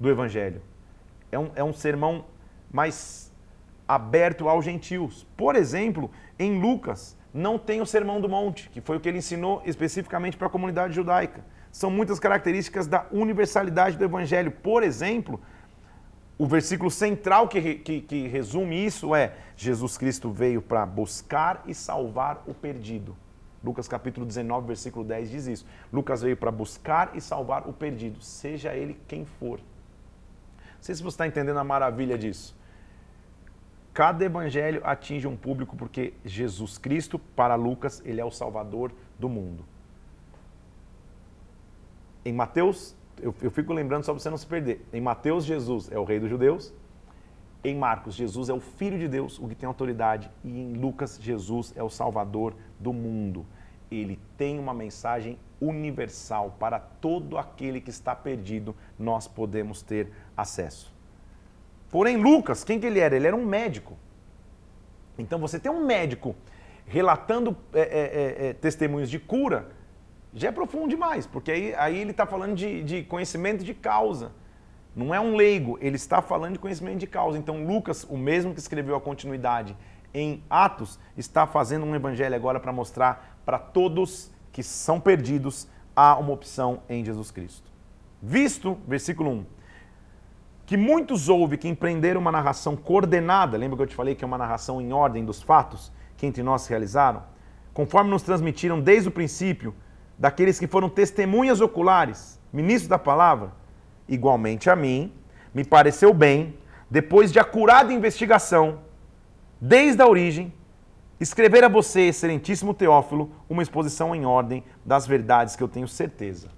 do 0.00 0.10
Evangelho. 0.10 0.60
É 1.30 1.38
um, 1.38 1.50
é 1.54 1.62
um 1.62 1.72
sermão 1.72 2.24
mais 2.72 3.32
aberto 3.86 4.48
aos 4.48 4.64
gentios. 4.64 5.26
Por 5.36 5.54
exemplo, 5.54 6.10
em 6.38 6.60
Lucas, 6.60 7.16
não 7.36 7.58
tem 7.58 7.82
o 7.82 7.86
Sermão 7.86 8.18
do 8.18 8.28
Monte, 8.28 8.70
que 8.70 8.80
foi 8.80 8.96
o 8.96 9.00
que 9.00 9.08
ele 9.08 9.18
ensinou 9.18 9.62
especificamente 9.66 10.38
para 10.38 10.46
a 10.46 10.50
comunidade 10.50 10.94
judaica. 10.94 11.44
São 11.70 11.90
muitas 11.90 12.18
características 12.18 12.86
da 12.86 13.06
universalidade 13.12 13.98
do 13.98 14.04
Evangelho. 14.04 14.50
Por 14.50 14.82
exemplo, 14.82 15.38
o 16.38 16.46
versículo 16.46 16.90
central 16.90 17.46
que, 17.46 17.74
que, 17.74 18.00
que 18.00 18.26
resume 18.26 18.86
isso 18.86 19.14
é: 19.14 19.34
Jesus 19.54 19.98
Cristo 19.98 20.30
veio 20.30 20.62
para 20.62 20.86
buscar 20.86 21.62
e 21.66 21.74
salvar 21.74 22.42
o 22.46 22.54
perdido. 22.54 23.14
Lucas 23.62 23.86
capítulo 23.86 24.24
19, 24.24 24.66
versículo 24.66 25.04
10 25.04 25.30
diz 25.30 25.46
isso. 25.46 25.66
Lucas 25.92 26.22
veio 26.22 26.38
para 26.38 26.50
buscar 26.50 27.10
e 27.14 27.20
salvar 27.20 27.68
o 27.68 27.72
perdido, 27.72 28.22
seja 28.22 28.74
ele 28.74 28.98
quem 29.06 29.26
for. 29.26 29.58
Não 29.58 30.82
sei 30.82 30.94
se 30.94 31.02
você 31.02 31.14
está 31.14 31.26
entendendo 31.26 31.58
a 31.58 31.64
maravilha 31.64 32.16
disso. 32.16 32.56
Cada 33.96 34.26
evangelho 34.26 34.82
atinge 34.84 35.26
um 35.26 35.34
público 35.34 35.74
porque 35.74 36.12
Jesus 36.22 36.76
Cristo, 36.76 37.18
para 37.18 37.54
Lucas, 37.54 38.02
ele 38.04 38.20
é 38.20 38.24
o 38.26 38.30
Salvador 38.30 38.92
do 39.18 39.26
mundo. 39.26 39.64
Em 42.22 42.30
Mateus, 42.30 42.94
eu, 43.22 43.34
eu 43.40 43.50
fico 43.50 43.72
lembrando 43.72 44.04
só 44.04 44.12
para 44.12 44.20
você 44.20 44.28
não 44.28 44.36
se 44.36 44.46
perder. 44.46 44.86
Em 44.92 45.00
Mateus, 45.00 45.46
Jesus 45.46 45.90
é 45.90 45.98
o 45.98 46.04
Rei 46.04 46.20
dos 46.20 46.28
Judeus. 46.28 46.74
Em 47.64 47.74
Marcos, 47.74 48.14
Jesus 48.14 48.50
é 48.50 48.52
o 48.52 48.60
Filho 48.60 48.98
de 48.98 49.08
Deus, 49.08 49.38
o 49.38 49.48
que 49.48 49.54
tem 49.54 49.66
autoridade. 49.66 50.30
E 50.44 50.50
em 50.50 50.74
Lucas, 50.74 51.18
Jesus 51.18 51.72
é 51.74 51.82
o 51.82 51.88
Salvador 51.88 52.54
do 52.78 52.92
mundo. 52.92 53.46
Ele 53.90 54.20
tem 54.36 54.58
uma 54.58 54.74
mensagem 54.74 55.38
universal 55.58 56.54
para 56.58 56.78
todo 56.78 57.38
aquele 57.38 57.80
que 57.80 57.88
está 57.88 58.14
perdido, 58.14 58.76
nós 58.98 59.26
podemos 59.26 59.80
ter 59.80 60.12
acesso. 60.36 60.95
Porém, 61.96 62.18
Lucas, 62.18 62.62
quem 62.62 62.78
que 62.78 62.84
ele 62.84 63.00
era? 63.00 63.16
Ele 63.16 63.26
era 63.26 63.34
um 63.34 63.46
médico. 63.46 63.96
Então, 65.16 65.38
você 65.38 65.58
tem 65.58 65.72
um 65.72 65.86
médico 65.86 66.36
relatando 66.84 67.56
é, 67.72 67.80
é, 67.80 67.84
é, 67.84 68.48
é, 68.48 68.52
testemunhos 68.52 69.08
de 69.08 69.18
cura, 69.18 69.70
já 70.34 70.48
é 70.48 70.52
profundo 70.52 70.88
demais, 70.88 71.26
porque 71.26 71.50
aí, 71.50 71.74
aí 71.74 71.96
ele 71.98 72.10
está 72.10 72.26
falando 72.26 72.54
de, 72.54 72.82
de 72.82 73.02
conhecimento 73.04 73.64
de 73.64 73.72
causa. 73.72 74.32
Não 74.94 75.14
é 75.14 75.18
um 75.18 75.36
leigo, 75.36 75.78
ele 75.80 75.96
está 75.96 76.20
falando 76.20 76.52
de 76.52 76.58
conhecimento 76.58 76.98
de 76.98 77.06
causa. 77.06 77.38
Então, 77.38 77.64
Lucas, 77.64 78.04
o 78.04 78.18
mesmo 78.18 78.52
que 78.52 78.60
escreveu 78.60 78.94
a 78.94 79.00
continuidade 79.00 79.74
em 80.12 80.44
Atos, 80.50 81.00
está 81.16 81.46
fazendo 81.46 81.86
um 81.86 81.94
evangelho 81.94 82.34
agora 82.34 82.60
para 82.60 82.74
mostrar 82.74 83.40
para 83.42 83.58
todos 83.58 84.30
que 84.52 84.62
são 84.62 85.00
perdidos 85.00 85.66
há 85.96 86.14
uma 86.18 86.34
opção 86.34 86.82
em 86.90 87.02
Jesus 87.02 87.30
Cristo. 87.30 87.72
Visto, 88.20 88.76
versículo 88.86 89.30
1, 89.30 89.46
que 90.66 90.76
muitos 90.76 91.28
houve 91.28 91.56
que 91.56 91.68
empreenderam 91.68 92.20
uma 92.20 92.32
narração 92.32 92.74
coordenada, 92.76 93.56
lembra 93.56 93.76
que 93.76 93.82
eu 93.84 93.86
te 93.86 93.94
falei 93.94 94.16
que 94.16 94.24
é 94.24 94.26
uma 94.26 94.36
narração 94.36 94.80
em 94.80 94.92
ordem 94.92 95.24
dos 95.24 95.40
fatos 95.40 95.92
que 96.16 96.26
entre 96.26 96.42
nós 96.42 96.66
realizaram? 96.66 97.22
Conforme 97.72 98.10
nos 98.10 98.22
transmitiram 98.22 98.80
desde 98.80 99.08
o 99.08 99.12
princípio, 99.12 99.72
daqueles 100.18 100.58
que 100.58 100.66
foram 100.66 100.88
testemunhas 100.88 101.60
oculares, 101.60 102.40
ministros 102.52 102.88
da 102.88 102.98
palavra, 102.98 103.52
igualmente 104.08 104.68
a 104.68 104.74
mim, 104.74 105.12
me 105.54 105.64
pareceu 105.64 106.12
bem, 106.12 106.56
depois 106.90 107.32
de 107.32 107.38
acurada 107.38 107.92
investigação, 107.92 108.80
desde 109.60 110.02
a 110.02 110.08
origem, 110.08 110.52
escrever 111.20 111.62
a 111.62 111.68
você, 111.68 112.08
excelentíssimo 112.08 112.74
Teófilo, 112.74 113.30
uma 113.48 113.62
exposição 113.62 114.14
em 114.14 114.26
ordem 114.26 114.64
das 114.84 115.06
verdades 115.06 115.54
que 115.54 115.62
eu 115.62 115.68
tenho 115.68 115.86
certeza. 115.86 116.48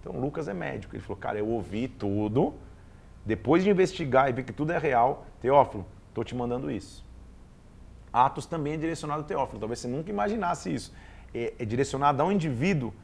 Então 0.00 0.20
Lucas 0.20 0.48
é 0.48 0.54
médico, 0.54 0.96
ele 0.96 1.02
falou, 1.02 1.16
cara, 1.16 1.38
eu 1.38 1.46
ouvi 1.46 1.86
tudo, 1.86 2.54
depois 3.26 3.64
de 3.64 3.70
investigar 3.70 4.30
e 4.30 4.32
ver 4.32 4.44
que 4.44 4.52
tudo 4.52 4.72
é 4.72 4.78
real, 4.78 5.26
Teófilo, 5.40 5.84
estou 6.08 6.22
te 6.22 6.34
mandando 6.34 6.70
isso. 6.70 7.04
Atos 8.12 8.46
também 8.46 8.74
é 8.74 8.76
direcionado 8.76 9.22
a 9.22 9.24
Teófilo, 9.24 9.58
talvez 9.58 9.80
você 9.80 9.88
nunca 9.88 10.08
imaginasse 10.08 10.72
isso. 10.72 10.94
É, 11.34 11.52
é 11.58 11.64
direcionado 11.64 12.22
a 12.22 12.24
um 12.24 12.30
indivíduo 12.30 12.94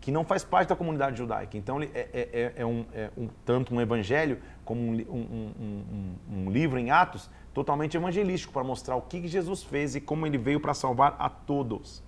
que 0.00 0.12
não 0.12 0.24
faz 0.24 0.44
parte 0.44 0.68
da 0.68 0.76
comunidade 0.76 1.18
judaica. 1.18 1.56
Então, 1.58 1.82
é, 1.82 1.86
é, 1.94 2.08
é, 2.12 2.52
é 2.56 2.66
um, 2.66 2.84
é 2.92 3.10
um, 3.16 3.28
tanto 3.44 3.74
um 3.74 3.80
evangelho 3.80 4.38
como 4.64 4.80
um, 4.80 4.94
um, 5.10 6.14
um, 6.30 6.50
livro 6.50 6.78
em 6.78 6.90
Atos 6.90 7.28
totalmente 7.52 7.96
evangelístico 7.96 8.52
para 8.52 8.62
mostrar 8.62 8.96
o 8.96 9.02
que 9.02 9.26
Jesus 9.26 9.62
fez 9.62 9.96
e 9.96 10.00
como 10.00 10.26
ele 10.26 10.38
veio 10.38 10.60
para 10.60 10.72
salvar 10.72 11.16
a 11.18 11.28
todos. 11.28 12.02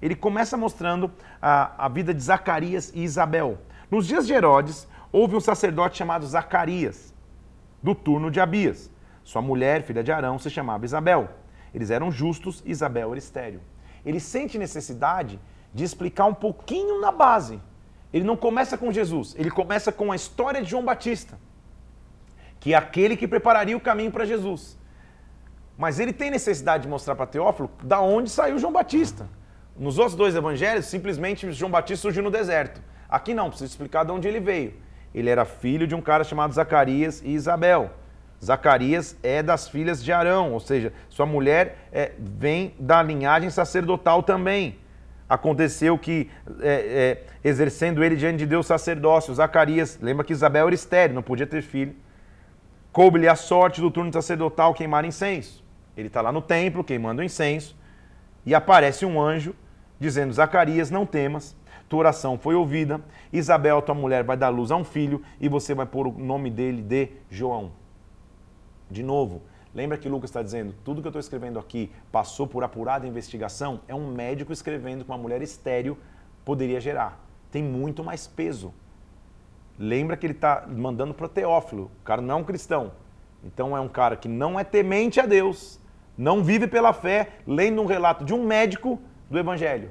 Ele 0.00 0.14
começa 0.14 0.56
mostrando 0.56 1.10
a, 1.42 1.86
a 1.86 1.88
vida 1.88 2.14
de 2.14 2.22
Zacarias 2.22 2.92
e 2.94 3.02
Isabel. 3.02 3.58
Nos 3.90 4.06
dias 4.06 4.26
de 4.26 4.32
Herodes, 4.32 4.88
houve 5.12 5.36
um 5.36 5.40
sacerdote 5.40 5.98
chamado 5.98 6.26
Zacarias, 6.26 7.14
do 7.82 7.94
turno 7.94 8.30
de 8.30 8.40
Abias. 8.40 8.90
Sua 9.24 9.42
mulher, 9.42 9.82
filha 9.82 10.02
de 10.02 10.12
Arão, 10.12 10.38
se 10.38 10.50
chamava 10.50 10.84
Isabel. 10.84 11.28
Eles 11.74 11.90
eram 11.90 12.10
justos 12.10 12.62
Isabel 12.66 13.10
era 13.10 13.18
estéreo. 13.18 13.60
Ele 14.04 14.18
sente 14.18 14.58
necessidade 14.58 15.38
de 15.72 15.84
explicar 15.84 16.26
um 16.26 16.34
pouquinho 16.34 17.00
na 17.00 17.12
base. 17.12 17.60
Ele 18.12 18.24
não 18.24 18.36
começa 18.36 18.76
com 18.76 18.90
Jesus, 18.90 19.36
ele 19.38 19.50
começa 19.50 19.92
com 19.92 20.10
a 20.10 20.16
história 20.16 20.60
de 20.60 20.68
João 20.68 20.84
Batista, 20.84 21.38
que 22.58 22.74
é 22.74 22.76
aquele 22.76 23.16
que 23.16 23.28
prepararia 23.28 23.76
o 23.76 23.80
caminho 23.80 24.10
para 24.10 24.24
Jesus. 24.24 24.76
Mas 25.78 26.00
ele 26.00 26.12
tem 26.12 26.30
necessidade 26.30 26.82
de 26.82 26.88
mostrar 26.88 27.14
para 27.14 27.26
Teófilo 27.26 27.70
da 27.82 28.00
onde 28.00 28.28
saiu 28.28 28.58
João 28.58 28.72
Batista. 28.72 29.28
Nos 29.78 29.96
outros 29.96 30.16
dois 30.16 30.34
evangelhos, 30.34 30.86
simplesmente 30.86 31.50
João 31.52 31.70
Batista 31.70 32.02
surgiu 32.02 32.22
no 32.22 32.30
deserto. 32.30 32.82
Aqui 33.08 33.32
não, 33.32 33.48
precisa 33.48 33.70
explicar 33.70 34.04
de 34.04 34.10
onde 34.10 34.26
ele 34.26 34.40
veio. 34.40 34.74
Ele 35.14 35.28
era 35.28 35.44
filho 35.44 35.86
de 35.86 35.94
um 35.94 36.00
cara 36.00 36.24
chamado 36.24 36.52
Zacarias 36.52 37.22
e 37.24 37.30
Isabel. 37.30 37.90
Zacarias 38.42 39.16
é 39.22 39.42
das 39.42 39.68
filhas 39.68 40.02
de 40.02 40.12
Arão, 40.12 40.52
ou 40.52 40.60
seja, 40.60 40.92
sua 41.08 41.26
mulher 41.26 41.88
é, 41.92 42.12
vem 42.18 42.74
da 42.78 43.02
linhagem 43.02 43.50
sacerdotal 43.50 44.22
também. 44.22 44.78
Aconteceu 45.28 45.98
que, 45.98 46.30
é, 46.60 47.22
é, 47.42 47.48
exercendo 47.48 48.02
ele 48.02 48.16
diante 48.16 48.38
de 48.38 48.46
Deus 48.46 48.66
sacerdócio, 48.66 49.34
Zacarias, 49.34 49.98
lembra 50.00 50.24
que 50.24 50.32
Isabel 50.32 50.66
era 50.66 50.74
estéreo, 50.74 51.14
não 51.14 51.22
podia 51.22 51.46
ter 51.46 51.62
filho, 51.62 51.94
coube-lhe 52.92 53.28
a 53.28 53.36
sorte 53.36 53.80
do 53.80 53.90
turno 53.90 54.12
sacerdotal 54.12 54.74
queimar 54.74 55.04
incenso. 55.04 55.62
Ele 55.96 56.08
está 56.08 56.20
lá 56.20 56.32
no 56.32 56.40
templo 56.40 56.82
queimando 56.82 57.22
incenso 57.22 57.76
e 58.44 58.54
aparece 58.54 59.04
um 59.04 59.20
anjo 59.20 59.54
dizendo: 60.00 60.32
Zacarias, 60.32 60.90
não 60.90 61.04
temas, 61.04 61.54
tua 61.90 61.98
oração 61.98 62.38
foi 62.38 62.54
ouvida. 62.54 63.00
Isabel, 63.32 63.82
tua 63.82 63.96
mulher, 63.96 64.22
vai 64.22 64.36
dar 64.36 64.48
luz 64.48 64.70
a 64.70 64.76
um 64.76 64.84
filho 64.84 65.20
e 65.40 65.48
você 65.48 65.74
vai 65.74 65.84
pôr 65.84 66.06
o 66.06 66.12
nome 66.12 66.48
dele 66.48 66.80
de 66.80 67.08
João. 67.28 67.72
De 68.88 69.02
novo, 69.02 69.42
lembra 69.74 69.98
que 69.98 70.08
Lucas 70.08 70.30
está 70.30 70.40
dizendo: 70.40 70.72
tudo 70.84 71.02
que 71.02 71.08
eu 71.08 71.10
estou 71.10 71.20
escrevendo 71.20 71.58
aqui 71.58 71.90
passou 72.12 72.46
por 72.46 72.62
apurada 72.62 73.08
investigação? 73.08 73.80
É 73.88 73.94
um 73.94 74.06
médico 74.06 74.52
escrevendo 74.52 75.04
que 75.04 75.10
uma 75.10 75.18
mulher 75.18 75.42
estéreo 75.42 75.98
poderia 76.44 76.80
gerar. 76.80 77.18
Tem 77.50 77.62
muito 77.62 78.04
mais 78.04 78.24
peso. 78.24 78.72
Lembra 79.76 80.16
que 80.16 80.24
ele 80.24 80.34
está 80.34 80.66
mandando 80.68 81.12
para 81.12 81.26
Teófilo. 81.26 81.90
O 82.00 82.04
cara 82.04 82.22
não 82.22 82.36
é 82.36 82.38
um 82.38 82.44
cristão. 82.44 82.92
Então 83.42 83.76
é 83.76 83.80
um 83.80 83.88
cara 83.88 84.14
que 84.16 84.28
não 84.28 84.60
é 84.60 84.62
temente 84.62 85.18
a 85.18 85.26
Deus, 85.26 85.80
não 86.16 86.44
vive 86.44 86.68
pela 86.68 86.92
fé, 86.92 87.30
lendo 87.44 87.82
um 87.82 87.86
relato 87.86 88.24
de 88.24 88.32
um 88.32 88.44
médico 88.44 89.00
do 89.28 89.36
Evangelho. 89.36 89.90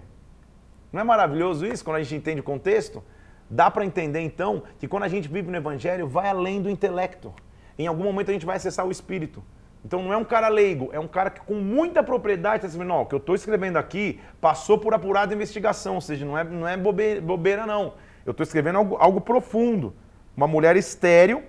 Não 0.92 1.02
é 1.02 1.04
maravilhoso 1.04 1.66
isso 1.66 1.84
quando 1.84 1.98
a 1.98 2.04
gente 2.04 2.16
entende 2.16 2.42
o 2.42 2.44
contexto? 2.44 3.04
Dá 3.50 3.70
para 3.70 3.86
entender 3.86 4.20
então 4.20 4.64
que 4.78 4.88
quando 4.88 5.04
a 5.04 5.08
gente 5.08 5.28
vive 5.28 5.50
no 5.50 5.58
Evangelho, 5.58 6.08
vai 6.08 6.28
além 6.30 6.62
do 6.62 6.70
intelecto. 6.70 7.34
Em 7.78 7.88
algum 7.88 8.04
momento 8.04 8.30
a 8.30 8.34
gente 8.34 8.46
vai 8.46 8.58
acessar 8.58 8.86
o 8.86 8.92
espírito. 8.92 9.44
Então 9.84 10.04
não 10.04 10.12
é 10.12 10.18
um 10.18 10.26
cara 10.26 10.50
leigo, 10.50 10.90
é 10.92 11.00
um 11.00 11.08
cara 11.08 11.30
que 11.30 11.40
com 11.40 11.56
muita 11.56 12.04
propriedade 12.04 12.58
está 12.58 12.68
dizendo, 12.68 12.94
o 12.94 13.06
que 13.06 13.16
eu 13.16 13.20
estou 13.20 13.34
escrevendo 13.34 13.78
aqui 13.78 14.20
passou 14.42 14.78
por 14.78 14.94
apurada 14.94 15.34
investigação, 15.34 15.96
ou 15.96 16.02
seja, 16.02 16.26
não 16.26 16.38
é, 16.38 16.44
não 16.44 16.68
é 16.68 16.76
bobeira, 16.76 17.66
não. 17.66 17.94
Eu 18.26 18.32
estou 18.32 18.44
escrevendo 18.44 18.78
algo, 18.78 18.98
algo 19.00 19.22
profundo. 19.22 19.94
Uma 20.36 20.48
mulher 20.48 20.76
estéril, 20.76 21.44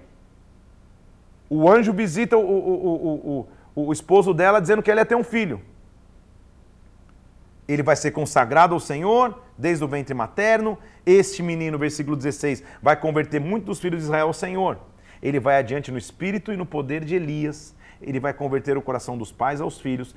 o 1.49 1.69
anjo 1.69 1.93
visita 1.93 2.37
o, 2.37 2.41
o, 2.41 3.47
o, 3.75 3.87
o, 3.87 3.93
esposo 3.93 4.33
dela 4.33 4.61
dizendo 4.61 4.83
que 4.83 4.91
ela 4.91 5.01
ia 5.01 5.05
ter 5.05 5.17
um 5.17 5.25
filho. 5.25 5.61
Ele 7.73 7.85
vai 7.85 7.95
ser 7.95 8.11
consagrado 8.11 8.75
ao 8.75 8.81
Senhor 8.81 9.41
desde 9.57 9.85
o 9.85 9.89
ventre 9.89 10.13
materno. 10.13 10.77
Este 11.07 11.41
menino, 11.41 11.79
versículo 11.79 12.17
16, 12.17 12.65
vai 12.83 12.97
converter 12.97 13.41
muitos 13.41 13.67
dos 13.67 13.81
filhos 13.81 14.01
de 14.01 14.07
Israel 14.07 14.27
ao 14.27 14.33
Senhor. 14.33 14.77
Ele 15.23 15.39
vai 15.39 15.57
adiante 15.57 15.93
no 15.93 15.99
espírito 15.99 16.53
e 16.53 16.57
no 16.57 16.67
poder 16.67 17.05
de 17.05 17.15
Elias. 17.15 17.73
Ele 18.03 18.19
vai 18.19 18.35
converter 18.35 18.77
o 18.77 18.83
coração 18.83 19.17
dos 19.17 19.31
pais 19.31 19.61
aos 19.61 19.79
filhos, 19.79 20.17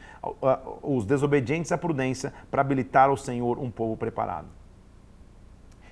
os 0.82 1.06
desobedientes 1.06 1.72
à 1.72 1.78
prudência, 1.78 2.34
para 2.50 2.62
habilitar 2.62 3.10
ao 3.10 3.18
Senhor 3.18 3.60
um 3.60 3.70
povo 3.70 3.96
preparado. 3.96 4.48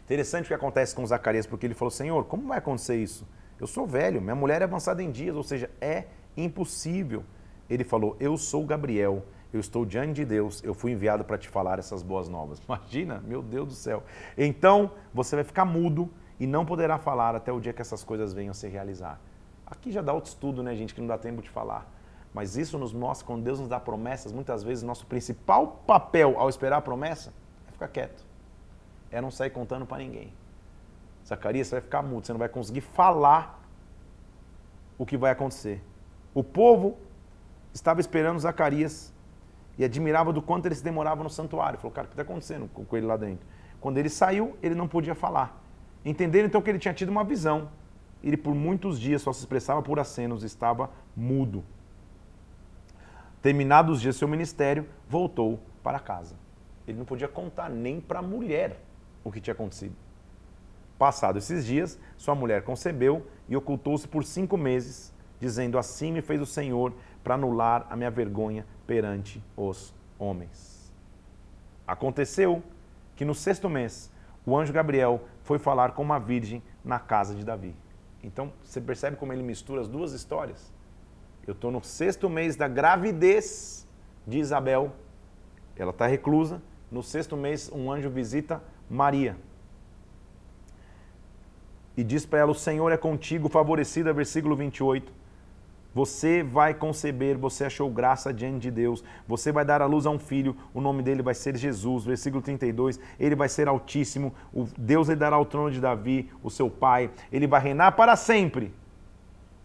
Interessante 0.03 0.45
o 0.45 0.47
que 0.47 0.53
acontece 0.55 0.95
com 0.95 1.05
Zacarias, 1.05 1.45
porque 1.45 1.67
ele 1.67 1.75
falou: 1.75 1.91
Senhor, 1.91 2.25
como 2.25 2.47
vai 2.47 2.57
acontecer 2.57 2.95
isso? 2.95 3.27
Eu 3.59 3.67
sou 3.67 3.85
velho, 3.85 4.19
minha 4.19 4.33
mulher 4.33 4.61
é 4.61 4.63
avançada 4.63 5.03
em 5.03 5.11
dias, 5.11 5.35
ou 5.35 5.43
seja, 5.43 5.69
é 5.79 6.05
impossível. 6.35 7.23
Ele 7.69 7.83
falou: 7.83 8.17
Eu 8.19 8.35
sou 8.35 8.65
Gabriel, 8.65 9.23
eu 9.53 9.59
estou 9.59 9.85
diante 9.85 10.13
de 10.13 10.25
Deus, 10.25 10.63
eu 10.63 10.73
fui 10.73 10.91
enviado 10.91 11.23
para 11.23 11.37
te 11.37 11.49
falar 11.49 11.79
essas 11.79 12.01
boas 12.01 12.29
novas. 12.29 12.61
Imagina, 12.67 13.21
meu 13.25 13.41
Deus 13.41 13.67
do 13.67 13.73
céu. 13.73 14.03
Então, 14.37 14.91
você 15.13 15.35
vai 15.35 15.43
ficar 15.43 15.65
mudo 15.65 16.09
e 16.39 16.47
não 16.47 16.65
poderá 16.65 16.97
falar 16.97 17.35
até 17.35 17.51
o 17.51 17.59
dia 17.59 17.73
que 17.73 17.81
essas 17.81 18.03
coisas 18.03 18.33
venham 18.33 18.51
a 18.51 18.53
se 18.53 18.67
realizar. 18.67 19.19
Aqui 19.65 19.91
já 19.91 20.01
dá 20.01 20.13
outro 20.13 20.29
estudo, 20.29 20.61
né, 20.63 20.75
gente, 20.75 20.93
que 20.93 21.01
não 21.01 21.07
dá 21.07 21.17
tempo 21.17 21.41
de 21.41 21.49
falar. 21.49 21.89
Mas 22.33 22.55
isso 22.55 22.77
nos 22.77 22.93
mostra, 22.93 23.27
quando 23.27 23.43
Deus 23.43 23.59
nos 23.59 23.67
dá 23.67 23.79
promessas, 23.79 24.31
muitas 24.31 24.63
vezes 24.63 24.83
nosso 24.83 25.05
principal 25.05 25.81
papel 25.85 26.35
ao 26.37 26.49
esperar 26.49 26.77
a 26.77 26.81
promessa 26.81 27.33
é 27.67 27.71
ficar 27.71 27.89
quieto 27.89 28.31
é 29.11 29.21
não 29.21 29.29
sair 29.29 29.49
contando 29.49 29.85
para 29.85 29.97
ninguém. 29.97 30.33
Zacarias, 31.27 31.67
você 31.67 31.75
vai 31.75 31.81
ficar 31.81 32.01
mudo, 32.01 32.25
você 32.25 32.31
não 32.31 32.39
vai 32.39 32.49
conseguir 32.49 32.81
falar 32.81 33.61
o 34.97 35.05
que 35.05 35.17
vai 35.17 35.31
acontecer. 35.31 35.83
O 36.33 36.43
povo 36.43 36.97
estava 37.73 37.99
esperando 37.99 38.39
Zacarias 38.39 39.13
e 39.77 39.83
admirava 39.83 40.31
do 40.33 40.41
quanto 40.41 40.65
ele 40.65 40.75
se 40.75 40.83
demorava 40.83 41.23
no 41.23 41.29
santuário. 41.29 41.79
Falou, 41.79 41.91
cara, 41.91 42.05
o 42.05 42.09
que 42.09 42.13
está 42.13 42.23
acontecendo 42.23 42.67
com 42.67 42.97
ele 42.97 43.05
lá 43.05 43.17
dentro? 43.17 43.45
Quando 43.79 43.97
ele 43.97 44.09
saiu, 44.09 44.55
ele 44.61 44.75
não 44.75 44.87
podia 44.87 45.15
falar. 45.15 45.61
Entenderam 46.05 46.47
então 46.47 46.61
que 46.61 46.69
ele 46.69 46.79
tinha 46.79 46.93
tido 46.93 47.09
uma 47.09 47.23
visão. 47.23 47.69
Ele 48.23 48.37
por 48.37 48.53
muitos 48.53 48.99
dias 48.99 49.21
só 49.21 49.33
se 49.33 49.39
expressava 49.39 49.81
por 49.81 49.99
acenos, 49.99 50.43
estava 50.43 50.91
mudo. 51.15 51.63
Terminados 53.41 53.97
os 53.97 54.01
dias 54.01 54.15
seu 54.15 54.27
ministério, 54.27 54.87
voltou 55.09 55.59
para 55.81 55.99
casa. 55.99 56.35
Ele 56.87 56.97
não 56.99 57.05
podia 57.05 57.27
contar 57.27 57.69
nem 57.69 57.99
para 57.99 58.19
a 58.19 58.21
mulher 58.21 58.79
o 59.23 59.31
que 59.31 59.41
tinha 59.41 59.53
acontecido. 59.53 59.95
Passados 60.97 61.43
esses 61.43 61.65
dias, 61.65 61.99
sua 62.17 62.35
mulher 62.35 62.63
concebeu 62.63 63.25
e 63.49 63.57
ocultou-se 63.57 64.07
por 64.07 64.23
cinco 64.23 64.57
meses, 64.57 65.11
dizendo: 65.39 65.79
Assim 65.79 66.11
me 66.11 66.21
fez 66.21 66.39
o 66.39 66.45
Senhor 66.45 66.93
para 67.23 67.33
anular 67.33 67.87
a 67.89 67.95
minha 67.95 68.11
vergonha 68.11 68.65
perante 68.91 69.41
os 69.55 69.93
homens. 70.19 70.91
Aconteceu 71.87 72.61
que 73.15 73.23
no 73.23 73.33
sexto 73.33 73.69
mês, 73.69 74.11
o 74.45 74.57
anjo 74.57 74.73
Gabriel 74.73 75.21
foi 75.43 75.57
falar 75.57 75.93
com 75.93 76.01
uma 76.01 76.19
virgem 76.19 76.61
na 76.83 76.99
casa 76.99 77.33
de 77.33 77.45
Davi. 77.45 77.73
Então, 78.21 78.51
você 78.61 78.81
percebe 78.81 79.15
como 79.15 79.31
ele 79.31 79.43
mistura 79.43 79.79
as 79.79 79.87
duas 79.87 80.11
histórias? 80.11 80.73
Eu 81.47 81.53
estou 81.53 81.71
no 81.71 81.81
sexto 81.81 82.29
mês 82.29 82.57
da 82.57 82.67
gravidez 82.67 83.87
de 84.27 84.39
Isabel, 84.39 84.91
ela 85.77 85.91
está 85.91 86.05
reclusa. 86.05 86.61
No 86.91 87.01
sexto 87.01 87.37
mês, 87.37 87.71
um 87.73 87.89
anjo 87.89 88.09
visita 88.09 88.61
Maria. 88.89 89.37
E 91.95 92.03
diz 92.03 92.25
para 92.25 92.39
ela: 92.39 92.51
O 92.51 92.55
Senhor 92.55 92.91
é 92.91 92.97
contigo, 92.97 93.47
favorecida, 93.47 94.11
versículo 94.11 94.53
28. 94.53 95.20
Você 95.93 96.41
vai 96.41 96.73
conceber, 96.73 97.37
você 97.37 97.65
achou 97.65 97.89
graça 97.89 98.33
diante 98.33 98.61
de 98.61 98.71
Deus. 98.71 99.03
Você 99.27 99.51
vai 99.51 99.65
dar 99.65 99.81
à 99.81 99.85
luz 99.85 100.05
a 100.05 100.09
um 100.09 100.17
filho, 100.17 100.55
o 100.73 100.79
nome 100.79 101.03
dele 101.03 101.21
vai 101.21 101.33
ser 101.33 101.57
Jesus. 101.57 102.05
Versículo 102.05 102.41
32. 102.41 102.99
Ele 103.19 103.35
vai 103.35 103.49
ser 103.49 103.67
altíssimo. 103.67 104.33
O 104.53 104.65
Deus 104.77 105.09
lhe 105.09 105.15
dará 105.15 105.37
o 105.37 105.45
trono 105.45 105.69
de 105.69 105.81
Davi, 105.81 106.31
o 106.41 106.49
seu 106.49 106.69
pai. 106.69 107.11
Ele 107.31 107.47
vai 107.47 107.61
reinar 107.61 107.95
para 107.95 108.15
sempre. 108.15 108.73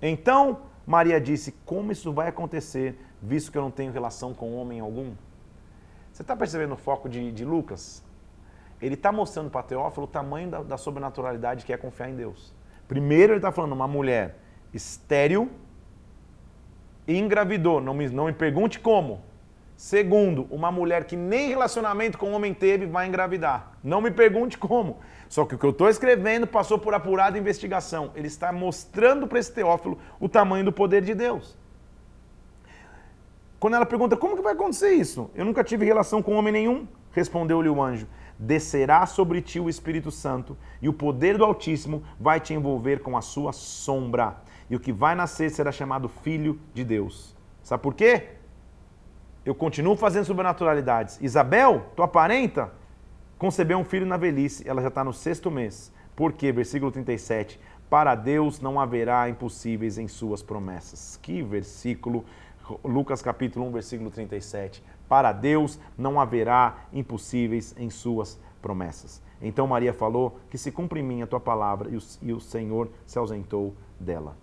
Então, 0.02 0.62
Maria 0.86 1.20
disse: 1.20 1.52
Como 1.64 1.92
isso 1.92 2.12
vai 2.12 2.28
acontecer, 2.28 2.98
visto 3.22 3.52
que 3.52 3.58
eu 3.58 3.62
não 3.62 3.70
tenho 3.70 3.92
relação 3.92 4.34
com 4.34 4.56
homem 4.56 4.80
algum? 4.80 5.12
Você 6.12 6.22
está 6.22 6.34
percebendo 6.34 6.74
o 6.74 6.76
foco 6.78 7.08
de, 7.08 7.30
de 7.30 7.44
Lucas? 7.44 8.04
ele 8.80 8.94
está 8.94 9.10
mostrando 9.10 9.50
para 9.50 9.62
Teófilo 9.62 10.04
o 10.04 10.08
tamanho 10.08 10.50
da, 10.50 10.62
da, 10.62 10.76
sobrenaturalidade 10.76 11.64
que 11.64 11.72
é 11.72 11.76
confiar 11.76 12.10
em 12.10 12.16
Deus. 12.16 12.52
Primeiro, 12.86 13.32
ele 13.32 13.38
está 13.38 13.50
falando 13.50 13.72
uma 13.72 13.88
mulher 13.88 14.36
estéril 14.72 15.50
engravidou. 17.06 17.80
Não 17.80 17.94
me, 17.94 18.08
não 18.08 18.26
me 18.26 18.32
pergunte 18.32 18.80
como. 18.80 19.22
Segundo, 19.76 20.46
uma 20.50 20.72
mulher 20.72 21.04
que 21.04 21.16
nem 21.16 21.48
relacionamento 21.48 22.16
com 22.16 22.32
homem 22.32 22.54
teve 22.54 22.86
vai 22.86 23.06
engravidar. 23.06 23.72
Não 23.84 24.00
me 24.00 24.10
pergunte 24.10 24.56
como. 24.56 24.98
Só 25.28 25.44
que 25.44 25.54
o 25.54 25.58
que 25.58 25.66
eu 25.66 25.70
estou 25.70 25.88
escrevendo 25.88 26.46
passou 26.46 26.78
por 26.78 26.94
apurada 26.94 27.38
investigação. 27.38 28.10
Ele 28.14 28.26
está 28.26 28.52
mostrando 28.52 29.26
para 29.26 29.38
esse 29.38 29.52
Teófilo 29.52 29.98
o 30.18 30.28
tamanho 30.28 30.64
do 30.64 30.72
poder 30.72 31.02
de 31.02 31.14
Deus. 31.14 31.56
Quando 33.60 33.74
ela 33.74 33.86
pergunta 33.86 34.16
como 34.16 34.36
que 34.36 34.42
vai 34.42 34.54
acontecer 34.54 34.92
isso? 34.92 35.30
Eu 35.34 35.44
nunca 35.44 35.62
tive 35.62 35.84
relação 35.84 36.22
com 36.22 36.34
homem 36.34 36.52
nenhum. 36.52 36.86
Respondeu-lhe 37.12 37.68
o 37.68 37.82
anjo 37.82 38.06
descerá 38.38 39.06
sobre 39.06 39.40
ti 39.40 39.58
o 39.58 39.68
Espírito 39.68 40.10
Santo, 40.10 40.56
e 40.80 40.88
o 40.88 40.92
poder 40.92 41.38
do 41.38 41.44
Altíssimo 41.44 42.02
vai 42.20 42.40
te 42.40 42.54
envolver 42.54 43.00
com 43.00 43.16
a 43.16 43.22
sua 43.22 43.52
sombra. 43.52 44.36
E 44.68 44.76
o 44.76 44.80
que 44.80 44.92
vai 44.92 45.14
nascer 45.14 45.50
será 45.50 45.70
chamado 45.70 46.08
Filho 46.08 46.58
de 46.74 46.84
Deus. 46.84 47.36
Sabe 47.62 47.82
por 47.82 47.94
quê? 47.94 48.30
Eu 49.44 49.54
continuo 49.54 49.96
fazendo 49.96 50.24
sobrenaturalidades. 50.24 51.20
Isabel, 51.20 51.86
tua 51.94 52.08
parenta, 52.08 52.72
concebeu 53.38 53.78
um 53.78 53.84
filho 53.84 54.04
na 54.06 54.16
velhice, 54.16 54.68
ela 54.68 54.82
já 54.82 54.88
está 54.88 55.04
no 55.04 55.12
sexto 55.12 55.50
mês. 55.50 55.92
Por 56.16 56.32
quê? 56.32 56.50
Versículo 56.50 56.90
37. 56.90 57.60
Para 57.88 58.16
Deus 58.16 58.60
não 58.60 58.80
haverá 58.80 59.28
impossíveis 59.28 59.98
em 59.98 60.08
suas 60.08 60.42
promessas. 60.42 61.16
Que 61.22 61.42
versículo, 61.42 62.24
Lucas 62.84 63.22
capítulo 63.22 63.66
1, 63.66 63.72
versículo 63.72 64.10
37. 64.10 64.82
Para 65.08 65.30
Deus 65.30 65.78
não 65.96 66.18
haverá 66.20 66.78
impossíveis 66.92 67.74
em 67.78 67.88
suas 67.88 68.40
promessas. 68.60 69.22
Então 69.40 69.66
Maria 69.66 69.92
falou 69.92 70.40
que 70.50 70.58
se 70.58 70.72
cumpre 70.72 70.98
em 70.98 71.02
mim 71.04 71.22
a 71.22 71.26
tua 71.26 71.38
palavra 71.38 71.88
e 71.90 71.96
o, 71.96 72.00
e 72.22 72.32
o 72.32 72.40
Senhor 72.40 72.90
se 73.06 73.18
ausentou 73.18 73.74
dela. 74.00 74.36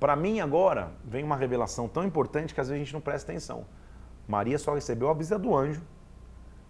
Para 0.00 0.16
mim 0.16 0.40
agora 0.40 0.90
vem 1.04 1.22
uma 1.22 1.36
revelação 1.36 1.86
tão 1.86 2.02
importante 2.02 2.54
que 2.54 2.60
às 2.60 2.68
vezes 2.68 2.80
a 2.80 2.84
gente 2.84 2.94
não 2.94 3.02
presta 3.02 3.30
atenção. 3.30 3.66
Maria 4.26 4.58
só 4.58 4.74
recebeu 4.74 5.10
a 5.10 5.14
visita 5.14 5.38
do 5.38 5.54
anjo. 5.54 5.82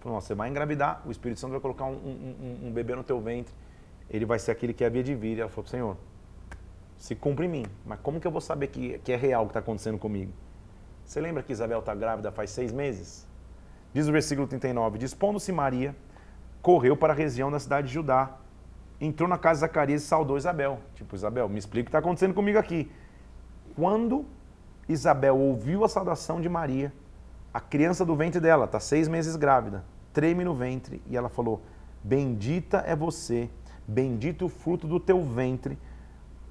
Falou, 0.01 0.21
você 0.21 0.35
vai 0.35 0.49
engravidar, 0.49 1.01
o 1.07 1.11
Espírito 1.11 1.39
Santo 1.39 1.53
vai 1.53 1.61
colocar 1.61 1.85
um, 1.85 1.95
um, 1.95 2.67
um, 2.67 2.73
bebê 2.73 2.95
no 2.95 3.05
teu 3.05 3.21
ventre, 3.21 3.55
ele 4.09 4.25
vai 4.25 4.39
ser 4.39 4.51
aquele 4.51 4.73
que 4.73 4.85
havia 4.85 5.03
de 5.03 5.15
vir. 5.15 5.39
Ela 5.39 5.49
falou, 5.49 5.69
Senhor, 5.69 5.97
se 6.97 7.15
cumpre 7.15 7.47
em 7.47 7.49
mim, 7.49 7.67
mas 7.87 8.01
como 8.01 8.19
que 8.19 8.27
eu 8.27 8.31
vou 8.31 8.41
saber 8.41 8.67
que, 8.67 8.99
que 8.99 9.13
é 9.13 9.17
real 9.17 9.45
o 9.45 9.47
que 9.47 9.51
está 9.51 9.61
acontecendo 9.61 9.99
comigo? 9.99 10.33
Você 11.05 11.21
lembra 11.21 11.43
que 11.43 11.53
Isabel 11.53 11.79
está 11.79 11.95
grávida 11.95 12.33
faz 12.33 12.51
seis 12.51 12.73
meses? 12.73 13.31
diz 13.93 14.09
o 14.09 14.13
versículo 14.13 14.47
39, 14.47 14.99
dispondo-se 14.99 15.51
Maria, 15.53 15.95
correu 16.63 16.97
para 16.97 17.13
a 17.13 17.17
região 17.17 17.51
da 17.51 17.59
cidade 17.59 17.89
de 17.89 17.95
Judá, 17.95 18.37
entrou 19.01 19.29
na 19.29 19.39
casa 19.39 19.59
de 19.59 19.61
Zacarias 19.61 20.03
e 20.03 20.07
saudou 20.07 20.37
Isabel. 20.37 20.79
Tipo, 20.95 21.17
Isabel, 21.17 21.49
me 21.49 21.59
explica 21.59 21.83
o 21.83 21.87
que 21.87 21.89
está 21.89 21.99
acontecendo 21.99 22.35
comigo 22.35 22.59
aqui. 22.59 22.91
Quando 23.81 24.27
Isabel 24.87 25.39
ouviu 25.39 25.87
a 25.87 25.89
saudação 25.89 26.39
de 26.39 26.51
Maria, 26.51 26.93
a 27.53 27.59
criança 27.59 28.05
do 28.05 28.15
ventre 28.15 28.39
dela, 28.39 28.67
está 28.67 28.79
seis 28.79 29.09
meses 29.09 29.37
grávida, 29.37 29.83
treme 30.13 30.45
no 30.45 30.55
ventre, 30.55 31.03
e 31.07 31.17
ela 31.17 31.31
falou: 31.31 31.63
Bendita 32.05 32.85
é 32.87 32.95
você, 32.95 33.49
bendito 33.89 34.45
o 34.45 34.49
fruto 34.51 34.87
do 34.87 35.01
teu 35.01 35.25
ventre, 35.25 35.79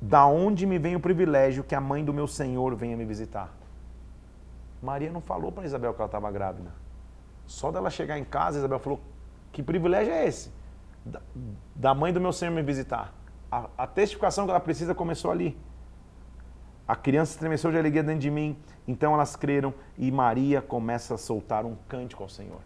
da 0.02 0.26
onde 0.26 0.66
me 0.66 0.80
vem 0.80 0.96
o 0.96 1.00
privilégio 1.00 1.64
que 1.64 1.76
a 1.76 1.80
mãe 1.80 2.04
do 2.04 2.12
meu 2.12 2.26
Senhor 2.26 2.76
venha 2.76 2.98
me 2.98 3.06
visitar. 3.06 3.56
Maria 4.82 5.12
não 5.12 5.22
falou 5.22 5.52
para 5.52 5.66
Isabel 5.66 5.94
que 5.94 6.02
ela 6.02 6.08
estava 6.08 6.32
grávida. 6.32 6.74
Só 7.46 7.72
dela 7.72 7.92
chegar 7.92 8.18
em 8.18 8.26
casa, 8.26 8.58
Isabel 8.58 8.80
falou: 8.80 9.00
Que 9.52 9.62
privilégio 9.62 10.12
é 10.12 10.26
esse? 10.26 10.52
Da, 11.06 11.22
da 11.76 11.94
mãe 11.94 12.12
do 12.12 12.20
meu 12.20 12.34
Senhor 12.34 12.52
me 12.52 12.64
visitar. 12.64 13.14
A, 13.52 13.70
a 13.78 13.86
testificação 13.86 14.46
que 14.46 14.50
ela 14.50 14.60
precisa 14.60 14.96
começou 14.96 15.30
ali. 15.30 15.56
A 16.90 16.96
criança 16.96 17.34
estremeceu 17.34 17.70
de 17.70 17.78
alegria 17.78 18.02
dentro 18.02 18.20
de 18.20 18.32
mim, 18.32 18.58
então 18.88 19.14
elas 19.14 19.36
creram 19.36 19.72
e 19.96 20.10
Maria 20.10 20.60
começa 20.60 21.14
a 21.14 21.18
soltar 21.20 21.64
um 21.64 21.76
cântico 21.88 22.24
ao 22.24 22.30
Senhor. 22.30 22.62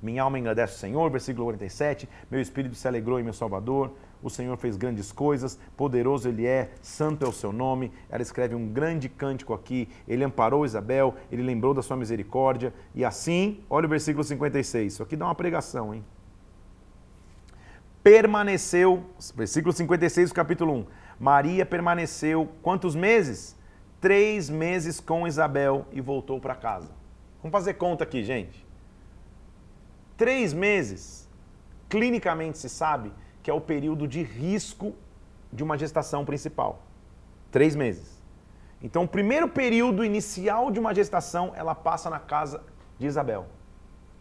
Minha 0.00 0.22
alma 0.22 0.38
agradece 0.38 0.76
o 0.76 0.78
Senhor, 0.78 1.10
versículo 1.10 1.46
47. 1.46 2.08
Meu 2.30 2.40
espírito 2.40 2.76
se 2.76 2.86
alegrou 2.86 3.18
em 3.18 3.24
meu 3.24 3.32
Salvador. 3.32 3.92
O 4.22 4.30
Senhor 4.30 4.56
fez 4.56 4.76
grandes 4.76 5.10
coisas, 5.10 5.58
poderoso 5.76 6.28
Ele 6.28 6.46
é, 6.46 6.70
santo 6.80 7.24
é 7.24 7.28
o 7.28 7.32
seu 7.32 7.52
nome. 7.52 7.90
Ela 8.08 8.22
escreve 8.22 8.54
um 8.54 8.68
grande 8.68 9.08
cântico 9.08 9.52
aqui. 9.52 9.88
Ele 10.06 10.22
amparou 10.22 10.64
Isabel, 10.64 11.16
ele 11.32 11.42
lembrou 11.42 11.74
da 11.74 11.82
sua 11.82 11.96
misericórdia. 11.96 12.72
E 12.94 13.04
assim, 13.04 13.64
olha 13.68 13.86
o 13.86 13.90
versículo 13.90 14.22
56. 14.22 14.92
Isso 14.92 15.02
aqui 15.02 15.16
dá 15.16 15.24
uma 15.24 15.34
pregação, 15.34 15.92
hein? 15.92 16.04
Permaneceu, 18.00 19.04
versículo 19.34 19.72
56 19.72 20.30
do 20.30 20.34
capítulo 20.36 20.72
1. 20.72 20.99
Maria 21.20 21.66
permaneceu 21.66 22.48
quantos 22.62 22.96
meses? 22.96 23.54
Três 24.00 24.48
meses 24.48 24.98
com 25.00 25.28
Isabel 25.28 25.84
e 25.92 26.00
voltou 26.00 26.40
para 26.40 26.54
casa. 26.54 26.90
Vamos 27.42 27.52
fazer 27.52 27.74
conta 27.74 28.04
aqui, 28.04 28.24
gente. 28.24 28.66
Três 30.16 30.54
meses, 30.54 31.28
clinicamente 31.90 32.56
se 32.56 32.70
sabe 32.70 33.12
que 33.42 33.50
é 33.50 33.54
o 33.54 33.60
período 33.60 34.08
de 34.08 34.22
risco 34.22 34.94
de 35.52 35.62
uma 35.62 35.76
gestação 35.76 36.24
principal. 36.24 36.82
Três 37.50 37.76
meses. 37.76 38.22
Então, 38.82 39.02
o 39.04 39.08
primeiro 39.08 39.48
período 39.48 40.02
inicial 40.02 40.70
de 40.70 40.80
uma 40.80 40.94
gestação, 40.94 41.52
ela 41.54 41.74
passa 41.74 42.08
na 42.08 42.18
casa 42.18 42.62
de 42.98 43.06
Isabel. 43.06 43.46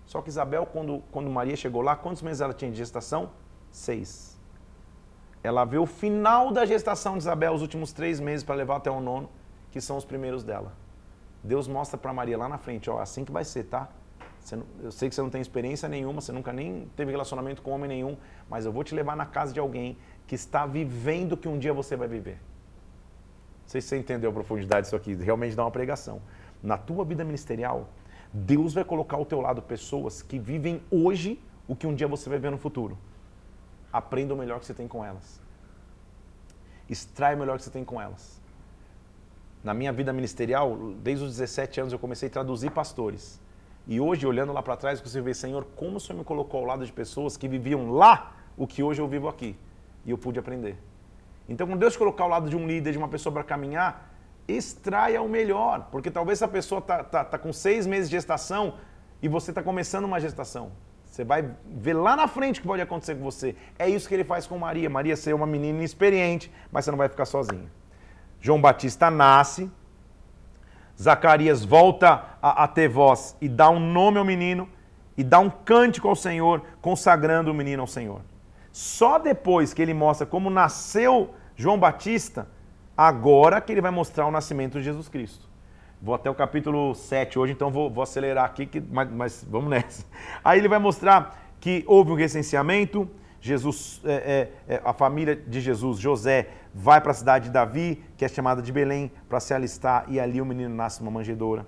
Só 0.05 0.21
que 0.21 0.29
Isabel, 0.29 0.65
quando, 0.65 1.01
quando 1.11 1.29
Maria 1.29 1.55
chegou 1.55 1.81
lá, 1.81 1.95
quantos 1.95 2.21
meses 2.21 2.41
ela 2.41 2.53
tinha 2.53 2.71
de 2.71 2.77
gestação? 2.77 3.29
Seis. 3.71 4.38
Ela 5.43 5.63
vê 5.65 5.77
o 5.77 5.85
final 5.85 6.51
da 6.51 6.65
gestação 6.65 7.13
de 7.13 7.19
Isabel, 7.19 7.53
os 7.53 7.61
últimos 7.61 7.93
três 7.93 8.19
meses 8.19 8.43
para 8.43 8.55
levar 8.55 8.77
até 8.77 8.91
o 8.91 8.99
nono, 8.99 9.29
que 9.71 9.79
são 9.79 9.97
os 9.97 10.05
primeiros 10.05 10.43
dela. 10.43 10.73
Deus 11.43 11.67
mostra 11.67 11.97
para 11.97 12.13
Maria 12.13 12.37
lá 12.37 12.49
na 12.49 12.57
frente, 12.57 12.89
ó, 12.89 12.99
assim 12.99 13.23
que 13.23 13.31
vai 13.31 13.45
ser, 13.45 13.63
tá? 13.65 13.89
Eu 14.81 14.91
sei 14.91 15.07
que 15.09 15.15
você 15.15 15.21
não 15.21 15.29
tem 15.29 15.41
experiência 15.41 15.87
nenhuma, 15.87 16.21
você 16.21 16.31
nunca 16.31 16.51
nem 16.51 16.89
teve 16.95 17.11
relacionamento 17.11 17.61
com 17.61 17.71
homem 17.71 17.87
nenhum, 17.87 18.17
mas 18.49 18.65
eu 18.65 18.71
vou 18.71 18.83
te 18.83 18.95
levar 18.95 19.15
na 19.15 19.25
casa 19.25 19.53
de 19.53 19.59
alguém 19.59 19.97
que 20.27 20.35
está 20.35 20.65
vivendo 20.65 21.33
o 21.33 21.37
que 21.37 21.47
um 21.47 21.57
dia 21.57 21.73
você 21.73 21.95
vai 21.95 22.07
viver. 22.07 22.35
Não 23.61 23.67
sei 23.67 23.81
se 23.81 23.89
você 23.89 23.97
entendeu 23.97 24.31
a 24.31 24.33
profundidade 24.33 24.83
disso 24.83 24.95
aqui, 24.95 25.13
realmente 25.13 25.55
dá 25.55 25.63
uma 25.63 25.71
pregação. 25.71 26.21
Na 26.63 26.77
tua 26.77 27.05
vida 27.05 27.23
ministerial, 27.23 27.89
Deus 28.33 28.73
vai 28.73 28.83
colocar 28.83 29.17
ao 29.17 29.25
teu 29.25 29.39
lado 29.39 29.61
pessoas 29.61 30.21
que 30.21 30.39
vivem 30.39 30.81
hoje 30.89 31.39
o 31.67 31.75
que 31.75 31.85
um 31.85 31.93
dia 31.93 32.07
você 32.07 32.27
vai 32.29 32.39
ver 32.39 32.49
no 32.49 32.57
futuro. 32.57 32.97
Aprenda 33.91 34.33
o 34.33 34.37
melhor 34.37 34.59
que 34.59 34.65
você 34.65 34.73
tem 34.73 34.87
com 34.87 35.03
elas. 35.03 35.41
Extrai 36.89 37.35
o 37.35 37.37
melhor 37.37 37.57
que 37.57 37.63
você 37.63 37.69
tem 37.69 37.83
com 37.83 38.01
elas. 38.01 38.39
Na 39.63 39.73
minha 39.73 39.91
vida 39.91 40.13
ministerial, 40.13 40.77
desde 41.01 41.25
os 41.25 41.31
17 41.37 41.81
anos 41.81 41.93
eu 41.93 41.99
comecei 41.99 42.29
a 42.29 42.31
traduzir 42.31 42.71
pastores. 42.71 43.39
E 43.87 43.99
hoje, 43.99 44.25
olhando 44.25 44.53
lá 44.53 44.61
para 44.61 44.77
trás, 44.77 45.01
consigo 45.01 45.25
ver, 45.25 45.35
Senhor, 45.35 45.65
como 45.75 45.97
o 45.97 45.99
Senhor 45.99 46.17
me 46.17 46.23
colocou 46.23 46.59
ao 46.59 46.65
lado 46.65 46.85
de 46.85 46.91
pessoas 46.91 47.35
que 47.35 47.47
viviam 47.47 47.91
lá 47.91 48.33
o 48.55 48.67
que 48.67 48.83
hoje 48.83 49.01
eu 49.01 49.07
vivo 49.07 49.27
aqui. 49.27 49.57
E 50.05 50.11
eu 50.11 50.17
pude 50.17 50.39
aprender. 50.39 50.77
Então, 51.47 51.65
quando 51.65 51.79
Deus 51.79 51.97
colocar 51.97 52.23
ao 52.23 52.29
lado 52.29 52.49
de 52.49 52.55
um 52.55 52.67
líder, 52.67 52.91
de 52.91 52.97
uma 52.97 53.07
pessoa 53.07 53.33
para 53.33 53.43
caminhar, 53.43 54.13
extraia 54.47 55.21
o 55.21 55.27
melhor. 55.27 55.87
Porque 55.91 56.11
talvez 56.11 56.37
essa 56.37 56.47
pessoa 56.47 56.79
está 56.79 57.03
tá, 57.03 57.25
tá 57.25 57.37
com 57.37 57.51
seis 57.51 57.87
meses 57.87 58.09
de 58.09 58.15
gestação 58.15 58.75
e 59.21 59.27
você 59.27 59.51
está 59.51 59.63
começando 59.63 60.05
uma 60.05 60.19
gestação. 60.19 60.71
Você 61.19 61.25
vai 61.25 61.51
ver 61.65 61.95
lá 61.95 62.15
na 62.15 62.29
frente 62.29 62.59
o 62.59 62.61
que 62.61 62.67
pode 62.69 62.81
acontecer 62.81 63.13
com 63.15 63.23
você. 63.25 63.53
É 63.77 63.89
isso 63.89 64.07
que 64.07 64.13
ele 64.13 64.23
faz 64.23 64.47
com 64.47 64.57
Maria. 64.57 64.89
Maria 64.89 65.17
ser 65.17 65.35
uma 65.35 65.45
menina 65.45 65.79
inexperiente, 65.79 66.49
mas 66.71 66.85
você 66.85 66.91
não 66.91 66.97
vai 66.97 67.09
ficar 67.09 67.25
sozinha. 67.25 67.69
João 68.39 68.61
Batista 68.61 69.11
nasce, 69.11 69.69
Zacarias 70.97 71.65
volta 71.65 72.23
a, 72.41 72.63
a, 72.63 72.67
ter 72.69 72.87
voz 72.87 73.35
e 73.41 73.49
dá 73.49 73.69
um 73.69 73.81
nome 73.81 74.17
ao 74.17 74.23
menino 74.23 74.69
e 75.17 75.21
dá 75.21 75.39
um 75.39 75.49
cântico 75.49 76.07
ao 76.07 76.15
Senhor, 76.15 76.61
consagrando 76.81 77.51
o 77.51 77.53
menino 77.53 77.81
ao 77.81 77.87
Senhor. 77.87 78.21
Só 78.71 79.19
depois 79.19 79.73
que 79.73 79.81
ele 79.81 79.93
mostra 79.93 80.25
como 80.25 80.49
nasceu 80.49 81.31
João 81.53 81.77
Batista, 81.77 82.47
agora 82.95 83.59
que 83.59 83.73
ele 83.73 83.81
vai 83.81 83.91
mostrar 83.91 84.25
o 84.25 84.31
nascimento 84.31 84.77
de 84.77 84.85
Jesus 84.85 85.09
Cristo. 85.09 85.48
Vou 86.01 86.15
até 86.15 86.29
o 86.29 86.35
capítulo 86.35 86.95
7 86.95 87.37
hoje, 87.37 87.51
então 87.51 87.69
vou, 87.69 87.89
vou 87.89 88.01
acelerar 88.01 88.45
aqui, 88.45 88.65
que, 88.65 88.79
mas, 88.79 89.11
mas, 89.11 89.47
vamos 89.49 89.69
nessa. 89.69 90.05
Aí 90.41 90.57
ele 90.57 90.69
vai 90.69 90.79
mostrar 90.79 91.37
que 91.59 91.83
houve 91.85 92.11
um 92.11 92.15
recenseamento, 92.15 93.09
Jesus, 93.41 94.01
é, 94.05 94.51
é, 94.67 94.75
é 94.75 94.81
a 94.85 94.93
família 94.93 95.35
de 95.35 95.59
Jesus, 95.59 95.99
José, 95.99 96.51
vai 96.73 97.01
para 97.01 97.11
a 97.11 97.13
cidade 97.13 97.45
de 97.45 97.51
Davi, 97.51 98.01
que 98.15 98.23
é 98.23 98.29
chamada 98.29 98.61
de 98.61 98.71
Belém, 98.71 99.11
para 99.27 99.41
se 99.41 99.53
alistar, 99.53 100.05
e 100.07 100.21
ali 100.21 100.41
o 100.41 100.45
menino 100.45 100.73
nasce 100.73 101.01
numa 101.01 101.11
manjedoura. 101.11 101.65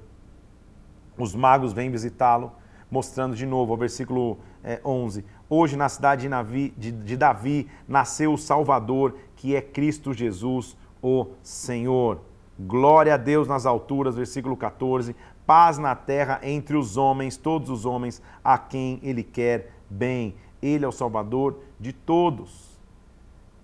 Os 1.17 1.35
magos 1.35 1.73
vêm 1.73 1.91
visitá-lo, 1.91 2.53
mostrando 2.89 3.35
de 3.35 3.45
novo, 3.45 3.73
o 3.73 3.77
versículo 3.77 4.39
é, 4.63 4.79
11. 4.83 5.25
Hoje, 5.49 5.75
na 5.75 5.89
cidade 5.89 6.21
de, 6.21 6.29
Navi, 6.29 6.73
de, 6.77 6.89
de 6.89 7.17
Davi, 7.17 7.69
nasceu 7.85 8.31
o 8.31 8.37
Salvador, 8.37 9.17
que 9.35 9.57
é 9.57 9.61
Cristo 9.61 10.13
Jesus, 10.13 10.77
o 11.01 11.27
Senhor. 11.43 12.30
Glória 12.67 13.15
a 13.15 13.17
Deus 13.17 13.47
nas 13.47 13.65
alturas, 13.65 14.15
versículo 14.15 14.55
14. 14.55 15.15
Paz 15.47 15.79
na 15.79 15.95
terra 15.95 16.39
entre 16.43 16.77
os 16.77 16.95
homens, 16.95 17.35
todos 17.35 17.69
os 17.69 17.85
homens, 17.85 18.21
a 18.43 18.57
quem 18.57 18.99
Ele 19.01 19.23
quer 19.23 19.71
bem. 19.89 20.35
Ele 20.61 20.85
é 20.85 20.87
o 20.87 20.91
Salvador 20.91 21.59
de 21.79 21.91
todos. 21.91 22.79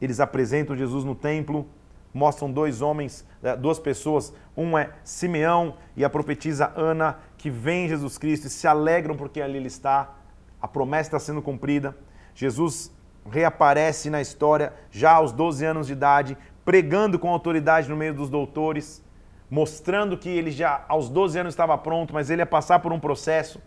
Eles 0.02 0.20
apresentam 0.20 0.76
Jesus 0.76 1.04
no 1.04 1.14
templo, 1.14 1.68
mostram 2.12 2.52
dois 2.52 2.82
homens, 2.82 3.24
eh, 3.44 3.56
duas 3.56 3.78
pessoas, 3.78 4.34
um 4.56 4.76
é 4.76 4.92
Simeão 5.04 5.76
e 5.96 6.04
a 6.04 6.10
profetisa 6.10 6.74
Ana, 6.76 7.20
que 7.38 7.52
vem 7.52 7.88
Jesus 7.88 8.18
Cristo 8.18 8.48
e 8.48 8.50
se 8.50 8.68
alegram 8.68 9.16
porque 9.16 9.42
ali 9.42 9.58
ele 9.58 9.68
está, 9.68 10.16
a 10.60 10.68
promessa 10.68 11.10
está 11.10 11.20
sendo 11.20 11.42
cumprida. 11.42 11.96
Jesus 12.34 12.92
reaparece 13.30 14.10
na 14.10 14.22
história 14.22 14.74
já 14.90 15.14
aos 15.14 15.32
12 15.32 15.66
anos 15.66 15.88
de 15.88 15.94
idade, 15.94 16.38
pregando 16.68 17.18
com 17.18 17.30
autoridade 17.30 17.90
no 17.90 17.96
meio 17.96 18.14
dos 18.14 18.30
doutores, 18.30 19.02
mostrando 19.50 20.18
que 20.18 20.28
ele 20.28 20.52
já 20.52 20.84
aos 20.90 21.08
12 21.08 21.40
anos 21.40 21.54
estava 21.54 21.78
pronto, 21.78 22.14
mas 22.14 22.30
ele 22.30 22.42
ia 22.42 22.46
passar 22.46 22.80
por 22.80 22.92
um 22.92 23.00
processo. 23.00 23.62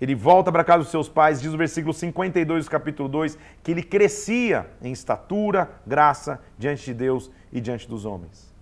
Ele 0.00 0.14
volta 0.14 0.52
para 0.52 0.62
casa 0.62 0.84
dos 0.84 0.92
seus 0.92 1.08
pais, 1.08 1.40
diz 1.40 1.52
o 1.52 1.56
versículo 1.56 1.92
52 1.92 2.66
do 2.66 2.70
capítulo 2.70 3.08
2, 3.08 3.36
que 3.60 3.72
ele 3.72 3.82
crescia 3.82 4.70
em 4.80 4.92
estatura, 4.92 5.68
graça 5.84 6.40
diante 6.56 6.84
de 6.84 6.94
Deus 6.94 7.28
e 7.52 7.60
diante 7.60 7.88
dos 7.88 8.04
homens. 8.04 8.54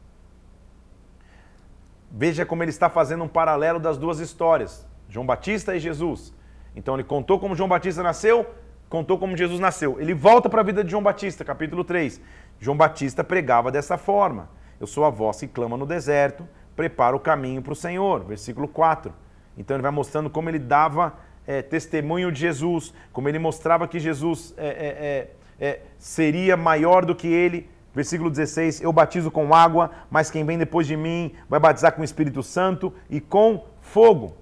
Veja 2.10 2.46
como 2.46 2.62
ele 2.62 2.70
está 2.70 2.88
fazendo 2.88 3.24
um 3.24 3.28
paralelo 3.28 3.78
das 3.78 3.98
duas 3.98 4.20
histórias, 4.20 4.86
João 5.06 5.26
Batista 5.26 5.76
e 5.76 5.80
Jesus. 5.80 6.32
Então 6.74 6.94
ele 6.94 7.04
contou 7.04 7.38
como 7.38 7.54
João 7.54 7.68
Batista 7.68 8.02
nasceu, 8.02 8.46
contou 8.88 9.18
como 9.18 9.36
Jesus 9.36 9.60
nasceu. 9.60 9.98
Ele 10.00 10.14
volta 10.14 10.48
para 10.48 10.60
a 10.60 10.64
vida 10.64 10.82
de 10.82 10.90
João 10.90 11.02
Batista, 11.02 11.44
capítulo 11.44 11.82
3. 11.82 12.20
João 12.62 12.76
Batista 12.76 13.24
pregava 13.24 13.72
dessa 13.72 13.98
forma: 13.98 14.48
Eu 14.78 14.86
sou 14.86 15.04
a 15.04 15.10
voz 15.10 15.40
que 15.40 15.48
clama 15.48 15.76
no 15.76 15.84
deserto, 15.84 16.48
prepara 16.76 17.16
o 17.16 17.18
caminho 17.18 17.60
para 17.60 17.72
o 17.72 17.76
Senhor. 17.76 18.24
Versículo 18.24 18.68
4. 18.68 19.12
Então 19.58 19.74
ele 19.74 19.82
vai 19.82 19.90
mostrando 19.90 20.30
como 20.30 20.48
ele 20.48 20.60
dava 20.60 21.12
é, 21.44 21.60
testemunho 21.60 22.30
de 22.30 22.38
Jesus, 22.38 22.94
como 23.12 23.28
ele 23.28 23.40
mostrava 23.40 23.88
que 23.88 23.98
Jesus 23.98 24.54
é, 24.56 25.26
é, 25.58 25.80
seria 25.98 26.56
maior 26.56 27.04
do 27.04 27.16
que 27.16 27.26
ele. 27.26 27.68
Versículo 27.92 28.30
16: 28.30 28.80
Eu 28.80 28.92
batizo 28.92 29.28
com 29.28 29.52
água, 29.52 29.90
mas 30.08 30.30
quem 30.30 30.44
vem 30.44 30.56
depois 30.56 30.86
de 30.86 30.96
mim 30.96 31.34
vai 31.48 31.58
batizar 31.58 31.92
com 31.92 32.02
o 32.02 32.04
Espírito 32.04 32.44
Santo 32.44 32.94
e 33.10 33.20
com 33.20 33.66
fogo. 33.80 34.36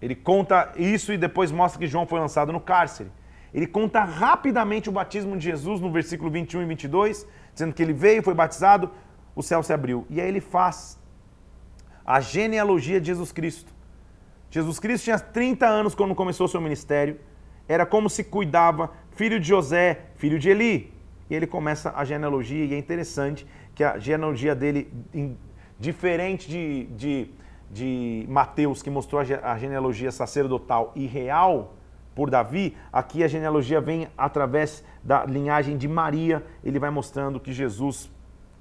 Ele 0.00 0.14
conta 0.14 0.72
isso 0.76 1.12
e 1.12 1.18
depois 1.18 1.50
mostra 1.50 1.80
que 1.80 1.88
João 1.88 2.06
foi 2.06 2.20
lançado 2.20 2.52
no 2.52 2.60
cárcere. 2.60 3.10
Ele 3.52 3.66
conta 3.66 4.02
rapidamente 4.02 4.88
o 4.88 4.92
batismo 4.92 5.36
de 5.36 5.44
Jesus 5.44 5.80
no 5.80 5.90
versículo 5.90 6.30
21 6.30 6.62
e 6.62 6.66
22, 6.66 7.26
dizendo 7.52 7.74
que 7.74 7.82
ele 7.82 7.92
veio, 7.92 8.22
foi 8.22 8.34
batizado, 8.34 8.90
o 9.34 9.42
céu 9.42 9.62
se 9.62 9.72
abriu. 9.72 10.06
E 10.08 10.20
aí 10.20 10.28
ele 10.28 10.40
faz 10.40 10.98
a 12.04 12.20
genealogia 12.20 13.00
de 13.00 13.06
Jesus 13.06 13.30
Cristo 13.30 13.72
Jesus 14.52 14.78
Cristo 14.78 15.04
tinha 15.04 15.18
30 15.18 15.66
anos 15.66 15.94
quando 15.94 16.14
começou 16.14 16.46
seu 16.46 16.60
ministério. 16.60 17.18
Era 17.66 17.86
como 17.86 18.10
se 18.10 18.22
cuidava, 18.22 18.90
filho 19.12 19.40
de 19.40 19.48
José, 19.48 20.08
filho 20.16 20.38
de 20.38 20.50
Eli. 20.50 20.92
E 21.30 21.34
ele 21.34 21.46
começa 21.46 21.90
a 21.96 22.04
genealogia, 22.04 22.66
e 22.66 22.74
é 22.74 22.76
interessante 22.76 23.46
que 23.74 23.82
a 23.82 23.98
genealogia 23.98 24.54
dele, 24.54 24.92
diferente 25.80 26.46
de, 26.50 26.84
de, 26.88 27.30
de 27.70 28.26
Mateus, 28.28 28.82
que 28.82 28.90
mostrou 28.90 29.22
a 29.22 29.56
genealogia 29.56 30.12
sacerdotal 30.12 30.92
e 30.94 31.06
real 31.06 31.74
por 32.14 32.30
Davi, 32.30 32.76
aqui 32.92 33.24
a 33.24 33.28
genealogia 33.28 33.80
vem 33.80 34.08
através 34.16 34.84
da 35.02 35.24
linhagem 35.24 35.76
de 35.76 35.88
Maria. 35.88 36.44
Ele 36.62 36.78
vai 36.78 36.90
mostrando 36.90 37.40
que 37.40 37.52
Jesus, 37.52 38.10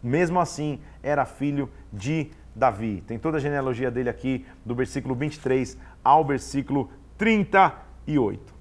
mesmo 0.01 0.39
assim, 0.39 0.79
era 1.03 1.25
filho 1.25 1.69
de 1.91 2.31
Davi. 2.55 3.03
Tem 3.05 3.19
toda 3.19 3.37
a 3.37 3.39
genealogia 3.39 3.91
dele 3.91 4.09
aqui, 4.09 4.45
do 4.65 4.75
versículo 4.75 5.15
23 5.15 5.77
ao 6.03 6.23
versículo 6.23 6.89
38. 7.17 8.53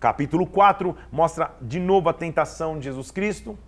Capítulo 0.00 0.46
4 0.46 0.96
mostra 1.10 1.54
de 1.62 1.80
novo 1.80 2.08
a 2.08 2.12
tentação 2.12 2.78
de 2.78 2.84
Jesus 2.84 3.10
Cristo, 3.10 3.58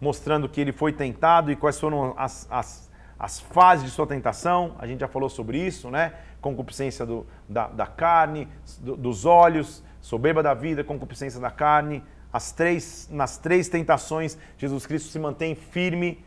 mostrando 0.00 0.48
que 0.48 0.60
ele 0.60 0.72
foi 0.72 0.92
tentado 0.92 1.52
e 1.52 1.56
quais 1.56 1.78
foram 1.78 2.14
as, 2.16 2.48
as, 2.50 2.90
as 3.18 3.38
fases 3.38 3.84
de 3.84 3.90
sua 3.90 4.06
tentação. 4.06 4.74
A 4.78 4.86
gente 4.86 5.00
já 5.00 5.08
falou 5.08 5.28
sobre 5.28 5.58
isso, 5.58 5.90
né? 5.90 6.14
Concupiscência 6.40 7.04
do, 7.04 7.26
da, 7.48 7.68
da 7.68 7.86
carne, 7.86 8.48
do, 8.80 8.96
dos 8.96 9.24
olhos, 9.24 9.82
soberba 10.00 10.42
da 10.42 10.54
vida, 10.54 10.82
concupiscência 10.82 11.40
da 11.40 11.50
carne. 11.50 12.02
As 12.32 12.52
três, 12.52 13.08
nas 13.10 13.36
três 13.38 13.68
tentações, 13.68 14.38
Jesus 14.56 14.86
Cristo 14.86 15.08
se 15.08 15.18
mantém 15.18 15.54
firme 15.54 16.24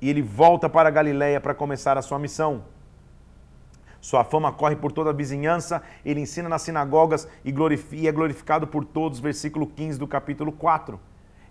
e 0.00 0.10
ele 0.10 0.22
volta 0.22 0.68
para 0.68 0.90
Galiléia 0.90 1.40
para 1.40 1.54
começar 1.54 1.96
a 1.96 2.02
sua 2.02 2.18
missão. 2.18 2.64
Sua 4.00 4.22
fama 4.22 4.52
corre 4.52 4.76
por 4.76 4.92
toda 4.92 5.10
a 5.10 5.12
vizinhança, 5.12 5.82
ele 6.04 6.20
ensina 6.20 6.48
nas 6.48 6.62
sinagogas 6.62 7.26
e, 7.44 7.52
e 7.92 8.06
é 8.06 8.12
glorificado 8.12 8.66
por 8.66 8.84
todos, 8.84 9.18
versículo 9.18 9.66
15 9.66 9.98
do 9.98 10.06
capítulo 10.06 10.52
4. 10.52 11.00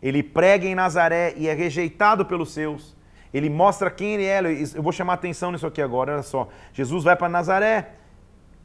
Ele 0.02 0.22
prega 0.24 0.66
em 0.66 0.76
Nazaré 0.76 1.34
e 1.36 1.48
é 1.48 1.54
rejeitado 1.54 2.26
pelos 2.26 2.54
seus. 2.54 2.96
Ele 3.36 3.50
mostra 3.50 3.92
quem 3.92 4.14
ele 4.14 4.24
é. 4.24 4.40
Eu 4.74 4.82
vou 4.82 4.94
chamar 4.94 5.16
atenção 5.16 5.52
nisso 5.52 5.68
aqui 5.68 5.82
agora, 5.82 6.14
olha 6.14 6.24
só. 6.24 6.48
Jesus 6.72 7.04
vai 7.04 7.18
para 7.18 7.28
Nazaré, 7.28 7.96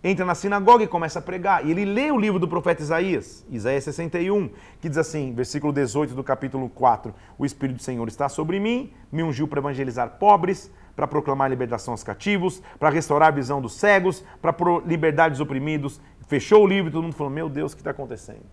entra 0.03 0.25
na 0.25 0.33
sinagoga 0.33 0.85
e 0.85 0.87
começa 0.87 1.19
a 1.19 1.23
pregar. 1.23 1.67
E 1.67 1.73
ele 1.73 1.85
lê 1.85 2.13
o 2.13 2.17
livro 2.17 2.39
do 2.39 2.47
profeta 2.47 2.81
Isaías, 2.81 3.45
Isaías 3.51 3.83
61, 3.83 4.49
que 4.81 4.89
diz 4.89 4.97
assim, 4.97 5.35
versículo 5.35 5.73
18 5.73 6.15
do 6.15 6.23
capítulo 6.23 6.69
4: 6.69 7.13
O 7.37 7.45
Espírito 7.45 7.79
do 7.79 7.83
Senhor 7.83 8.07
está 8.07 8.29
sobre 8.29 8.61
mim, 8.61 8.93
me 9.11 9.25
ungiu 9.25 9.49
para 9.49 9.59
evangelizar 9.59 10.09
pobres, 10.21 10.71
para 10.95 11.05
proclamar 11.09 11.51
libertação 11.51 11.93
aos 11.93 12.05
cativos, 12.05 12.63
para 12.79 12.91
restaurar 12.91 13.31
a 13.31 13.33
visão 13.33 13.61
dos 13.61 13.73
cegos, 13.73 14.25
para 14.41 14.55
liberdade 14.87 15.33
dos 15.33 15.41
oprimidos. 15.41 16.01
Fechou 16.29 16.63
o 16.63 16.67
livro 16.69 16.91
e 16.91 16.93
todo 16.93 17.03
mundo 17.03 17.17
falou: 17.17 17.33
Meu 17.33 17.49
Deus, 17.49 17.73
o 17.73 17.75
que 17.75 17.81
está 17.81 17.91
acontecendo? 17.91 18.47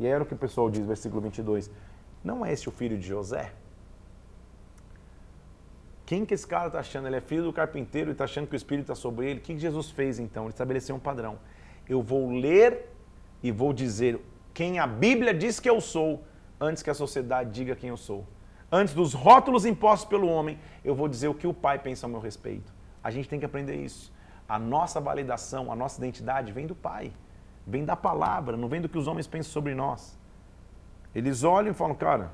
E 0.00 0.08
era 0.08 0.24
o 0.24 0.26
que 0.26 0.34
o 0.34 0.36
pessoal 0.36 0.68
diz, 0.68 0.84
versículo 0.84 1.20
22. 1.20 1.70
Não 2.24 2.44
é 2.44 2.52
esse 2.52 2.68
o 2.68 2.72
filho 2.72 2.98
de 2.98 3.06
José? 3.06 3.52
Quem 6.04 6.24
que 6.26 6.34
esse 6.34 6.46
cara 6.46 6.66
está 6.66 6.80
achando? 6.80 7.06
Ele 7.06 7.16
é 7.16 7.20
filho 7.20 7.44
do 7.44 7.52
carpinteiro 7.52 8.10
e 8.10 8.12
está 8.12 8.24
achando 8.24 8.46
que 8.46 8.54
o 8.54 8.56
Espírito 8.56 8.84
está 8.84 8.94
sobre 8.94 9.30
ele. 9.30 9.38
O 9.38 9.42
que 9.42 9.56
Jesus 9.58 9.90
fez 9.90 10.18
então? 10.18 10.44
Ele 10.44 10.52
estabeleceu 10.52 10.96
um 10.96 11.00
padrão. 11.00 11.38
Eu 11.88 12.02
vou 12.02 12.30
ler 12.30 12.90
e 13.42 13.50
vou 13.50 13.72
dizer 13.72 14.20
quem 14.52 14.78
a 14.78 14.86
Bíblia 14.86 15.32
diz 15.32 15.58
que 15.58 15.68
eu 15.68 15.80
sou, 15.80 16.24
antes 16.60 16.82
que 16.82 16.90
a 16.90 16.94
sociedade 16.94 17.50
diga 17.50 17.74
quem 17.74 17.90
eu 17.90 17.96
sou. 17.96 18.26
Antes 18.70 18.94
dos 18.94 19.12
rótulos 19.12 19.64
impostos 19.64 20.08
pelo 20.08 20.28
homem, 20.28 20.58
eu 20.84 20.94
vou 20.94 21.08
dizer 21.08 21.28
o 21.28 21.34
que 21.34 21.46
o 21.46 21.54
Pai 21.54 21.78
pensa 21.78 22.06
ao 22.06 22.10
meu 22.10 22.20
respeito. 22.20 22.72
A 23.02 23.10
gente 23.10 23.28
tem 23.28 23.38
que 23.38 23.44
aprender 23.44 23.76
isso. 23.76 24.12
A 24.48 24.58
nossa 24.58 25.00
validação, 25.00 25.70
a 25.70 25.76
nossa 25.76 25.98
identidade 25.98 26.52
vem 26.52 26.66
do 26.66 26.74
Pai, 26.74 27.12
vem 27.66 27.84
da 27.84 27.96
palavra, 27.96 28.56
não 28.56 28.68
vem 28.68 28.80
do 28.80 28.88
que 28.88 28.98
os 28.98 29.06
homens 29.06 29.26
pensam 29.26 29.52
sobre 29.52 29.74
nós. 29.74 30.18
Eles 31.14 31.42
olham 31.42 31.72
e 31.72 31.74
falam, 31.74 31.94
cara, 31.94 32.32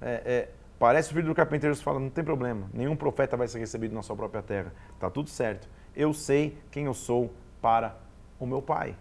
é, 0.00 0.22
é, 0.24 0.48
Parece 0.78 1.10
o 1.10 1.14
filho 1.14 1.28
do 1.28 1.34
carpinteiro 1.34 1.74
fala, 1.76 2.00
não 2.00 2.10
tem 2.10 2.24
problema, 2.24 2.68
nenhum 2.72 2.96
profeta 2.96 3.36
vai 3.36 3.46
ser 3.48 3.58
recebido 3.58 3.94
na 3.94 4.02
sua 4.02 4.16
própria 4.16 4.42
terra. 4.42 4.72
Tá 4.98 5.08
tudo 5.08 5.30
certo. 5.30 5.68
Eu 5.94 6.12
sei 6.12 6.58
quem 6.70 6.86
eu 6.86 6.94
sou 6.94 7.32
para 7.62 7.96
o 8.38 8.46
meu 8.46 8.60
pai. 8.60 8.96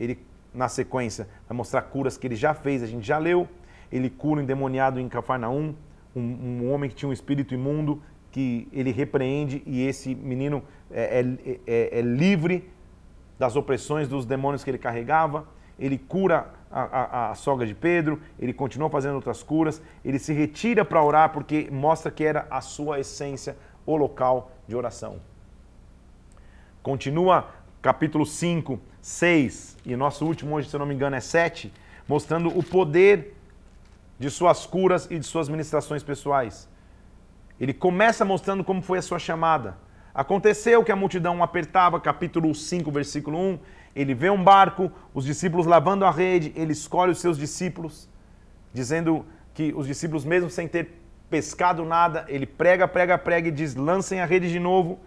Ele, 0.00 0.18
na 0.52 0.68
sequência, 0.68 1.28
vai 1.48 1.56
mostrar 1.56 1.82
curas 1.82 2.16
que 2.16 2.26
ele 2.26 2.36
já 2.36 2.54
fez, 2.54 2.82
a 2.82 2.86
gente 2.86 3.06
já 3.06 3.18
leu. 3.18 3.48
Ele 3.92 4.08
cura 4.08 4.40
um 4.40 4.42
endemoniado 4.42 4.98
em 4.98 5.08
Cafarnaum, 5.08 5.74
um, 6.16 6.20
um 6.20 6.72
homem 6.72 6.88
que 6.88 6.96
tinha 6.96 7.08
um 7.08 7.12
espírito 7.12 7.54
imundo, 7.54 8.02
que 8.32 8.66
ele 8.72 8.90
repreende 8.90 9.62
e 9.64 9.86
esse 9.86 10.14
menino 10.14 10.62
é, 10.90 11.20
é, 11.20 11.60
é, 11.66 11.98
é 11.98 12.02
livre 12.02 12.68
das 13.38 13.54
opressões 13.54 14.08
dos 14.08 14.26
demônios 14.26 14.64
que 14.64 14.70
ele 14.70 14.78
carregava. 14.78 15.46
Ele 15.78 15.98
cura 15.98 16.53
a, 16.70 17.30
a, 17.30 17.34
sogra 17.34 17.66
de 17.66 17.74
Pedro, 17.74 18.20
ele 18.38 18.52
continua 18.52 18.90
fazendo 18.90 19.14
outras 19.14 19.42
curas, 19.42 19.80
ele 20.04 20.18
se 20.18 20.32
retira 20.32 20.84
para 20.84 21.02
orar 21.02 21.30
porque 21.30 21.68
mostra 21.70 22.10
que 22.10 22.24
era 22.24 22.46
a 22.50 22.60
sua 22.60 22.98
essência, 22.98 23.56
o 23.86 23.96
local 23.96 24.50
de 24.66 24.74
oração. 24.74 25.20
Continua 26.82 27.48
capítulo 27.80 28.24
5, 28.24 28.80
6, 29.00 29.76
e 29.84 29.94
nosso 29.94 30.24
último 30.24 30.56
hoje, 30.56 30.68
se 30.68 30.74
eu 30.74 30.80
não 30.80 30.86
me 30.86 30.94
engano, 30.94 31.16
é 31.16 31.20
7, 31.20 31.72
mostrando 32.08 32.48
o 32.48 32.62
poder 32.62 33.36
de 34.18 34.30
suas 34.30 34.64
curas 34.64 35.06
e 35.10 35.18
de 35.18 35.26
suas 35.26 35.48
ministrações 35.48 36.02
pessoais. 36.02 36.68
Ele 37.60 37.72
começa 37.72 38.24
mostrando 38.24 38.64
como 38.64 38.82
foi 38.82 38.98
a 38.98 39.02
sua 39.02 39.18
chamada. 39.18 39.76
Aconteceu 40.14 40.82
que 40.84 40.92
a 40.92 40.96
multidão 40.96 41.42
apertava, 41.42 42.00
capítulo 42.00 42.54
5, 42.54 42.90
versículo 42.90 43.38
1, 43.38 43.58
ele 43.94 44.14
vê 44.14 44.28
um 44.28 44.42
barco, 44.42 44.90
os 45.12 45.24
discípulos 45.24 45.66
lavando 45.66 46.04
a 46.04 46.10
rede, 46.10 46.52
ele 46.56 46.72
escolhe 46.72 47.12
os 47.12 47.20
seus 47.20 47.38
discípulos, 47.38 48.08
dizendo 48.72 49.24
que 49.52 49.72
os 49.76 49.86
discípulos, 49.86 50.24
mesmo 50.24 50.50
sem 50.50 50.66
ter 50.66 51.00
pescado 51.30 51.84
nada, 51.84 52.24
ele 52.28 52.44
prega, 52.44 52.88
prega, 52.88 53.16
prega 53.16 53.48
e 53.48 53.52
diz: 53.52 53.74
lancem 53.76 54.20
a 54.20 54.26
rede 54.26 54.50
de 54.50 54.58
novo. 54.58 54.98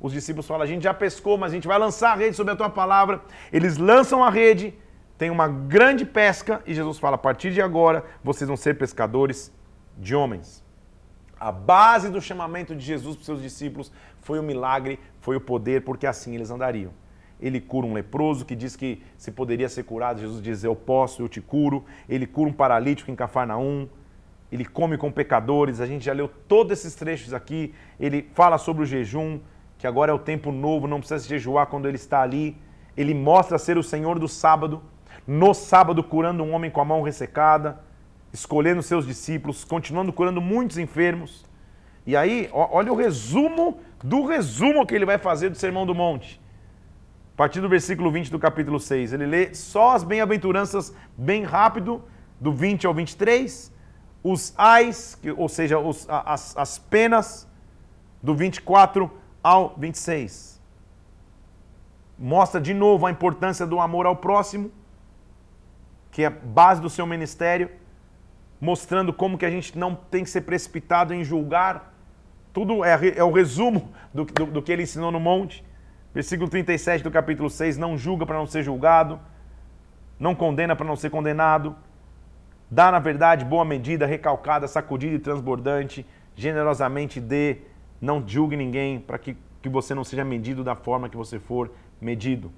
Os 0.00 0.12
discípulos 0.12 0.46
falam: 0.46 0.64
a 0.64 0.66
gente 0.66 0.82
já 0.82 0.92
pescou, 0.92 1.38
mas 1.38 1.52
a 1.52 1.54
gente 1.54 1.68
vai 1.68 1.78
lançar 1.78 2.12
a 2.12 2.16
rede 2.16 2.34
sobre 2.34 2.52
a 2.52 2.56
tua 2.56 2.68
palavra. 2.68 3.22
Eles 3.52 3.76
lançam 3.76 4.24
a 4.24 4.30
rede, 4.30 4.74
tem 5.16 5.30
uma 5.30 5.46
grande 5.46 6.04
pesca 6.04 6.60
e 6.66 6.74
Jesus 6.74 6.98
fala: 6.98 7.14
a 7.14 7.18
partir 7.18 7.52
de 7.52 7.62
agora 7.62 8.04
vocês 8.24 8.48
vão 8.48 8.56
ser 8.56 8.76
pescadores 8.76 9.52
de 9.96 10.16
homens. 10.16 10.64
A 11.38 11.52
base 11.52 12.08
do 12.08 12.20
chamamento 12.20 12.74
de 12.74 12.84
Jesus 12.84 13.14
para 13.14 13.20
os 13.20 13.26
seus 13.26 13.42
discípulos 13.42 13.92
foi 14.20 14.38
o 14.40 14.42
milagre, 14.42 14.98
foi 15.20 15.36
o 15.36 15.40
poder, 15.40 15.82
porque 15.84 16.06
assim 16.06 16.34
eles 16.34 16.50
andariam 16.50 17.01
ele 17.42 17.60
cura 17.60 17.84
um 17.84 17.92
leproso 17.92 18.44
que 18.44 18.54
diz 18.54 18.76
que 18.76 19.02
se 19.18 19.32
poderia 19.32 19.68
ser 19.68 19.82
curado, 19.82 20.20
Jesus 20.20 20.40
diz: 20.40 20.62
Eu 20.62 20.76
posso, 20.76 21.22
eu 21.22 21.28
te 21.28 21.40
curo. 21.40 21.84
Ele 22.08 22.24
cura 22.24 22.48
um 22.48 22.52
paralítico 22.52 23.10
em 23.10 23.16
Cafarnaum. 23.16 23.88
Ele 24.50 24.64
come 24.64 24.96
com 24.96 25.10
pecadores. 25.10 25.80
A 25.80 25.86
gente 25.86 26.04
já 26.04 26.12
leu 26.12 26.28
todos 26.28 26.72
esses 26.72 26.94
trechos 26.94 27.34
aqui. 27.34 27.74
Ele 27.98 28.30
fala 28.32 28.58
sobre 28.58 28.84
o 28.84 28.86
jejum, 28.86 29.40
que 29.76 29.88
agora 29.88 30.12
é 30.12 30.14
o 30.14 30.18
tempo 30.20 30.52
novo, 30.52 30.86
não 30.86 30.98
precisa 30.98 31.18
se 31.18 31.28
jejuar 31.28 31.66
quando 31.66 31.88
ele 31.88 31.96
está 31.96 32.22
ali. 32.22 32.56
Ele 32.96 33.12
mostra 33.12 33.58
ser 33.58 33.76
o 33.76 33.82
Senhor 33.82 34.20
do 34.20 34.28
sábado. 34.28 34.80
No 35.26 35.52
sábado, 35.52 36.04
curando 36.04 36.44
um 36.44 36.52
homem 36.52 36.70
com 36.70 36.80
a 36.80 36.84
mão 36.84 37.02
ressecada, 37.02 37.80
escolhendo 38.32 38.82
seus 38.82 39.04
discípulos, 39.04 39.64
continuando 39.64 40.12
curando 40.12 40.40
muitos 40.40 40.78
enfermos. 40.78 41.44
E 42.06 42.16
aí, 42.16 42.48
olha 42.52 42.92
o 42.92 42.96
resumo 42.96 43.80
do 44.02 44.26
resumo 44.26 44.86
que 44.86 44.94
ele 44.94 45.06
vai 45.06 45.18
fazer 45.18 45.48
do 45.48 45.56
Sermão 45.56 45.86
do 45.86 45.94
Monte. 45.94 46.41
Partir 47.42 47.60
do 47.60 47.68
versículo 47.68 48.08
20 48.12 48.30
do 48.30 48.38
capítulo 48.38 48.78
6, 48.78 49.14
ele 49.14 49.26
lê 49.26 49.52
só 49.52 49.96
as 49.96 50.04
bem-aventuranças 50.04 50.94
bem 51.18 51.42
rápido, 51.42 52.00
do 52.40 52.52
20 52.52 52.86
ao 52.86 52.94
23, 52.94 53.72
os 54.22 54.54
ais, 54.56 55.20
ou 55.36 55.48
seja, 55.48 55.76
os, 55.76 56.06
as, 56.08 56.56
as 56.56 56.78
penas, 56.78 57.48
do 58.22 58.32
24 58.32 59.10
ao 59.42 59.74
26. 59.76 60.62
Mostra 62.16 62.60
de 62.60 62.72
novo 62.72 63.06
a 63.06 63.10
importância 63.10 63.66
do 63.66 63.80
amor 63.80 64.06
ao 64.06 64.14
próximo, 64.14 64.70
que 66.12 66.22
é 66.22 66.26
a 66.26 66.30
base 66.30 66.80
do 66.80 66.88
seu 66.88 67.04
ministério, 67.06 67.72
mostrando 68.60 69.12
como 69.12 69.36
que 69.36 69.46
a 69.46 69.50
gente 69.50 69.76
não 69.76 69.96
tem 69.96 70.22
que 70.22 70.30
ser 70.30 70.42
precipitado 70.42 71.12
em 71.12 71.24
julgar. 71.24 71.92
Tudo 72.52 72.84
é, 72.84 72.92
é 73.16 73.24
o 73.24 73.32
resumo 73.32 73.92
do, 74.14 74.26
do, 74.26 74.46
do 74.46 74.62
que 74.62 74.70
ele 74.70 74.84
ensinou 74.84 75.10
no 75.10 75.18
monte. 75.18 75.71
Versículo 76.14 76.48
37 76.48 77.02
do 77.02 77.10
capítulo 77.10 77.48
6: 77.48 77.78
Não 77.78 77.96
julga 77.96 78.26
para 78.26 78.36
não 78.36 78.46
ser 78.46 78.62
julgado, 78.62 79.18
não 80.18 80.34
condena 80.34 80.76
para 80.76 80.86
não 80.86 80.96
ser 80.96 81.10
condenado, 81.10 81.74
dá 82.70 82.92
na 82.92 82.98
verdade 82.98 83.44
boa 83.44 83.64
medida, 83.64 84.06
recalcada, 84.06 84.68
sacudida 84.68 85.14
e 85.14 85.18
transbordante, 85.18 86.06
generosamente 86.36 87.20
dê, 87.20 87.58
não 88.00 88.22
julgue 88.26 88.56
ninguém, 88.56 89.00
para 89.00 89.18
que, 89.18 89.36
que 89.62 89.68
você 89.68 89.94
não 89.94 90.04
seja 90.04 90.24
medido 90.24 90.62
da 90.62 90.74
forma 90.74 91.08
que 91.08 91.16
você 91.16 91.38
for 91.38 91.72
medido. 92.00 92.52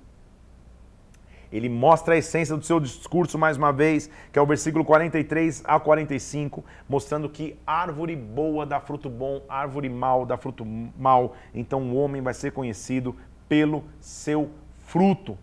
Ele 1.52 1.68
mostra 1.68 2.14
a 2.14 2.18
essência 2.18 2.56
do 2.56 2.64
seu 2.64 2.80
discurso 2.80 3.38
mais 3.38 3.56
uma 3.56 3.72
vez, 3.72 4.10
que 4.32 4.38
é 4.38 4.42
o 4.42 4.46
versículo 4.46 4.84
43 4.84 5.62
a 5.64 5.78
45, 5.78 6.64
mostrando 6.88 7.28
que 7.28 7.56
árvore 7.64 8.16
boa 8.16 8.66
dá 8.66 8.80
fruto 8.80 9.08
bom, 9.08 9.42
árvore 9.48 9.88
mal 9.88 10.26
dá 10.26 10.36
fruto 10.36 10.64
mal, 10.64 11.36
então 11.54 11.80
o 11.82 11.94
homem 11.94 12.20
vai 12.20 12.34
ser 12.34 12.50
conhecido 12.50 13.14
pelo 13.48 13.84
seu 14.00 14.50
fruto. 14.86 15.36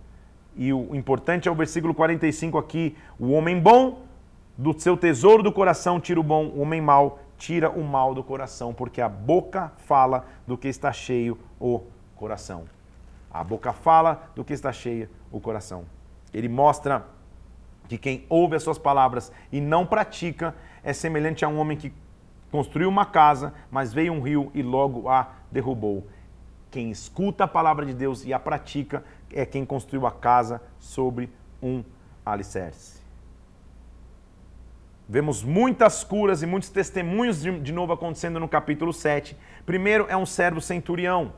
E 0.55 0.73
o 0.73 0.95
importante 0.95 1.47
é 1.47 1.51
o 1.51 1.55
versículo 1.55 1.93
45 1.93 2.57
aqui: 2.57 2.95
o 3.19 3.31
homem 3.31 3.59
bom 3.59 4.03
do 4.57 4.77
seu 4.79 4.97
tesouro 4.97 5.41
do 5.41 5.51
coração 5.51 5.99
tira 5.99 6.19
o 6.19 6.23
bom, 6.23 6.45
o 6.47 6.61
homem 6.61 6.81
mau 6.81 7.19
tira 7.37 7.69
o 7.71 7.83
mal 7.83 8.13
do 8.13 8.23
coração, 8.23 8.73
porque 8.73 9.01
a 9.01 9.09
boca 9.09 9.71
fala 9.77 10.25
do 10.45 10.55
que 10.57 10.67
está 10.67 10.93
cheio 10.93 11.37
o 11.59 11.81
coração. 12.15 12.65
A 13.31 13.43
boca 13.43 13.73
fala 13.73 14.29
do 14.35 14.43
que 14.43 14.53
está 14.53 14.71
cheio 14.71 15.09
o 15.31 15.39
coração. 15.39 15.85
Ele 16.33 16.47
mostra 16.47 17.05
que 17.87 17.97
quem 17.97 18.25
ouve 18.29 18.55
as 18.55 18.63
suas 18.63 18.77
palavras 18.77 19.31
e 19.51 19.59
não 19.59 19.85
pratica 19.85 20.53
é 20.83 20.93
semelhante 20.93 21.43
a 21.43 21.47
um 21.47 21.57
homem 21.57 21.77
que 21.77 21.91
construiu 22.51 22.89
uma 22.89 23.05
casa, 23.05 23.53
mas 23.71 23.91
veio 23.91 24.13
um 24.13 24.21
rio 24.21 24.51
e 24.53 24.61
logo 24.61 25.09
a 25.09 25.29
derrubou. 25.51 26.05
Quem 26.71 26.89
escuta 26.89 27.43
a 27.43 27.47
palavra 27.47 27.85
de 27.85 27.93
Deus 27.93 28.25
e 28.25 28.33
a 28.33 28.39
pratica 28.39 29.03
é 29.29 29.45
quem 29.45 29.65
construiu 29.65 30.07
a 30.07 30.11
casa 30.11 30.61
sobre 30.79 31.29
um 31.61 31.83
alicerce. 32.25 33.01
Vemos 35.07 35.43
muitas 35.43 36.05
curas 36.05 36.41
e 36.41 36.45
muitos 36.45 36.69
testemunhos 36.69 37.41
de, 37.41 37.73
novo 37.73 37.91
acontecendo 37.91 38.39
no 38.39 38.47
capítulo 38.47 38.93
7. 38.93 39.37
Primeiro 39.65 40.05
é 40.07 40.15
um 40.15 40.25
servo 40.25 40.61
centurião. 40.61 41.33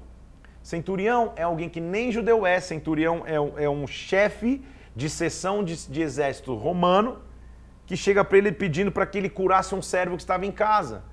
Centurião 0.62 1.34
é 1.36 1.42
alguém 1.42 1.68
que 1.68 1.82
nem 1.82 2.12
judeu 2.12 2.46
é, 2.46 2.60
centurião 2.60 3.24
é, 3.26 3.64
é 3.64 3.68
um 3.68 3.88
chefe 3.88 4.64
de 4.96 5.10
seção 5.10 5.64
de, 5.64 5.90
de 5.90 6.02
exército 6.04 6.54
romano 6.54 7.18
que 7.88 7.98
chega 7.98 8.24
para 8.24 8.38
ele 8.38 8.52
pedindo 8.52 8.92
para 8.92 9.08
que 9.08 9.18
ele 9.18 9.30
curasse 9.30 9.74
um 9.74 9.82
servo 9.82 10.16
que 10.16 10.22
estava 10.22 10.46
em 10.46 10.52
casa. 10.52 11.04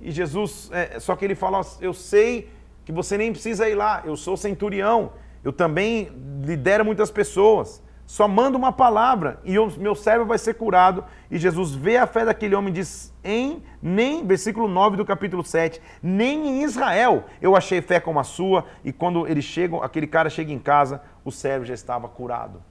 E 0.00 0.12
Jesus, 0.12 0.70
é, 0.72 1.00
só 1.00 1.16
que 1.16 1.24
ele 1.24 1.34
fala: 1.34 1.60
Eu 1.80 1.92
sei 1.92 2.48
que 2.86 2.92
você 2.92 3.18
nem 3.18 3.32
precisa 3.32 3.68
ir 3.68 3.74
lá, 3.74 4.02
eu 4.04 4.16
sou 4.16 4.36
centurião, 4.36 5.12
eu 5.42 5.52
também 5.52 6.08
lidero 6.42 6.84
muitas 6.84 7.10
pessoas. 7.10 7.82
Só 8.06 8.28
manda 8.28 8.56
uma 8.56 8.70
palavra 8.70 9.40
e 9.44 9.58
o 9.58 9.68
meu 9.76 9.96
servo 9.96 10.24
vai 10.24 10.38
ser 10.38 10.54
curado. 10.54 11.04
E 11.28 11.36
Jesus 11.36 11.74
vê 11.74 11.96
a 11.96 12.06
fé 12.06 12.24
daquele 12.24 12.54
homem 12.54 12.70
e 12.70 12.74
diz: 12.74 13.12
em 13.24 13.60
nem, 13.82 14.24
versículo 14.24 14.68
9 14.68 14.96
do 14.96 15.04
capítulo 15.04 15.44
7, 15.44 15.82
nem 16.00 16.46
em 16.46 16.62
Israel 16.62 17.24
eu 17.42 17.56
achei 17.56 17.82
fé 17.82 17.98
como 17.98 18.20
a 18.20 18.24
sua. 18.24 18.64
E 18.84 18.92
quando 18.92 19.26
ele 19.26 19.42
chega, 19.42 19.84
aquele 19.84 20.06
cara 20.06 20.30
chega 20.30 20.52
em 20.52 20.58
casa, 20.60 21.02
o 21.24 21.32
servo 21.32 21.64
já 21.64 21.74
estava 21.74 22.08
curado. 22.08 22.62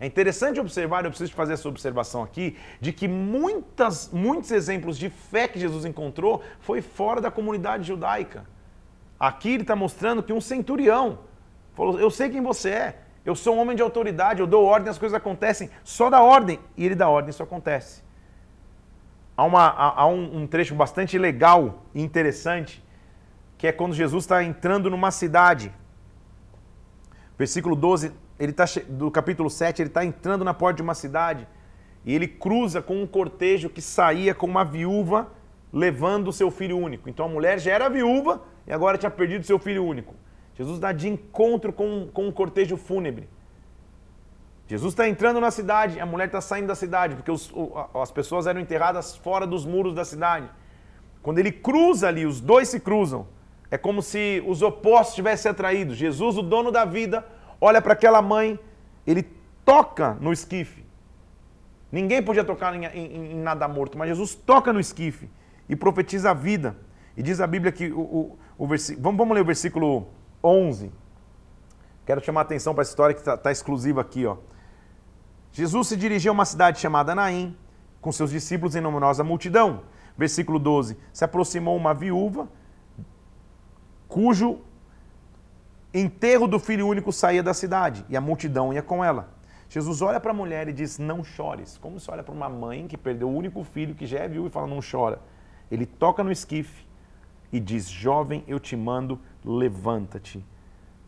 É 0.00 0.06
interessante 0.06 0.58
observar, 0.58 1.04
eu 1.04 1.10
preciso 1.10 1.32
fazer 1.32 1.52
essa 1.52 1.68
observação 1.68 2.24
aqui, 2.24 2.56
de 2.80 2.92
que 2.92 3.06
muitas, 3.06 4.10
muitos 4.12 4.50
exemplos 4.50 4.98
de 4.98 5.08
fé 5.08 5.46
que 5.46 5.60
Jesus 5.60 5.84
encontrou 5.84 6.42
foi 6.58 6.82
fora 6.82 7.20
da 7.20 7.30
comunidade 7.30 7.86
judaica. 7.86 8.57
Aqui 9.18 9.54
ele 9.54 9.62
está 9.62 9.74
mostrando 9.74 10.22
que 10.22 10.32
um 10.32 10.40
centurião 10.40 11.20
falou: 11.74 11.98
Eu 11.98 12.10
sei 12.10 12.28
quem 12.28 12.42
você 12.42 12.70
é, 12.70 13.02
eu 13.24 13.34
sou 13.34 13.56
um 13.56 13.60
homem 13.60 13.76
de 13.76 13.82
autoridade, 13.82 14.40
eu 14.40 14.46
dou 14.46 14.64
ordem, 14.64 14.88
as 14.88 14.98
coisas 14.98 15.16
acontecem, 15.16 15.70
só 15.82 16.08
dá 16.08 16.22
ordem. 16.22 16.58
E 16.76 16.86
ele 16.86 16.94
dá 16.94 17.08
ordem, 17.08 17.30
isso 17.30 17.42
acontece. 17.42 18.02
Há, 19.36 19.44
uma, 19.44 19.66
há, 19.66 20.02
há 20.02 20.06
um, 20.06 20.42
um 20.42 20.46
trecho 20.46 20.74
bastante 20.74 21.18
legal 21.18 21.84
e 21.94 22.02
interessante, 22.02 22.84
que 23.56 23.66
é 23.66 23.72
quando 23.72 23.94
Jesus 23.94 24.24
está 24.24 24.42
entrando 24.42 24.90
numa 24.90 25.10
cidade. 25.10 25.72
Versículo 27.36 27.76
12 27.76 28.12
ele 28.38 28.52
tá, 28.52 28.64
do 28.88 29.10
capítulo 29.10 29.50
7, 29.50 29.82
ele 29.82 29.88
está 29.88 30.04
entrando 30.04 30.44
na 30.44 30.54
porta 30.54 30.76
de 30.76 30.82
uma 30.82 30.94
cidade 30.94 31.46
e 32.04 32.14
ele 32.14 32.28
cruza 32.28 32.80
com 32.80 33.02
um 33.02 33.06
cortejo 33.06 33.68
que 33.68 33.82
saía 33.82 34.34
com 34.34 34.46
uma 34.46 34.64
viúva 34.64 35.28
levando 35.72 36.28
o 36.28 36.32
seu 36.32 36.50
filho 36.50 36.78
único. 36.78 37.08
Então 37.10 37.26
a 37.26 37.28
mulher 37.28 37.58
já 37.58 37.72
era 37.72 37.88
viúva 37.88 38.42
e 38.68 38.72
agora 38.72 38.98
tinha 38.98 39.10
perdido 39.10 39.44
seu 39.44 39.58
filho 39.58 39.84
único. 39.84 40.14
Jesus 40.54 40.78
dá 40.78 40.92
de 40.92 41.08
encontro 41.08 41.72
com, 41.72 42.08
com 42.12 42.28
um 42.28 42.32
cortejo 42.32 42.76
fúnebre. 42.76 43.28
Jesus 44.66 44.92
está 44.92 45.08
entrando 45.08 45.40
na 45.40 45.50
cidade, 45.50 45.98
a 45.98 46.04
mulher 46.04 46.26
está 46.26 46.42
saindo 46.42 46.66
da 46.66 46.74
cidade, 46.74 47.16
porque 47.16 47.30
os, 47.30 47.50
as 47.94 48.10
pessoas 48.10 48.46
eram 48.46 48.60
enterradas 48.60 49.16
fora 49.16 49.46
dos 49.46 49.64
muros 49.64 49.94
da 49.94 50.04
cidade. 50.04 50.50
Quando 51.22 51.38
ele 51.38 51.50
cruza 51.50 52.06
ali, 52.06 52.26
os 52.26 52.40
dois 52.40 52.68
se 52.68 52.78
cruzam. 52.78 53.26
É 53.70 53.78
como 53.78 54.02
se 54.02 54.42
os 54.46 54.60
opostos 54.60 55.14
tivessem 55.14 55.50
atraído. 55.50 55.94
Jesus, 55.94 56.36
o 56.36 56.42
dono 56.42 56.70
da 56.70 56.84
vida, 56.84 57.26
olha 57.58 57.80
para 57.80 57.94
aquela 57.94 58.20
mãe, 58.20 58.58
ele 59.06 59.26
toca 59.64 60.16
no 60.20 60.32
esquife. 60.32 60.84
Ninguém 61.90 62.22
podia 62.22 62.44
tocar 62.44 62.74
em, 62.74 62.84
em, 62.84 63.32
em, 63.32 63.34
nada 63.36 63.66
morto, 63.66 63.96
mas 63.96 64.08
Jesus 64.08 64.34
toca 64.34 64.72
no 64.72 64.80
esquife 64.80 65.30
e 65.68 65.74
profetiza 65.74 66.30
a 66.30 66.34
vida. 66.34 66.76
E 67.16 67.22
diz 67.22 67.40
a 67.40 67.46
Bíblia 67.46 67.72
que 67.72 67.90
o, 67.90 68.00
o, 68.00 68.38
o 68.58 68.66
versículo. 68.66 69.02
Vamos, 69.02 69.18
vamos 69.18 69.34
ler 69.34 69.40
o 69.40 69.44
versículo 69.44 70.08
11. 70.42 70.92
Quero 72.04 72.22
chamar 72.24 72.40
a 72.40 72.42
atenção 72.42 72.74
para 72.74 72.82
essa 72.82 72.90
história 72.90 73.14
que 73.14 73.20
está 73.20 73.36
tá 73.36 73.52
exclusiva 73.52 74.00
aqui. 74.00 74.26
Ó. 74.26 74.36
Jesus 75.52 75.88
se 75.88 75.96
dirigiu 75.96 76.32
a 76.32 76.34
uma 76.34 76.44
cidade 76.44 76.80
chamada 76.80 77.14
Naim, 77.14 77.56
com 78.00 78.10
seus 78.10 78.30
discípulos 78.30 78.74
em 78.74 78.80
numerosa 78.80 79.22
multidão. 79.22 79.82
Versículo 80.16 80.58
12: 80.58 80.96
Se 81.12 81.24
aproximou 81.24 81.76
uma 81.76 81.94
viúva, 81.94 82.48
cujo 84.08 84.60
enterro 85.94 86.48
do 86.48 86.58
filho 86.58 86.86
único 86.86 87.12
saía 87.12 87.42
da 87.42 87.54
cidade 87.54 88.04
e 88.08 88.16
a 88.16 88.20
multidão 88.20 88.72
ia 88.72 88.82
com 88.82 89.04
ela. 89.04 89.36
Jesus 89.68 90.00
olha 90.00 90.18
para 90.18 90.30
a 90.30 90.34
mulher 90.34 90.66
e 90.66 90.72
diz: 90.72 90.98
Não 90.98 91.22
chores. 91.22 91.78
Como 91.78 92.00
se 92.00 92.10
olha 92.10 92.22
para 92.22 92.34
uma 92.34 92.48
mãe 92.48 92.88
que 92.88 92.96
perdeu 92.96 93.28
o 93.28 93.36
único 93.36 93.62
filho, 93.62 93.94
que 93.94 94.06
já 94.06 94.20
é 94.20 94.28
viúva, 94.28 94.48
e 94.48 94.50
fala: 94.50 94.66
Não 94.66 94.80
chora. 94.80 95.20
Ele 95.70 95.84
toca 95.84 96.24
no 96.24 96.32
esquife 96.32 96.87
e 97.52 97.60
diz: 97.60 97.88
Jovem, 97.88 98.44
eu 98.46 98.58
te 98.58 98.76
mando, 98.76 99.18
levanta-te. 99.44 100.44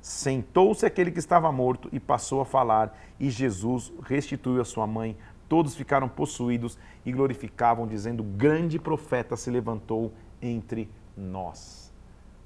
Sentou-se 0.01 0.87
aquele 0.87 1.11
que 1.11 1.19
estava 1.19 1.53
morto 1.53 1.89
e 1.93 2.01
passou 2.01 2.41
a 2.41 2.47
falar, 2.47 2.99
e 3.19 3.29
Jesus 3.29 3.93
restituiu 4.03 4.63
a 4.63 4.65
sua 4.65 4.87
mãe. 4.87 5.17
Todos 5.49 5.75
ficaram 5.75 6.09
possuídos 6.09 6.79
e 7.05 7.13
glorificavam, 7.13 7.87
dizendo: 7.87 8.23
Grande 8.23 8.79
profeta 8.79 9.37
se 9.37 9.51
levantou 9.51 10.13
entre 10.41 10.89
nós. 11.17 11.93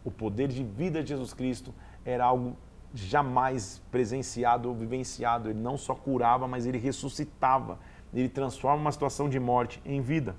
O 0.04 0.10
poder 0.10 0.48
de 0.48 0.64
vida 0.64 1.02
de 1.02 1.10
Jesus 1.10 1.32
Cristo 1.32 1.72
era 2.04 2.24
algo 2.24 2.56
jamais 2.92 3.82
presenciado 3.90 4.68
ou 4.68 4.74
vivenciado. 4.74 5.50
Ele 5.50 5.58
não 5.58 5.76
só 5.76 5.94
curava, 5.94 6.46
mas 6.48 6.66
ele 6.66 6.78
ressuscitava. 6.78 7.78
Ele 8.12 8.28
transforma 8.28 8.80
uma 8.80 8.92
situação 8.92 9.28
de 9.28 9.40
morte 9.40 9.80
em 9.84 10.00
vida. 10.00 10.36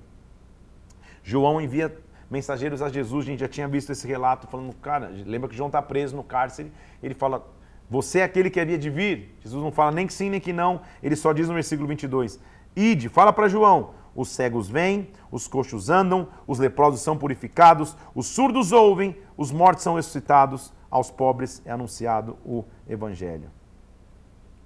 João 1.22 1.60
envia 1.60 1.94
mensageiros 2.30 2.82
a 2.82 2.88
Jesus, 2.88 3.26
a 3.26 3.30
gente 3.30 3.40
já 3.40 3.48
tinha 3.48 3.68
visto 3.68 3.90
esse 3.92 4.06
relato, 4.06 4.46
falando, 4.46 4.74
cara, 4.74 5.10
lembra 5.24 5.48
que 5.48 5.56
João 5.56 5.68
está 5.68 5.80
preso 5.80 6.16
no 6.16 6.24
cárcere, 6.24 6.72
ele 7.02 7.14
fala, 7.14 7.46
você 7.88 8.20
é 8.20 8.24
aquele 8.24 8.50
que 8.50 8.58
havia 8.58 8.78
de 8.78 8.90
vir? 8.90 9.36
Jesus 9.40 9.62
não 9.62 9.70
fala 9.70 9.92
nem 9.92 10.06
que 10.06 10.12
sim, 10.12 10.30
nem 10.30 10.40
que 10.40 10.52
não, 10.52 10.80
ele 11.02 11.14
só 11.14 11.32
diz 11.32 11.48
no 11.48 11.54
versículo 11.54 11.88
22, 11.88 12.40
ide, 12.74 13.08
fala 13.08 13.32
para 13.32 13.48
João, 13.48 13.90
os 14.14 14.28
cegos 14.28 14.68
vêm, 14.68 15.10
os 15.30 15.46
coxos 15.46 15.90
andam, 15.90 16.28
os 16.46 16.58
leprosos 16.58 17.00
são 17.00 17.16
purificados, 17.16 17.96
os 18.14 18.26
surdos 18.26 18.72
ouvem, 18.72 19.16
os 19.36 19.52
mortos 19.52 19.84
são 19.84 19.94
ressuscitados, 19.94 20.72
aos 20.90 21.10
pobres 21.10 21.60
é 21.64 21.70
anunciado 21.70 22.38
o 22.44 22.64
Evangelho. 22.88 23.50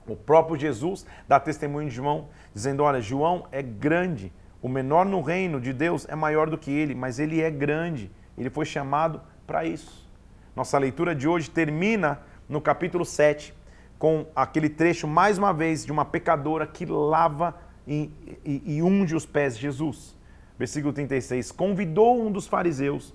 O 0.07 0.17
próprio 0.17 0.57
Jesus 0.57 1.05
dá 1.27 1.39
testemunho 1.39 1.89
de 1.89 1.95
João, 1.95 2.29
dizendo: 2.55 2.83
Olha, 2.83 3.01
João 3.01 3.47
é 3.53 3.63
grande, 3.63 4.33
o 4.63 4.69
menor 4.69 5.07
no 5.07 5.21
reino 5.23 5.61
de 5.61 5.73
Deus 5.73 6.07
é 6.09 6.15
maior 6.15 6.51
do 6.51 6.59
que 6.59 6.71
ele, 6.71 6.95
mas 6.95 7.19
ele 7.19 7.41
é 7.41 7.51
grande, 7.51 8.11
ele 8.37 8.51
foi 8.51 8.65
chamado 8.65 9.21
para 9.47 9.65
isso. 9.65 10.09
Nossa 10.55 10.79
leitura 10.79 11.15
de 11.15 11.27
hoje 11.27 11.51
termina 11.51 12.21
no 12.49 12.61
capítulo 12.61 13.05
7, 13.05 13.55
com 13.99 14.27
aquele 14.35 14.69
trecho, 14.69 15.07
mais 15.07 15.39
uma 15.39 15.53
vez, 15.53 15.85
de 15.85 15.93
uma 15.93 16.05
pecadora 16.05 16.67
que 16.67 16.85
lava 16.85 17.55
e, 17.87 18.11
e, 18.45 18.77
e 18.77 18.83
unge 18.83 19.15
os 19.15 19.25
pés 19.25 19.57
de 19.57 19.63
Jesus. 19.63 20.17
Versículo 20.59 20.93
36: 20.93 21.53
Convidou 21.53 22.21
um 22.21 22.31
dos 22.31 22.47
fariseus 22.47 23.15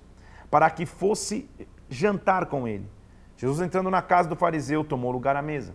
para 0.50 0.68
que 0.70 0.86
fosse 0.86 1.48
jantar 1.88 2.46
com 2.46 2.66
ele. 2.66 2.88
Jesus 3.36 3.60
entrando 3.60 3.90
na 3.90 4.02
casa 4.02 4.28
do 4.28 4.36
fariseu, 4.36 4.82
tomou 4.82 5.12
lugar 5.12 5.36
à 5.36 5.42
mesa. 5.42 5.74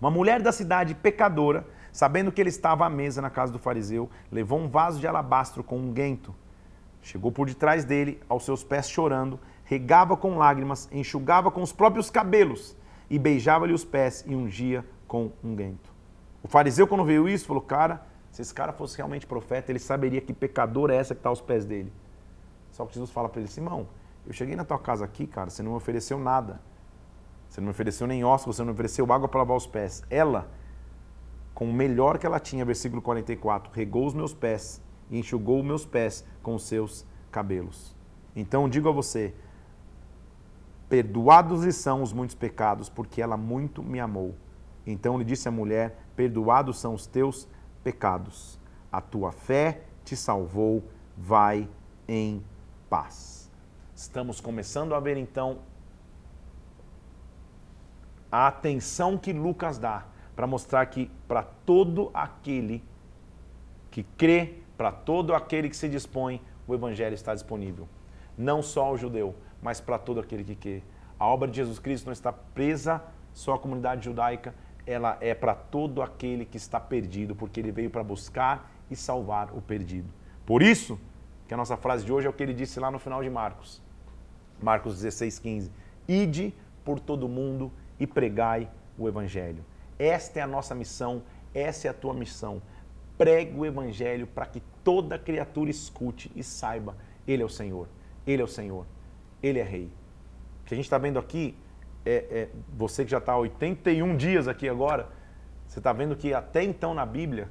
Uma 0.00 0.10
mulher 0.10 0.42
da 0.42 0.52
cidade, 0.52 0.94
pecadora, 0.94 1.66
sabendo 1.96 2.30
que 2.30 2.42
ele 2.42 2.50
estava 2.50 2.84
à 2.84 2.90
mesa 2.90 3.22
na 3.22 3.30
casa 3.30 3.50
do 3.50 3.58
fariseu, 3.58 4.10
levou 4.30 4.58
um 4.58 4.68
vaso 4.68 5.00
de 5.00 5.06
alabastro 5.06 5.64
com 5.64 5.78
um 5.78 5.94
guento. 5.94 6.34
Chegou 7.00 7.32
por 7.32 7.46
detrás 7.46 7.86
dele, 7.86 8.20
aos 8.28 8.44
seus 8.44 8.62
pés 8.62 8.86
chorando, 8.86 9.40
regava 9.64 10.14
com 10.14 10.36
lágrimas, 10.36 10.90
enxugava 10.92 11.50
com 11.50 11.62
os 11.62 11.72
próprios 11.72 12.10
cabelos 12.10 12.76
e 13.08 13.18
beijava-lhe 13.18 13.72
os 13.72 13.82
pés 13.82 14.22
e 14.26 14.34
ungia 14.34 14.84
com 15.08 15.32
um 15.42 15.56
guento. 15.56 15.90
O 16.42 16.48
fariseu, 16.48 16.86
quando 16.86 17.02
viu 17.02 17.26
isso, 17.26 17.46
falou: 17.46 17.62
Cara, 17.62 18.06
se 18.30 18.42
esse 18.42 18.52
cara 18.52 18.74
fosse 18.74 18.98
realmente 18.98 19.26
profeta, 19.26 19.72
ele 19.72 19.78
saberia 19.78 20.20
que 20.20 20.34
pecador 20.34 20.90
é 20.90 20.96
essa 20.96 21.14
que 21.14 21.20
está 21.20 21.30
aos 21.30 21.40
pés 21.40 21.64
dele. 21.64 21.90
Só 22.72 22.84
que 22.84 22.92
Jesus 22.92 23.10
fala 23.10 23.30
para 23.30 23.40
ele: 23.40 23.48
Simão, 23.48 23.88
eu 24.26 24.34
cheguei 24.34 24.54
na 24.54 24.66
tua 24.66 24.78
casa 24.78 25.02
aqui, 25.02 25.26
cara, 25.26 25.48
você 25.48 25.62
não 25.62 25.70
me 25.70 25.76
ofereceu 25.78 26.18
nada. 26.18 26.60
Você 27.48 27.58
não 27.58 27.66
me 27.66 27.70
ofereceu 27.70 28.06
nem 28.06 28.22
ossos, 28.22 28.54
você 28.54 28.60
não 28.60 28.66
me 28.66 28.72
ofereceu 28.72 29.10
água 29.10 29.26
para 29.28 29.38
lavar 29.38 29.56
os 29.56 29.66
pés. 29.66 30.02
Ela, 30.10 30.46
com 31.56 31.70
o 31.70 31.72
melhor 31.72 32.18
que 32.18 32.26
ela 32.26 32.38
tinha, 32.38 32.66
versículo 32.66 33.00
44, 33.00 33.72
regou 33.72 34.06
os 34.06 34.12
meus 34.12 34.34
pés 34.34 34.78
e 35.10 35.18
enxugou 35.18 35.60
os 35.60 35.64
meus 35.64 35.86
pés 35.86 36.22
com 36.42 36.54
os 36.54 36.64
seus 36.64 37.06
cabelos. 37.32 37.96
Então 38.36 38.68
digo 38.68 38.90
a 38.90 38.92
você, 38.92 39.34
Perdoados 40.86 41.64
lhe 41.64 41.72
são 41.72 42.02
os 42.02 42.12
muitos 42.12 42.36
pecados, 42.36 42.90
porque 42.90 43.22
ela 43.22 43.38
muito 43.38 43.82
me 43.82 43.98
amou. 43.98 44.34
Então 44.86 45.18
lhe 45.18 45.24
disse 45.24 45.48
a 45.48 45.50
mulher: 45.50 45.98
Perdoados 46.14 46.78
são 46.78 46.92
os 46.92 47.06
teus 47.06 47.48
pecados. 47.82 48.60
A 48.92 49.00
tua 49.00 49.32
fé 49.32 49.84
te 50.04 50.14
salvou. 50.14 50.84
Vai 51.16 51.66
em 52.06 52.44
paz. 52.90 53.50
Estamos 53.94 54.42
começando 54.42 54.94
a 54.94 55.00
ver 55.00 55.16
então 55.16 55.60
a 58.30 58.46
atenção 58.46 59.16
que 59.16 59.32
Lucas 59.32 59.78
dá 59.78 60.04
para 60.36 60.46
mostrar 60.46 60.84
que 60.86 61.10
para 61.26 61.42
todo 61.42 62.10
aquele 62.12 62.84
que 63.90 64.02
crê, 64.02 64.58
para 64.76 64.92
todo 64.92 65.34
aquele 65.34 65.70
que 65.70 65.76
se 65.76 65.88
dispõe, 65.88 66.40
o 66.68 66.74
evangelho 66.74 67.14
está 67.14 67.34
disponível. 67.34 67.88
Não 68.36 68.62
só 68.62 68.84
ao 68.84 68.98
judeu, 68.98 69.34
mas 69.62 69.80
para 69.80 69.98
todo 69.98 70.20
aquele 70.20 70.44
que 70.44 70.54
crê. 70.54 70.82
A 71.18 71.26
obra 71.26 71.48
de 71.48 71.56
Jesus 71.56 71.78
Cristo 71.78 72.04
não 72.04 72.12
está 72.12 72.30
presa 72.30 73.02
só 73.32 73.54
à 73.54 73.58
comunidade 73.58 74.04
judaica, 74.04 74.54
ela 74.86 75.16
é 75.20 75.34
para 75.34 75.54
todo 75.54 76.02
aquele 76.02 76.44
que 76.44 76.56
está 76.56 76.78
perdido, 76.78 77.34
porque 77.34 77.58
ele 77.58 77.72
veio 77.72 77.90
para 77.90 78.04
buscar 78.04 78.70
e 78.90 78.94
salvar 78.94 79.52
o 79.56 79.60
perdido. 79.60 80.08
Por 80.44 80.62
isso, 80.62 80.98
que 81.48 81.54
a 81.54 81.56
nossa 81.56 81.76
frase 81.76 82.04
de 82.04 82.12
hoje 82.12 82.26
é 82.26 82.30
o 82.30 82.32
que 82.32 82.42
ele 82.42 82.54
disse 82.54 82.78
lá 82.78 82.90
no 82.90 82.98
final 82.98 83.22
de 83.22 83.30
Marcos. 83.30 83.82
Marcos 84.62 84.94
16, 84.94 85.38
15. 85.38 85.70
Ide 86.06 86.54
por 86.84 87.00
todo 87.00 87.28
mundo 87.28 87.72
e 87.98 88.06
pregai 88.06 88.70
o 88.98 89.08
evangelho. 89.08 89.64
Esta 89.98 90.40
é 90.40 90.42
a 90.42 90.46
nossa 90.46 90.74
missão, 90.74 91.22
essa 91.54 91.88
é 91.88 91.90
a 91.90 91.94
tua 91.94 92.14
missão. 92.14 92.60
Pregue 93.16 93.58
o 93.58 93.64
evangelho 93.64 94.26
para 94.26 94.46
que 94.46 94.62
toda 94.84 95.18
criatura 95.18 95.70
escute 95.70 96.30
e 96.34 96.42
saiba, 96.42 96.96
ele 97.26 97.42
é 97.42 97.46
o 97.46 97.48
Senhor, 97.48 97.88
ele 98.26 98.42
é 98.42 98.44
o 98.44 98.48
Senhor, 98.48 98.86
ele 99.42 99.58
é 99.58 99.62
rei. 99.62 99.90
O 100.62 100.66
que 100.66 100.74
a 100.74 100.76
gente 100.76 100.84
está 100.84 100.98
vendo 100.98 101.18
aqui 101.18 101.56
é, 102.04 102.14
é, 102.30 102.48
você 102.76 103.04
que 103.04 103.10
já 103.10 103.18
está 103.18 103.32
há 103.32 103.38
81 103.38 104.16
dias 104.16 104.46
aqui 104.46 104.68
agora, 104.68 105.08
você 105.66 105.80
está 105.80 105.92
vendo 105.92 106.14
que 106.14 106.32
até 106.32 106.62
então 106.62 106.94
na 106.94 107.04
Bíblia, 107.04 107.50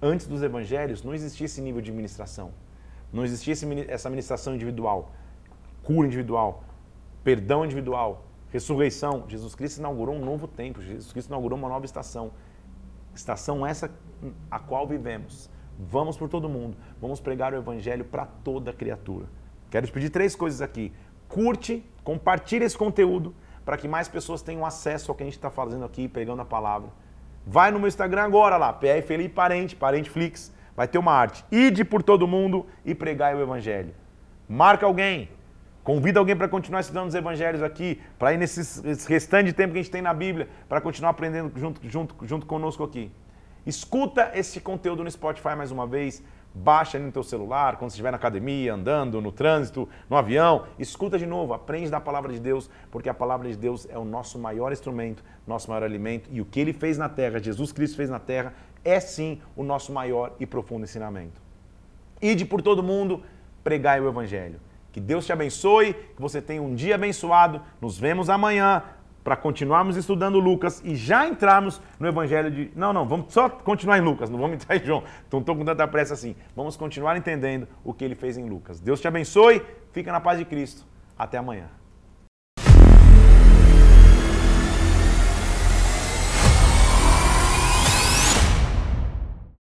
antes 0.00 0.26
dos 0.26 0.42
evangelhos, 0.42 1.02
não 1.02 1.12
existia 1.12 1.46
esse 1.46 1.60
nível 1.60 1.80
de 1.80 1.90
ministração. 1.90 2.52
Não 3.12 3.24
existia 3.24 3.52
esse, 3.52 3.90
essa 3.90 4.08
ministração 4.08 4.54
individual, 4.54 5.12
cura 5.82 6.06
individual, 6.06 6.64
perdão 7.22 7.64
individual, 7.64 8.23
ressurreição. 8.54 9.24
Jesus 9.26 9.52
Cristo 9.56 9.78
inaugurou 9.78 10.14
um 10.14 10.24
novo 10.24 10.46
tempo, 10.46 10.80
Jesus 10.80 11.12
Cristo 11.12 11.28
inaugurou 11.28 11.58
uma 11.58 11.68
nova 11.68 11.84
estação. 11.84 12.30
Estação 13.12 13.66
essa 13.66 13.90
a 14.48 14.60
qual 14.60 14.86
vivemos. 14.86 15.50
Vamos 15.76 16.16
por 16.16 16.28
todo 16.28 16.48
mundo, 16.48 16.76
vamos 17.00 17.20
pregar 17.20 17.52
o 17.52 17.56
evangelho 17.56 18.04
para 18.04 18.24
toda 18.24 18.72
criatura. 18.72 19.26
Quero 19.70 19.86
te 19.86 19.92
pedir 19.92 20.08
três 20.08 20.36
coisas 20.36 20.62
aqui. 20.62 20.92
Curte, 21.28 21.84
compartilhe 22.04 22.64
esse 22.64 22.78
conteúdo 22.78 23.34
para 23.64 23.76
que 23.76 23.88
mais 23.88 24.06
pessoas 24.06 24.40
tenham 24.40 24.64
acesso 24.64 25.10
ao 25.10 25.16
que 25.16 25.24
a 25.24 25.26
gente 25.26 25.34
está 25.34 25.50
fazendo 25.50 25.84
aqui, 25.84 26.06
pegando 26.06 26.42
a 26.42 26.44
palavra. 26.44 26.90
Vai 27.44 27.72
no 27.72 27.80
meu 27.80 27.88
Instagram 27.88 28.22
agora 28.22 28.56
lá, 28.56 28.72
PR 28.72 29.02
Felipe 29.04 29.34
Parente, 29.34 29.74
Parente 29.74 30.08
Flix, 30.08 30.54
vai 30.76 30.86
ter 30.86 30.98
uma 30.98 31.12
arte. 31.12 31.44
Ide 31.50 31.84
por 31.84 32.04
todo 32.04 32.28
mundo 32.28 32.66
e 32.84 32.94
pregai 32.94 33.34
o 33.34 33.40
evangelho. 33.40 33.92
Marca 34.48 34.86
alguém, 34.86 35.28
convida 35.84 36.18
alguém 36.18 36.34
para 36.34 36.48
continuar 36.48 36.80
estudando 36.80 37.08
os 37.08 37.14
evangelhos 37.14 37.62
aqui, 37.62 38.00
para 38.18 38.32
ir 38.32 38.38
nesse 38.38 38.82
restante 39.06 39.46
de 39.48 39.52
tempo 39.52 39.74
que 39.74 39.78
a 39.78 39.82
gente 39.82 39.92
tem 39.92 40.02
na 40.02 40.14
Bíblia, 40.14 40.48
para 40.68 40.80
continuar 40.80 41.10
aprendendo 41.10 41.52
junto, 41.56 41.80
junto, 41.88 42.26
junto 42.26 42.46
conosco 42.46 42.82
aqui. 42.82 43.12
Escuta 43.66 44.32
esse 44.34 44.60
conteúdo 44.60 45.04
no 45.04 45.10
Spotify 45.10 45.54
mais 45.54 45.70
uma 45.70 45.86
vez, 45.86 46.22
baixa 46.54 46.98
no 46.98 47.12
teu 47.12 47.22
celular, 47.22 47.76
quando 47.76 47.90
você 47.90 47.94
estiver 47.94 48.10
na 48.10 48.16
academia, 48.16 48.72
andando, 48.72 49.20
no 49.20 49.30
trânsito, 49.30 49.88
no 50.08 50.16
avião, 50.16 50.64
escuta 50.78 51.18
de 51.18 51.26
novo, 51.26 51.52
aprende 51.52 51.90
da 51.90 52.00
palavra 52.00 52.32
de 52.32 52.40
Deus, 52.40 52.70
porque 52.90 53.08
a 53.08 53.14
palavra 53.14 53.48
de 53.48 53.56
Deus 53.56 53.86
é 53.90 53.98
o 53.98 54.04
nosso 54.04 54.38
maior 54.38 54.72
instrumento, 54.72 55.22
nosso 55.46 55.68
maior 55.68 55.82
alimento, 55.82 56.30
e 56.32 56.40
o 56.40 56.44
que 56.44 56.60
ele 56.60 56.72
fez 56.72 56.96
na 56.96 57.08
terra, 57.08 57.38
Jesus 57.38 57.72
Cristo 57.72 57.96
fez 57.96 58.08
na 58.08 58.18
terra, 58.18 58.54
é 58.84 59.00
sim 59.00 59.40
o 59.56 59.62
nosso 59.62 59.92
maior 59.92 60.32
e 60.38 60.46
profundo 60.46 60.84
ensinamento. 60.84 61.42
Ide 62.22 62.44
por 62.44 62.62
todo 62.62 62.82
mundo, 62.82 63.22
pregai 63.62 64.00
o 64.00 64.08
evangelho. 64.08 64.60
Que 64.94 65.00
Deus 65.00 65.26
te 65.26 65.32
abençoe, 65.32 65.92
que 65.92 66.22
você 66.22 66.40
tenha 66.40 66.62
um 66.62 66.72
dia 66.72 66.94
abençoado. 66.94 67.60
Nos 67.80 67.98
vemos 67.98 68.30
amanhã 68.30 68.80
para 69.24 69.34
continuarmos 69.34 69.96
estudando 69.96 70.38
Lucas 70.38 70.80
e 70.84 70.94
já 70.94 71.26
entrarmos 71.26 71.82
no 71.98 72.06
evangelho 72.06 72.48
de. 72.48 72.70
Não, 72.76 72.92
não, 72.92 73.04
vamos 73.04 73.32
só 73.32 73.48
continuar 73.48 73.98
em 73.98 74.02
Lucas, 74.02 74.30
não 74.30 74.38
vamos 74.38 74.54
entrar 74.62 74.76
em 74.76 74.84
João. 74.84 75.02
Então, 75.26 75.38
não 75.38 75.40
estou 75.40 75.56
com 75.56 75.64
tanta 75.64 75.88
pressa 75.88 76.14
assim. 76.14 76.36
Vamos 76.54 76.76
continuar 76.76 77.16
entendendo 77.16 77.66
o 77.82 77.92
que 77.92 78.04
ele 78.04 78.14
fez 78.14 78.38
em 78.38 78.48
Lucas. 78.48 78.78
Deus 78.78 79.00
te 79.00 79.08
abençoe, 79.08 79.60
fica 79.90 80.12
na 80.12 80.20
paz 80.20 80.38
de 80.38 80.44
Cristo. 80.44 80.86
Até 81.18 81.38
amanhã. 81.38 81.66